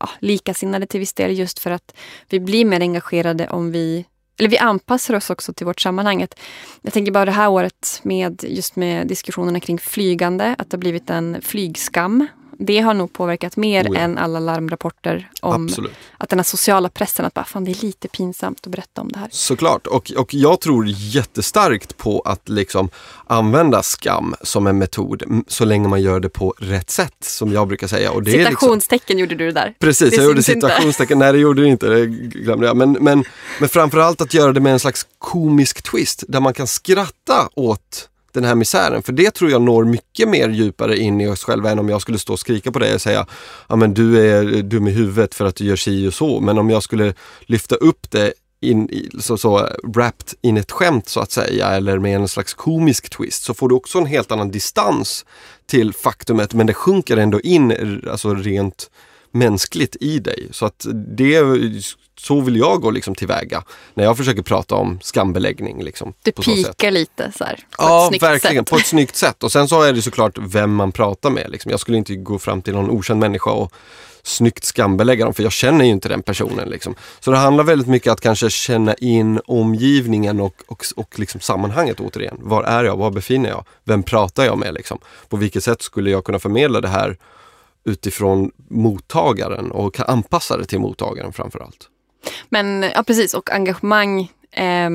ja, 0.00 0.08
likasinnade 0.18 0.86
till 0.86 1.00
viss 1.00 1.12
del 1.12 1.38
just 1.38 1.58
för 1.58 1.70
att 1.70 1.96
vi 2.28 2.40
blir 2.40 2.64
mer 2.64 2.80
engagerade 2.80 3.48
om 3.48 3.72
vi 3.72 4.04
eller 4.38 4.48
vi 4.48 4.58
anpassar 4.58 5.14
oss 5.14 5.30
också 5.30 5.52
till 5.52 5.66
vårt 5.66 5.80
sammanhang. 5.80 6.26
Jag 6.82 6.92
tänker 6.92 7.12
bara 7.12 7.24
det 7.24 7.32
här 7.32 7.48
året 7.48 8.00
med 8.02 8.44
just 8.48 8.76
med 8.76 9.06
diskussionerna 9.06 9.60
kring 9.60 9.78
flygande, 9.78 10.54
att 10.58 10.70
det 10.70 10.76
har 10.76 10.80
blivit 10.80 11.10
en 11.10 11.38
flygskam 11.42 12.26
det 12.58 12.80
har 12.80 12.94
nog 12.94 13.12
påverkat 13.12 13.56
mer 13.56 13.84
oh 13.84 13.94
ja. 13.94 14.00
än 14.00 14.18
alla 14.18 14.40
larmrapporter 14.40 15.30
om 15.40 15.64
Absolut. 15.64 15.92
att 16.18 16.28
den 16.28 16.38
här 16.38 16.44
sociala 16.44 16.88
pressen, 16.88 17.24
att 17.24 17.34
bara, 17.34 17.44
fan, 17.44 17.64
det 17.64 17.70
är 17.70 17.84
lite 17.84 18.08
pinsamt 18.08 18.60
att 18.66 18.72
berätta 18.72 19.00
om 19.00 19.12
det 19.12 19.18
här. 19.18 19.28
Såklart, 19.30 19.86
och, 19.86 20.12
och 20.16 20.34
jag 20.34 20.60
tror 20.60 20.86
jättestarkt 20.86 21.96
på 21.96 22.20
att 22.20 22.48
liksom 22.48 22.90
använda 23.26 23.82
skam 23.82 24.34
som 24.42 24.66
en 24.66 24.78
metod 24.78 25.22
så 25.48 25.64
länge 25.64 25.88
man 25.88 26.02
gör 26.02 26.20
det 26.20 26.28
på 26.28 26.54
rätt 26.58 26.90
sätt, 26.90 27.16
som 27.20 27.52
jag 27.52 27.68
brukar 27.68 27.86
säga. 27.86 28.12
Och 28.12 28.22
det 28.22 28.30
Citationstecken 28.30 29.16
liksom... 29.16 29.18
gjorde 29.18 29.44
du 29.44 29.52
där. 29.52 29.74
Precis, 29.78 30.10
det 30.10 30.16
jag 30.16 30.24
gjorde 30.24 30.42
citationstecken. 30.42 31.18
Nej, 31.18 31.32
det 31.32 31.38
gjorde 31.38 31.62
det 31.62 31.68
inte, 31.68 31.88
det 31.88 32.06
glömde 32.06 32.66
jag. 32.66 32.76
Men, 32.76 32.92
men, 32.92 33.24
men 33.60 33.68
framförallt 33.68 34.20
att 34.20 34.34
göra 34.34 34.52
det 34.52 34.60
med 34.60 34.72
en 34.72 34.80
slags 34.80 35.06
komisk 35.18 35.82
twist, 35.82 36.24
där 36.28 36.40
man 36.40 36.54
kan 36.54 36.66
skratta 36.66 37.48
åt 37.54 38.08
den 38.36 38.44
här 38.44 38.54
misären. 38.54 39.02
För 39.02 39.12
det 39.12 39.30
tror 39.30 39.50
jag 39.50 39.62
når 39.62 39.84
mycket 39.84 40.28
mer 40.28 40.48
djupare 40.48 40.98
in 40.98 41.20
i 41.20 41.28
oss 41.28 41.44
själva 41.44 41.70
än 41.70 41.78
om 41.78 41.88
jag 41.88 42.02
skulle 42.02 42.18
stå 42.18 42.32
och 42.32 42.38
skrika 42.38 42.72
på 42.72 42.78
dig 42.78 42.94
och 42.94 43.00
säga 43.00 43.26
ja 43.68 43.76
men 43.76 43.94
du 43.94 44.30
är 44.30 44.62
dum 44.62 44.88
i 44.88 44.90
huvudet 44.90 45.34
för 45.34 45.44
att 45.44 45.56
du 45.56 45.64
gör 45.64 45.76
si 45.76 46.08
och 46.08 46.14
så. 46.14 46.40
Men 46.40 46.58
om 46.58 46.70
jag 46.70 46.82
skulle 46.82 47.14
lyfta 47.46 47.74
upp 47.74 48.10
det 48.10 48.32
in, 48.60 49.08
så, 49.20 49.38
så 49.38 49.68
wrapped 49.82 50.38
in 50.42 50.56
ett 50.56 50.72
skämt 50.72 51.08
så 51.08 51.20
att 51.20 51.32
säga 51.32 51.68
eller 51.68 51.98
med 51.98 52.16
en 52.16 52.28
slags 52.28 52.54
komisk 52.54 53.10
twist 53.10 53.42
så 53.42 53.54
får 53.54 53.68
du 53.68 53.74
också 53.74 53.98
en 53.98 54.06
helt 54.06 54.32
annan 54.32 54.50
distans 54.50 55.24
till 55.66 55.92
faktumet 55.94 56.54
men 56.54 56.66
det 56.66 56.74
sjunker 56.74 57.16
ändå 57.16 57.40
in 57.40 58.00
alltså 58.10 58.34
rent 58.34 58.90
mänskligt 59.32 59.96
i 60.00 60.18
dig. 60.18 60.48
Så 60.50 60.66
att 60.66 60.86
det, 61.16 61.42
så 62.18 62.40
vill 62.40 62.56
jag 62.56 62.80
gå 62.80 62.90
liksom 62.90 63.14
tillväga 63.14 63.64
när 63.94 64.04
jag 64.04 64.16
försöker 64.16 64.42
prata 64.42 64.74
om 64.74 64.98
skambeläggning. 65.02 65.84
Liksom, 65.84 66.12
du 66.22 66.32
pikar 66.32 66.90
lite 66.90 67.32
så 67.38 67.44
här, 67.44 67.54
på 67.54 67.60
ja, 67.78 68.10
ett 68.14 68.22
verkligen. 68.22 68.64
Sätt. 68.64 68.70
På 68.70 68.76
ett 68.76 68.86
snyggt 68.86 69.16
sätt. 69.16 69.42
Och 69.42 69.52
sen 69.52 69.68
så 69.68 69.82
är 69.82 69.92
det 69.92 70.02
såklart 70.02 70.38
vem 70.38 70.74
man 70.74 70.92
pratar 70.92 71.30
med. 71.30 71.50
Liksom. 71.50 71.70
Jag 71.70 71.80
skulle 71.80 71.98
inte 71.98 72.16
gå 72.16 72.38
fram 72.38 72.62
till 72.62 72.74
någon 72.74 72.90
okänd 72.90 73.20
människa 73.20 73.50
och 73.50 73.72
snyggt 74.22 74.64
skambelägga 74.64 75.24
dem 75.24 75.34
för 75.34 75.42
jag 75.42 75.52
känner 75.52 75.84
ju 75.84 75.90
inte 75.90 76.08
den 76.08 76.22
personen. 76.22 76.68
Liksom. 76.68 76.94
Så 77.20 77.30
det 77.30 77.36
handlar 77.36 77.64
väldigt 77.64 77.88
mycket 77.88 78.12
att 78.12 78.20
kanske 78.20 78.50
känna 78.50 78.94
in 78.94 79.40
omgivningen 79.46 80.40
och, 80.40 80.54
och, 80.66 80.84
och 80.96 81.18
liksom 81.18 81.40
sammanhanget 81.40 82.00
återigen. 82.00 82.36
Var 82.40 82.62
är 82.64 82.84
jag? 82.84 82.96
Var 82.96 83.10
befinner 83.10 83.48
jag? 83.48 83.64
Vem 83.84 84.02
pratar 84.02 84.44
jag 84.44 84.58
med? 84.58 84.74
Liksom? 84.74 84.98
På 85.28 85.36
vilket 85.36 85.64
sätt 85.64 85.82
skulle 85.82 86.10
jag 86.10 86.24
kunna 86.24 86.38
förmedla 86.38 86.80
det 86.80 86.88
här 86.88 87.16
utifrån 87.84 88.50
mottagaren 88.70 89.70
och 89.70 90.08
anpassa 90.08 90.56
det 90.56 90.64
till 90.64 90.80
mottagaren 90.80 91.32
framförallt. 91.32 91.88
Men 92.48 92.82
ja 92.94 93.02
precis 93.02 93.34
och 93.34 93.52
engagemang. 93.52 94.20
Eh, 94.50 94.90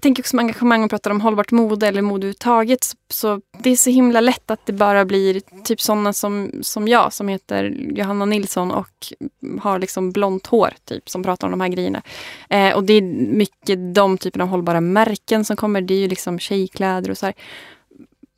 jag 0.00 0.02
tänker 0.02 0.22
också 0.22 0.36
om 0.36 0.38
engagemang 0.38 0.84
och 0.84 0.90
pratar 0.90 1.10
om 1.10 1.20
hållbart 1.20 1.52
mode 1.52 1.86
eller 1.88 2.02
mode 2.02 2.18
överhuvudtaget. 2.18 2.84
Så, 2.84 2.96
så 3.08 3.40
det 3.58 3.70
är 3.70 3.76
så 3.76 3.90
himla 3.90 4.20
lätt 4.20 4.50
att 4.50 4.66
det 4.66 4.72
bara 4.72 5.04
blir 5.04 5.40
typ 5.64 5.80
sådana 5.80 6.12
som, 6.12 6.50
som 6.62 6.88
jag 6.88 7.12
som 7.12 7.28
heter 7.28 7.64
Johanna 7.94 8.24
Nilsson 8.24 8.70
och 8.70 9.12
har 9.60 9.78
liksom 9.78 10.12
blont 10.12 10.46
hår 10.46 10.74
typ 10.84 11.10
som 11.10 11.22
pratar 11.22 11.46
om 11.46 11.50
de 11.50 11.60
här 11.60 11.68
grejerna. 11.68 12.02
Eh, 12.50 12.76
och 12.76 12.84
det 12.84 12.92
är 12.92 13.02
mycket 13.32 13.94
de 13.94 14.18
typerna 14.18 14.44
av 14.44 14.50
hållbara 14.50 14.80
märken 14.80 15.44
som 15.44 15.56
kommer. 15.56 15.80
Det 15.80 15.94
är 15.94 16.00
ju 16.00 16.08
liksom 16.08 16.38
tjejkläder 16.38 17.10
och 17.10 17.18
så 17.18 17.26
här. 17.26 17.34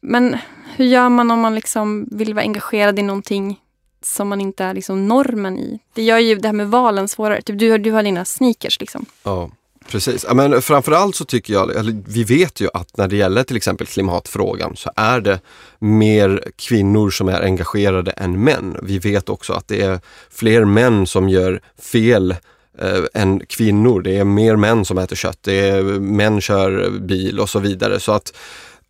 Men 0.00 0.36
hur 0.76 0.84
gör 0.84 1.08
man 1.08 1.30
om 1.30 1.40
man 1.40 1.54
liksom 1.54 2.08
vill 2.10 2.34
vara 2.34 2.44
engagerad 2.44 2.98
i 2.98 3.02
någonting 3.02 3.60
som 4.04 4.28
man 4.28 4.40
inte 4.40 4.64
är 4.64 4.74
liksom 4.74 5.08
normen 5.08 5.58
i. 5.58 5.78
Det 5.94 6.02
gör 6.02 6.18
ju 6.18 6.34
det 6.34 6.48
här 6.48 6.52
med 6.52 6.68
valen 6.68 7.08
svårare. 7.08 7.42
Typ 7.42 7.58
du, 7.58 7.70
har- 7.70 7.78
du 7.78 7.90
har 7.92 8.02
dina 8.02 8.24
sneakers 8.24 8.80
liksom. 8.80 9.06
Ja, 9.22 9.50
precis. 9.88 10.26
Men 10.34 10.62
framförallt 10.62 11.16
så 11.16 11.24
tycker 11.24 11.52
jag, 11.52 11.76
eller 11.76 12.02
vi 12.06 12.24
vet 12.24 12.60
ju 12.60 12.68
att 12.74 12.96
när 12.96 13.08
det 13.08 13.16
gäller 13.16 13.42
till 13.44 13.56
exempel 13.56 13.86
klimatfrågan 13.86 14.76
så 14.76 14.90
är 14.96 15.20
det 15.20 15.40
mer 15.78 16.44
kvinnor 16.56 17.10
som 17.10 17.28
är 17.28 17.42
engagerade 17.42 18.10
än 18.10 18.44
män. 18.44 18.76
Vi 18.82 18.98
vet 18.98 19.28
också 19.28 19.52
att 19.52 19.68
det 19.68 19.80
är 19.82 20.00
fler 20.30 20.64
män 20.64 21.06
som 21.06 21.28
gör 21.28 21.60
fel 21.78 22.30
eh, 22.78 23.04
än 23.14 23.40
kvinnor. 23.46 24.02
Det 24.02 24.16
är 24.18 24.24
mer 24.24 24.56
män 24.56 24.84
som 24.84 24.98
äter 24.98 25.16
kött, 25.16 25.38
det 25.40 25.68
är 25.68 25.82
män 26.00 26.40
kör 26.40 26.90
bil 26.90 27.40
och 27.40 27.48
så 27.50 27.58
vidare. 27.58 28.00
Så 28.00 28.12
att 28.12 28.32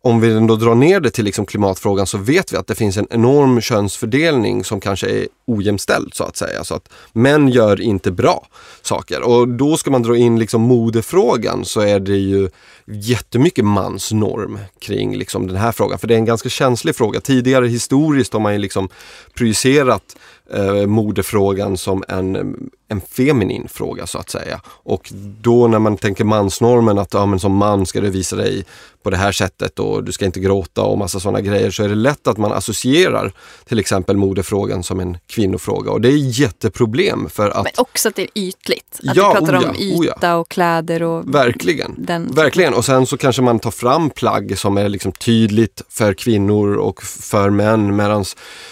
om 0.05 0.19
vi 0.19 0.31
ändå 0.31 0.55
drar 0.55 0.75
ner 0.75 0.99
det 0.99 1.09
till 1.09 1.25
liksom 1.25 1.45
klimatfrågan 1.45 2.07
så 2.07 2.17
vet 2.17 2.53
vi 2.53 2.57
att 2.57 2.67
det 2.67 2.75
finns 2.75 2.97
en 2.97 3.07
enorm 3.09 3.61
könsfördelning 3.61 4.63
som 4.63 4.79
kanske 4.79 5.09
är 5.09 5.27
ojämställd 5.47 6.13
så 6.13 6.23
att 6.23 6.37
säga. 6.37 6.63
Så 6.63 6.75
att 6.75 6.89
män 7.13 7.49
gör 7.49 7.81
inte 7.81 8.11
bra 8.11 8.47
saker 8.81 9.21
och 9.21 9.47
då 9.47 9.77
ska 9.77 9.91
man 9.91 10.03
dra 10.03 10.17
in 10.17 10.39
liksom 10.39 10.61
modefrågan 10.61 11.65
så 11.65 11.81
är 11.81 11.99
det 11.99 12.17
ju 12.17 12.49
jättemycket 12.85 13.65
mansnorm 13.65 14.59
kring 14.79 15.17
liksom 15.17 15.47
den 15.47 15.57
här 15.57 15.71
frågan. 15.71 15.99
För 15.99 16.07
det 16.07 16.13
är 16.13 16.17
en 16.17 16.25
ganska 16.25 16.49
känslig 16.49 16.95
fråga. 16.95 17.19
Tidigare 17.21 17.67
historiskt 17.67 18.33
har 18.33 18.39
man 18.39 18.53
ju 18.53 18.59
liksom 18.59 18.89
projicerat 19.33 20.15
eh, 20.53 20.85
modefrågan 20.85 21.77
som 21.77 22.03
en, 22.07 22.57
en 22.93 23.01
feminin 23.01 23.67
fråga 23.67 24.07
så 24.07 24.17
att 24.17 24.29
säga. 24.29 24.61
Och 24.65 25.11
då 25.41 25.67
när 25.67 25.79
man 25.79 25.97
tänker 25.97 26.23
mansnormen 26.23 26.97
att 26.97 27.13
ja, 27.13 27.25
men 27.25 27.39
som 27.39 27.55
man 27.55 27.85
ska 27.85 28.01
du 28.01 28.09
visa 28.09 28.35
dig 28.35 28.65
på 29.03 29.09
det 29.09 29.17
här 29.17 29.31
sättet 29.31 29.79
och 29.79 30.03
du 30.03 30.11
ska 30.11 30.25
inte 30.25 30.39
gråta 30.39 30.81
och 30.81 30.97
massa 30.97 31.19
sådana 31.19 31.41
grejer 31.41 31.71
så 31.71 31.83
är 31.83 31.89
det 31.89 31.95
lätt 31.95 32.27
att 32.27 32.37
man 32.37 32.51
associerar 32.51 33.33
till 33.65 33.79
exempel 33.79 34.17
modefrågan 34.17 34.83
som 34.83 34.99
en 34.99 35.17
kvinnofråga 35.27 35.91
och 35.91 36.01
det 36.01 36.07
är 36.09 36.39
jätteproblem 36.39 37.29
för 37.29 37.49
att 37.49 37.63
Men 37.63 37.73
också 37.77 38.09
att 38.09 38.15
det 38.15 38.21
är 38.21 38.29
ytligt. 38.35 38.99
Att 39.07 39.15
Ja, 39.15 39.33
vi 39.33 39.45
pratar 39.45 39.57
oh 39.57 39.69
om 39.69 39.75
yta 39.75 40.35
och 40.35 40.49
kläder 40.49 41.03
och 41.03 41.35
Verkligen. 41.35 41.95
den. 41.97 42.31
Verkligen, 42.31 42.73
och 42.73 42.85
sen 42.85 43.05
så 43.05 43.17
kanske 43.17 43.41
man 43.41 43.59
tar 43.59 43.71
fram 43.71 44.09
plagg 44.09 44.57
som 44.57 44.77
är 44.77 44.89
liksom 44.89 45.11
tydligt 45.11 45.81
för 45.89 46.13
kvinnor 46.13 46.75
och 46.75 47.03
för 47.03 47.49
män 47.49 47.95
medan 47.95 48.25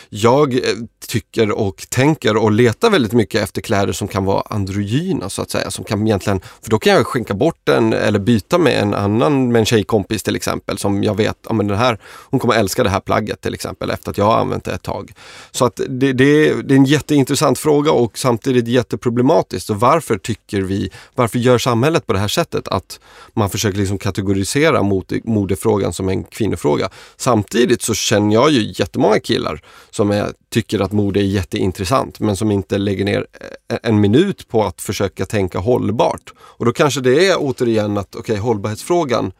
jag 0.09 0.53
eh, 0.53 0.59
tycker 1.07 1.51
och 1.51 1.85
tänker 1.89 2.37
och 2.37 2.51
letar 2.51 2.89
väldigt 2.89 3.13
mycket 3.13 3.43
efter 3.43 3.61
kläder 3.61 3.93
som 3.93 4.07
kan 4.11 4.25
vara 4.25 4.43
androgyna 4.49 5.29
så 5.29 5.41
att 5.41 5.51
säga. 5.51 5.71
Som 5.71 5.85
kan 5.85 6.07
egentligen, 6.07 6.41
för 6.61 6.69
då 6.69 6.79
kan 6.79 6.93
jag 6.93 7.07
skänka 7.07 7.33
bort 7.33 7.59
den 7.63 7.93
eller 7.93 8.19
byta 8.19 8.57
med 8.57 8.81
en 8.81 8.93
annan, 8.93 9.51
med 9.51 9.59
en 9.59 9.65
tjejkompis 9.65 10.23
till 10.23 10.35
exempel 10.35 10.77
som 10.77 11.03
jag 11.03 11.17
vet, 11.17 11.37
ja, 11.47 11.53
men 11.53 11.67
den 11.67 11.77
här, 11.77 11.99
hon 12.03 12.39
kommer 12.39 12.53
älska 12.53 12.83
det 12.83 12.89
här 12.89 12.99
plagget 12.99 13.41
till 13.41 13.53
exempel 13.53 13.89
efter 13.89 14.11
att 14.11 14.17
jag 14.17 14.25
har 14.25 14.37
använt 14.37 14.63
det 14.63 14.71
ett 14.71 14.83
tag. 14.83 15.13
Så 15.51 15.65
att 15.65 15.75
det, 15.75 16.13
det, 16.13 16.53
det 16.61 16.73
är 16.73 16.77
en 16.77 16.85
jätteintressant 16.85 17.59
fråga 17.59 17.91
och 17.91 18.17
samtidigt 18.17 18.67
jätteproblematiskt. 18.67 19.67
Så 19.67 19.73
varför 19.73 20.17
tycker 20.17 20.61
vi, 20.61 20.91
varför 21.15 21.39
gör 21.39 21.57
samhället 21.57 22.07
på 22.07 22.13
det 22.13 22.19
här 22.19 22.27
sättet 22.27 22.67
att 22.67 22.99
man 23.33 23.49
försöker 23.49 23.77
liksom 23.77 23.97
kategorisera 23.97 24.83
modefrågan 25.23 25.93
som 25.93 26.09
en 26.09 26.23
kvinnofråga. 26.23 26.89
Samtidigt 27.17 27.81
så 27.81 27.93
känner 27.93 28.33
jag 28.33 28.51
ju 28.51 28.73
jättemånga 28.75 29.19
killar 29.19 29.61
som 29.91 30.11
är, 30.11 30.29
tycker 30.49 30.79
att 30.79 30.91
mode 30.91 31.19
är 31.19 31.23
jätteintressant 31.23 32.19
men 32.19 32.35
som 32.35 32.51
inte 32.51 32.77
lägger 32.77 33.05
ner 33.05 33.27
eh, 33.69 33.77
en 33.83 34.00
minut 34.01 34.47
på 34.47 34.63
att 34.63 34.81
försöka 34.81 35.25
tänka 35.25 35.59
hållbart. 35.59 36.33
Och 36.39 36.65
då 36.65 36.73
kanske 36.73 37.01
det 37.01 37.27
är 37.27 37.35
återigen 37.39 37.97
att 37.97 38.15
okay, 38.15 38.37
hållbarhetsfrågan 38.37 39.31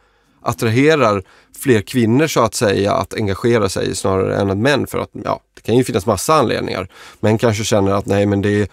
attraherar 0.42 1.22
fler 1.58 1.80
kvinnor 1.80 2.26
så 2.26 2.40
att 2.40 2.54
säga 2.54 2.92
att 2.92 3.14
engagera 3.14 3.68
sig 3.68 3.96
snarare 3.96 4.36
än 4.36 4.50
att 4.50 4.58
män 4.58 4.86
för 4.86 4.98
att 4.98 5.10
ja, 5.24 5.40
det 5.54 5.60
kan 5.60 5.76
ju 5.76 5.84
finnas 5.84 6.06
massa 6.06 6.34
anledningar. 6.34 6.88
Män 7.20 7.38
kanske 7.38 7.64
känner 7.64 7.92
att 7.92 8.06
nej 8.06 8.26
men 8.26 8.42
det 8.42 8.50
är 8.50 8.68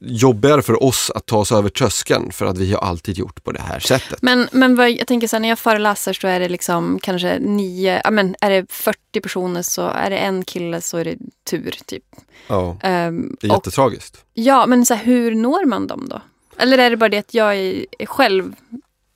jobbigare 0.00 0.62
för 0.62 0.82
oss 0.82 1.10
att 1.14 1.26
ta 1.26 1.36
oss 1.38 1.52
över 1.52 1.68
tröskeln 1.68 2.32
för 2.32 2.46
att 2.46 2.58
vi 2.58 2.72
har 2.72 2.80
alltid 2.80 3.18
gjort 3.18 3.44
på 3.44 3.52
det 3.52 3.60
här 3.62 3.80
sättet. 3.80 4.22
Men, 4.22 4.48
men 4.52 4.76
vad, 4.76 4.90
jag 4.90 5.06
tänker 5.06 5.26
så 5.28 5.36
här, 5.36 5.40
när 5.40 5.48
jag 5.48 5.58
föreläser 5.58 6.12
så 6.12 6.28
är 6.28 6.40
det 6.40 6.48
liksom 6.48 6.98
kanske 7.02 7.38
nio, 7.38 8.00
ja 8.04 8.10
men 8.10 8.34
är 8.40 8.50
det 8.50 8.72
40 8.72 9.20
personer 9.20 9.62
så 9.62 9.88
är 9.88 10.10
det 10.10 10.16
en 10.18 10.44
kille 10.44 10.80
så 10.80 10.98
är 10.98 11.04
det 11.04 11.16
tur 11.50 11.74
typ. 11.86 12.04
Ja, 12.46 12.76
Ehm, 12.82 13.36
det 13.40 13.46
är 13.46 13.50
och, 13.50 13.56
jättetragiskt. 13.56 14.24
ja 14.34 14.66
men 14.66 14.86
så 14.86 14.94
här, 14.94 15.04
hur 15.04 15.34
når 15.34 15.64
man 15.66 15.86
dem 15.86 16.08
då? 16.08 16.20
Eller 16.58 16.78
är 16.78 16.90
det 16.90 16.96
bara 16.96 17.08
det 17.08 17.18
att 17.18 17.34
jag 17.34 17.56
är, 17.56 17.84
själv 18.06 18.54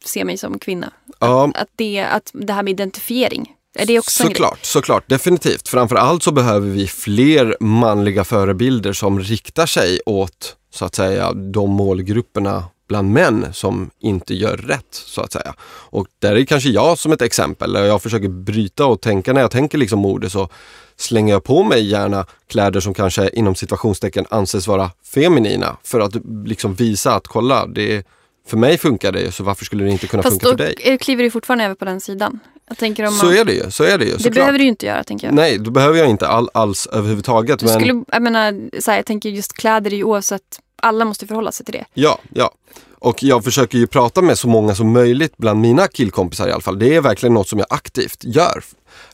ser 0.05 0.25
mig 0.25 0.39
som 0.39 0.59
kvinna? 0.59 0.91
Ja, 1.19 1.51
Att 1.55 1.69
det, 1.77 2.01
att 2.05 2.31
det 2.35 2.53
här 2.53 2.63
med 2.63 2.71
identifiering, 2.71 3.56
är 3.79 3.87
det 3.87 3.99
också 3.99 4.25
såklart, 4.25 4.65
såklart, 4.65 5.09
definitivt. 5.09 5.69
Framförallt 5.69 6.23
så 6.23 6.33
behöver 6.33 6.69
vi 6.69 6.87
fler 6.87 7.57
manliga 7.61 8.25
förebilder 8.25 8.93
som 8.93 9.21
riktar 9.21 9.67
sig 9.67 10.01
åt 10.07 10.57
så 10.75 10.85
att 10.85 10.95
säga 10.95 11.33
de 11.33 11.71
målgrupperna 11.71 12.65
bland 12.89 13.13
män 13.13 13.47
som 13.53 13.91
inte 14.01 14.35
gör 14.35 14.57
rätt 14.57 14.87
så 14.91 15.21
att 15.21 15.33
säga. 15.33 15.55
Och 15.69 16.07
där 16.19 16.37
är 16.37 16.45
kanske 16.45 16.69
jag 16.69 16.99
som 16.99 17.13
ett 17.13 17.23
exempel, 17.23 17.73
där 17.73 17.85
jag 17.85 18.03
försöker 18.03 18.29
bryta 18.29 18.87
och 18.87 19.01
tänka 19.01 19.33
när 19.33 19.41
jag 19.41 19.51
tänker 19.51 19.79
liksom 19.79 19.99
mode 19.99 20.31
så 20.31 20.49
slänger 20.97 21.33
jag 21.35 21.45
på 21.45 21.63
mig 21.65 21.87
gärna 21.91 22.27
kläder 22.49 22.81
som 22.81 22.95
kanske 22.95 23.29
inom 23.29 23.55
situationstecken 23.55 24.27
anses 24.31 24.67
vara 24.67 24.91
feminina 25.15 25.77
för 25.83 26.01
att 26.01 26.13
liksom 26.45 26.75
visa 26.75 27.15
att 27.15 27.27
kolla, 27.27 27.67
det 27.67 28.07
för 28.49 28.57
mig 28.57 28.79
funkar 28.79 29.13
det 29.13 29.33
så 29.33 29.45
varför 29.45 29.65
skulle 29.65 29.85
det 29.85 29.91
inte 29.91 30.07
kunna 30.07 30.23
Fast 30.23 30.33
funka 30.33 30.47
då 30.47 30.51
för 30.51 30.57
dig? 30.57 30.75
är- 30.83 30.97
kliver 30.97 31.23
du 31.25 31.31
fortfarande 31.31 31.65
över 31.65 31.75
på 31.75 31.85
den 31.85 32.01
sidan. 32.01 32.41
Jag 32.69 32.79
tänker 32.79 33.07
om 33.07 33.13
Så 33.13 33.27
man, 33.27 33.37
är 33.37 33.45
det 33.45 33.53
ju, 33.53 33.71
så 33.71 33.85
är 33.85 33.99
det 33.99 34.05
ju. 34.05 34.11
det 34.13 34.17
såklart. 34.19 34.35
behöver 34.35 34.59
du 34.59 34.65
ju 34.65 34.71
inte 34.71 34.87
göra 34.87 35.05
tänker 35.05 35.27
jag. 35.27 35.35
Nej, 35.35 35.59
då 35.59 35.71
behöver 35.71 35.99
jag 35.99 36.09
inte 36.11 36.29
all, 36.29 36.51
alls 36.55 36.87
överhuvudtaget. 36.87 37.59
Du 37.59 37.67
Men 37.67 37.75
skulle, 37.75 38.05
jag 38.13 38.23
menar, 38.23 38.81
så 38.81 38.91
här, 38.91 38.99
jag 38.99 39.07
tänker 39.07 39.29
just 39.29 39.53
kläder 39.53 39.93
är 39.93 39.97
ju 39.97 40.05
oavsett, 40.05 40.43
alla 40.83 41.05
måste 41.05 41.27
förhålla 41.27 41.53
sig 41.53 41.67
till 41.67 41.75
det. 41.75 41.85
ja, 41.95 42.19
ja. 42.35 42.51
Och 42.99 43.23
jag 43.23 43.45
försöker 43.45 43.79
ju 43.79 43.87
prata 43.87 44.23
med 44.23 44.39
så 44.39 44.49
många 44.49 44.75
som 44.75 44.93
möjligt 44.93 45.37
bland 45.37 45.61
mina 45.61 45.89
killkompisar 45.89 46.49
i 46.49 46.53
alla 46.53 46.61
fall. 46.61 46.79
Det 46.79 46.95
är 46.95 47.01
verkligen 47.01 47.35
något 47.35 47.49
som 47.49 47.59
jag 47.59 47.67
aktivt 47.71 48.25
gör. 48.25 48.65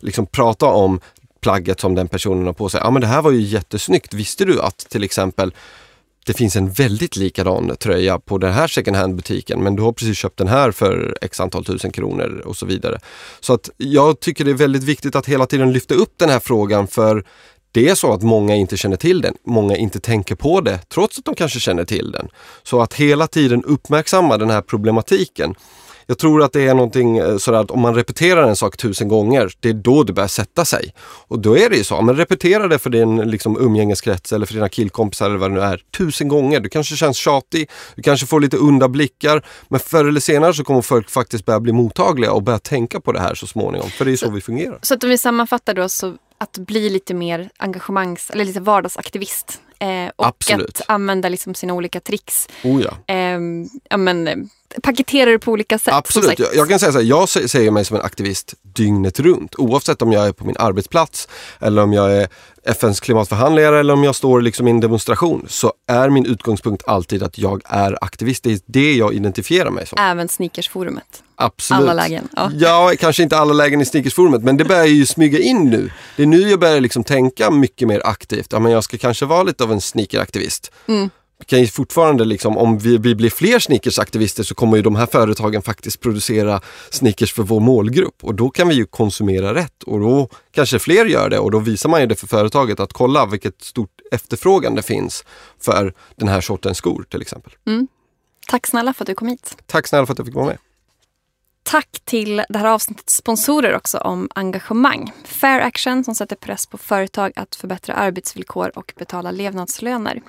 Liksom 0.01 0.27
prata 0.27 0.67
om 0.67 1.01
plagget 1.41 1.81
som 1.81 1.95
den 1.95 2.09
personen 2.09 2.47
har 2.47 2.53
på 2.53 2.69
sig. 2.69 2.81
Ja 2.85 2.91
men 2.91 3.01
det 3.01 3.07
här 3.07 3.23
var 3.23 3.31
ju 3.31 3.41
jättesnyggt. 3.41 4.15
Visste 4.15 4.45
du 4.45 4.61
att 4.61 4.79
till 4.79 5.05
exempel 5.05 5.55
det 6.27 6.33
finns 6.33 6.57
en 6.57 6.71
väldigt 6.71 7.17
likadan 7.17 7.77
tröja 7.77 8.19
på 8.19 8.39
den 8.39 8.53
här 8.53 8.67
second 8.67 8.97
hand 8.97 9.17
butiken 9.17 9.63
men 9.63 9.77
du 9.77 9.83
har 9.83 9.93
precis 9.93 10.19
köpt 10.19 10.39
den 10.39 10.49
här 10.49 10.71
för 10.71 11.19
x 11.21 11.41
antal 11.41 11.65
tusen 11.65 11.93
kronor 11.93 12.43
och 12.47 12.57
så 12.57 12.67
vidare. 12.67 12.99
Så 13.41 13.55
att 13.55 13.71
jag 13.77 14.21
tycker 14.21 14.45
det 14.45 14.51
är 14.51 14.55
väldigt 14.55 14.85
viktigt 14.85 15.17
att 15.17 15.27
hela 15.27 15.47
tiden 15.47 15.73
lyfta 15.73 15.95
upp 15.95 16.15
den 16.17 16.31
här 16.31 16.41
frågan 16.41 16.87
för 16.87 17.25
det 17.73 17.89
är 17.89 17.95
så 17.95 18.13
att 18.13 18.23
många 18.23 18.55
inte 18.55 18.77
känner 18.77 18.97
till 18.97 19.21
den, 19.21 19.35
många 19.47 19.77
inte 19.77 20.01
tänker 20.01 20.35
på 20.35 20.61
det 20.61 20.79
trots 20.89 21.19
att 21.19 21.25
de 21.25 21.35
kanske 21.35 21.61
känner 21.61 21.85
till 21.85 22.13
den. 22.13 22.29
Så 22.63 22.81
att 22.81 22.95
hela 22.95 23.27
tiden 23.27 23.65
uppmärksamma 23.65 24.39
den 24.39 24.51
här 24.51 24.63
problematiken. 24.63 25.55
Jag 26.07 26.19
tror 26.19 26.43
att 26.43 26.53
det 26.53 26.69
är 26.69 26.75
någonting 26.75 27.19
eh, 27.19 27.37
sådär 27.37 27.59
att 27.59 27.71
om 27.71 27.81
man 27.81 27.95
repeterar 27.95 28.49
en 28.49 28.57
sak 28.57 28.77
tusen 28.77 29.09
gånger, 29.09 29.53
det 29.61 29.69
är 29.69 29.73
då 29.73 30.03
det 30.03 30.13
börjar 30.13 30.29
sätta 30.29 30.65
sig. 30.65 30.95
Och 31.29 31.39
då 31.39 31.59
är 31.59 31.71
det 31.71 31.77
ju 31.77 31.85
så, 31.85 32.03
men 32.03 32.17
repetera 32.17 32.69
det 32.69 32.79
för 32.79 32.91
din 32.91 33.17
liksom, 33.17 33.57
umgängeskrets 33.61 34.33
eller 34.33 34.47
för 34.47 34.55
dina 34.55 34.69
killkompisar 34.69 35.27
eller 35.27 35.39
vad 35.39 35.51
det 35.51 35.55
nu 35.55 35.61
är, 35.61 35.83
tusen 35.97 36.29
gånger. 36.29 36.61
Du 36.61 36.69
kanske 36.69 36.97
känns 36.97 37.17
tjatig, 37.17 37.71
du 37.95 38.03
kanske 38.03 38.27
får 38.27 38.41
lite 38.41 38.59
onda 38.59 38.89
blickar, 38.89 39.47
men 39.69 39.81
förr 39.81 40.05
eller 40.05 40.21
senare 40.21 40.55
så 40.55 40.65
kommer 40.65 40.83
folk 40.83 41.11
faktiskt 41.11 41.45
börja 41.47 41.61
bli 41.61 41.73
mottagliga 41.73 42.33
och 42.33 42.43
börja 42.43 42.59
tänka 42.59 43.01
på 43.01 43.13
det 43.13 43.21
här 43.21 43.35
så 43.35 43.47
småningom. 43.47 43.91
För 43.91 44.05
det 44.05 44.13
är 44.13 44.17
så 44.17 44.31
vi 44.31 44.41
fungerar. 44.41 44.79
Så 44.83 44.95
att 44.95 45.05
om 45.05 45.11
vi 45.11 45.19
sammanfattar 45.19 45.75
då 45.75 45.89
så 45.89 46.17
att 46.39 46.59
bli 46.59 46.91
lite 46.91 47.15
mer 47.15 47.51
engagemangs 47.57 48.31
eller 48.31 48.45
lite 48.45 48.61
vardagsaktivist. 48.61 49.61
Eh, 49.79 50.11
och 50.17 50.27
Absolut. 50.27 50.81
att 50.81 50.91
använda 50.91 51.29
liksom 51.29 51.55
sina 51.55 51.75
olika 51.75 52.01
tricks. 52.01 52.49
Oh 52.65 52.83
ja. 52.83 53.15
Eh, 53.15 53.39
ja, 53.91 53.97
men, 53.97 54.51
eh, 54.75 54.81
paketera 54.83 55.31
det 55.31 55.39
på 55.39 55.51
olika 55.53 55.79
sätt. 55.79 55.95
Absolut, 55.95 56.39
jag, 56.39 56.49
jag 56.55 56.69
kan 56.69 56.79
säga 56.79 56.93
så 56.93 56.99
här, 56.99 57.05
jag 57.07 57.29
se- 57.29 57.49
ser 57.49 57.71
mig 57.71 57.85
som 57.85 57.97
en 57.97 58.03
aktivist 58.03 58.55
dygnet 58.63 59.21
runt. 59.21 59.55
Oavsett 59.59 60.03
om 60.03 60.13
jag 60.13 60.27
är 60.27 60.33
på 60.33 60.45
min 60.47 60.57
arbetsplats 60.59 61.29
eller 61.61 61.83
om 61.83 61.93
jag 61.93 62.13
är 62.17 62.29
FNs 62.65 63.01
klimatförhandlare 63.01 63.81
eller 63.81 63.93
om 63.93 64.05
jag 64.05 64.15
står 64.15 64.41
liksom 64.41 64.69
i 64.69 64.71
en 64.71 64.81
demonstration 64.81 65.47
så 65.49 65.73
är 65.89 66.11
min 66.11 66.27
utgångspunkt 66.27 66.83
alltid 66.87 67.23
att 67.23 67.39
jag 67.39 67.63
är 67.65 67.99
aktivist. 68.05 68.43
Det 68.45 68.51
är 68.53 68.61
det 68.67 68.93
jag 68.95 69.15
identifierar 69.15 69.71
mig 69.71 69.87
som. 69.87 69.99
Även 70.01 70.29
sneakersforumet. 70.29 71.23
Absolut. 71.37 71.83
Alla 71.83 71.95
lägen. 71.95 72.29
Ja. 72.37 72.51
Ja, 72.55 72.93
kanske 73.01 73.23
inte 73.23 73.37
alla 73.39 73.53
lägen 73.53 73.81
i 73.81 73.85
sneakersforumet 73.85 74.43
men 74.43 74.57
det 74.57 74.65
börjar 74.65 74.85
ju 74.85 75.07
smyga 75.07 75.39
in 75.39 75.71
nu. 75.71 75.91
Det 76.17 76.23
är 76.23 76.27
nu 76.27 76.51
jag 76.51 76.61
börjar 76.61 76.81
liksom 76.81 77.05
tänka 77.05 77.51
mycket 77.51 77.89
mer 77.89 78.03
aktivt. 78.07 78.53
Ja, 78.53 78.59
men 78.59 78.73
jag 78.73 78.85
ska 78.85 78.99
kanske 78.99 79.27
vara 79.27 79.43
lite 79.43 79.65
av 79.65 79.73
en 79.73 79.81
sneakeraktivist. 79.81 80.73
Mm. 80.89 81.11
Vi 81.43 81.47
kan 81.47 81.61
ju 81.61 81.67
fortfarande, 81.67 82.25
liksom, 82.25 82.59
om 82.59 82.79
vi, 82.79 82.99
vi 82.99 83.15
blir 83.15 83.31
fler 83.31 83.59
sneakersaktivister 83.59 84.43
så 84.43 84.55
kommer 84.55 84.77
ju 84.77 84.83
de 84.83 84.97
här 84.97 85.07
företagen 85.07 85.63
faktiskt 85.63 86.01
producera 86.01 86.61
sneakers 86.91 87.33
för 87.33 87.43
vår 87.43 87.61
målgrupp 87.61 88.25
och 88.25 88.35
då 88.35 88.51
kan 88.51 88.69
vi 88.69 88.75
ju 88.75 88.87
konsumera 88.87 89.55
rätt 89.55 89.83
och 89.83 90.01
då 90.01 90.29
kanske 90.51 90.79
fler 90.79 91.05
gör 91.05 91.31
det 91.31 91.39
och 91.39 91.51
då 91.51 91.59
visar 91.59 91.89
man 91.89 92.01
ju 92.01 92.07
det 92.07 92.15
för 92.15 92.27
företaget 92.27 92.81
att 92.81 92.93
kolla 92.93 93.27
vilket 93.27 93.63
stort 93.63 93.91
efterfrågan 94.13 94.75
det 94.75 94.83
finns 94.83 95.25
för 95.61 95.95
den 96.17 96.29
här 96.29 96.41
sortens 96.41 96.79
skor 96.79 97.05
till 97.11 97.21
exempel. 97.23 97.53
Tack 98.49 98.67
snälla 98.67 98.93
för 98.93 99.05
att 99.05 99.07
du 99.07 99.15
kom 99.15 99.29
hit. 99.29 99.57
Tack 99.67 99.87
snälla 99.87 100.07
för 100.07 100.13
att 100.13 100.19
jag 100.19 100.27
fick 100.27 100.35
vara 100.35 100.47
med. 100.47 100.59
tack 101.63 102.01
till 102.05 102.45
det 102.49 102.59
här 102.59 102.67
avsnittets 102.67 103.17
sponsorer 103.17 103.77
också 103.77 103.99
om 103.99 104.29
engagemang. 104.35 105.13
Fair 105.25 105.61
Action 105.61 106.05
som 106.05 106.15
sätter 106.15 106.37
press 106.37 106.67
på 106.67 106.79
företag 106.79 107.33
att 107.37 107.55
förbättra 107.55 107.95
arbetsvillkor 107.95 108.71
och 108.79 108.93
betala 108.97 109.31
levnadslöner. 109.31 110.23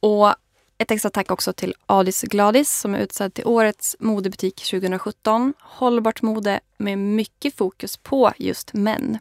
Och 0.00 0.34
ett 0.78 0.90
extra 0.90 1.10
tack 1.10 1.30
också 1.30 1.52
till 1.52 1.74
Adis 1.86 2.22
Gladis 2.22 2.80
som 2.80 2.94
är 2.94 2.98
utsedd 2.98 3.34
till 3.34 3.46
årets 3.46 3.96
modebutik 3.98 4.56
2017. 4.70 5.54
Hållbart 5.60 6.22
mode 6.22 6.60
med 6.78 6.98
mycket 6.98 7.56
fokus 7.56 7.96
på 7.96 8.32
just 8.36 8.72
män. 8.72 9.18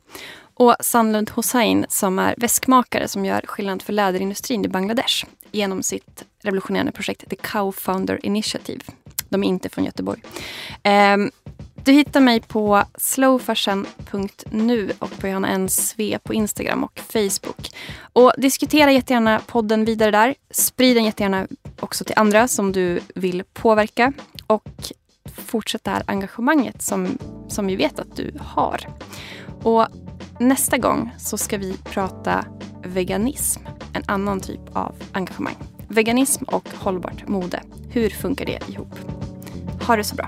Och 0.53 0.75
Sandlund 0.79 1.29
Hossein 1.29 1.85
som 1.89 2.19
är 2.19 2.35
väskmakare 2.37 3.07
som 3.07 3.25
gör 3.25 3.41
skillnad 3.41 3.81
för 3.81 3.93
läderindustrin 3.93 4.65
i 4.65 4.67
Bangladesh 4.67 5.25
genom 5.51 5.83
sitt 5.83 6.25
revolutionerande 6.41 6.91
projekt 6.91 7.29
The 7.29 7.35
Cow 7.35 7.71
Founder 7.71 8.25
Initiative. 8.25 8.81
De 9.29 9.43
är 9.43 9.47
inte 9.47 9.69
från 9.69 9.85
Göteborg. 9.85 10.21
Um, 10.83 11.31
du 11.85 11.91
hittar 11.91 12.19
mig 12.19 12.41
på 12.41 12.83
slowfashion.nu 12.97 14.91
och 14.99 15.19
på 15.19 15.27
Johanna 15.27 15.57
NSV 15.57 16.17
på 16.23 16.33
Instagram 16.33 16.83
och 16.83 16.99
Facebook. 16.99 17.71
Och 18.13 18.33
diskutera 18.37 18.91
jättegärna 18.91 19.41
podden 19.47 19.85
vidare 19.85 20.11
där. 20.11 20.35
Sprid 20.51 20.97
den 20.97 21.05
jättegärna 21.05 21.47
också 21.79 22.03
till 22.03 22.15
andra 22.17 22.47
som 22.47 22.71
du 22.71 22.99
vill 23.15 23.43
påverka. 23.53 24.13
Och 24.47 24.91
fortsätt 25.33 25.83
det 25.83 25.91
här 25.91 26.03
engagemanget 26.07 26.81
som, 26.81 27.17
som 27.47 27.67
vi 27.67 27.75
vet 27.75 27.99
att 27.99 28.15
du 28.15 28.33
har. 28.39 28.87
Och 29.63 29.87
nästa 30.39 30.77
gång 30.77 31.11
så 31.17 31.37
ska 31.37 31.57
vi 31.57 31.77
prata 31.83 32.45
veganism. 32.83 33.61
En 33.93 34.03
annan 34.07 34.39
typ 34.39 34.61
av 34.73 34.95
engagemang. 35.11 35.55
Veganism 35.87 36.43
och 36.43 36.69
hållbart 36.73 37.27
mode. 37.27 37.61
Hur 37.89 38.09
funkar 38.09 38.45
det 38.45 38.69
ihop? 38.69 38.95
Ha 39.87 39.95
det 39.95 40.03
så 40.03 40.15
bra. 40.15 40.27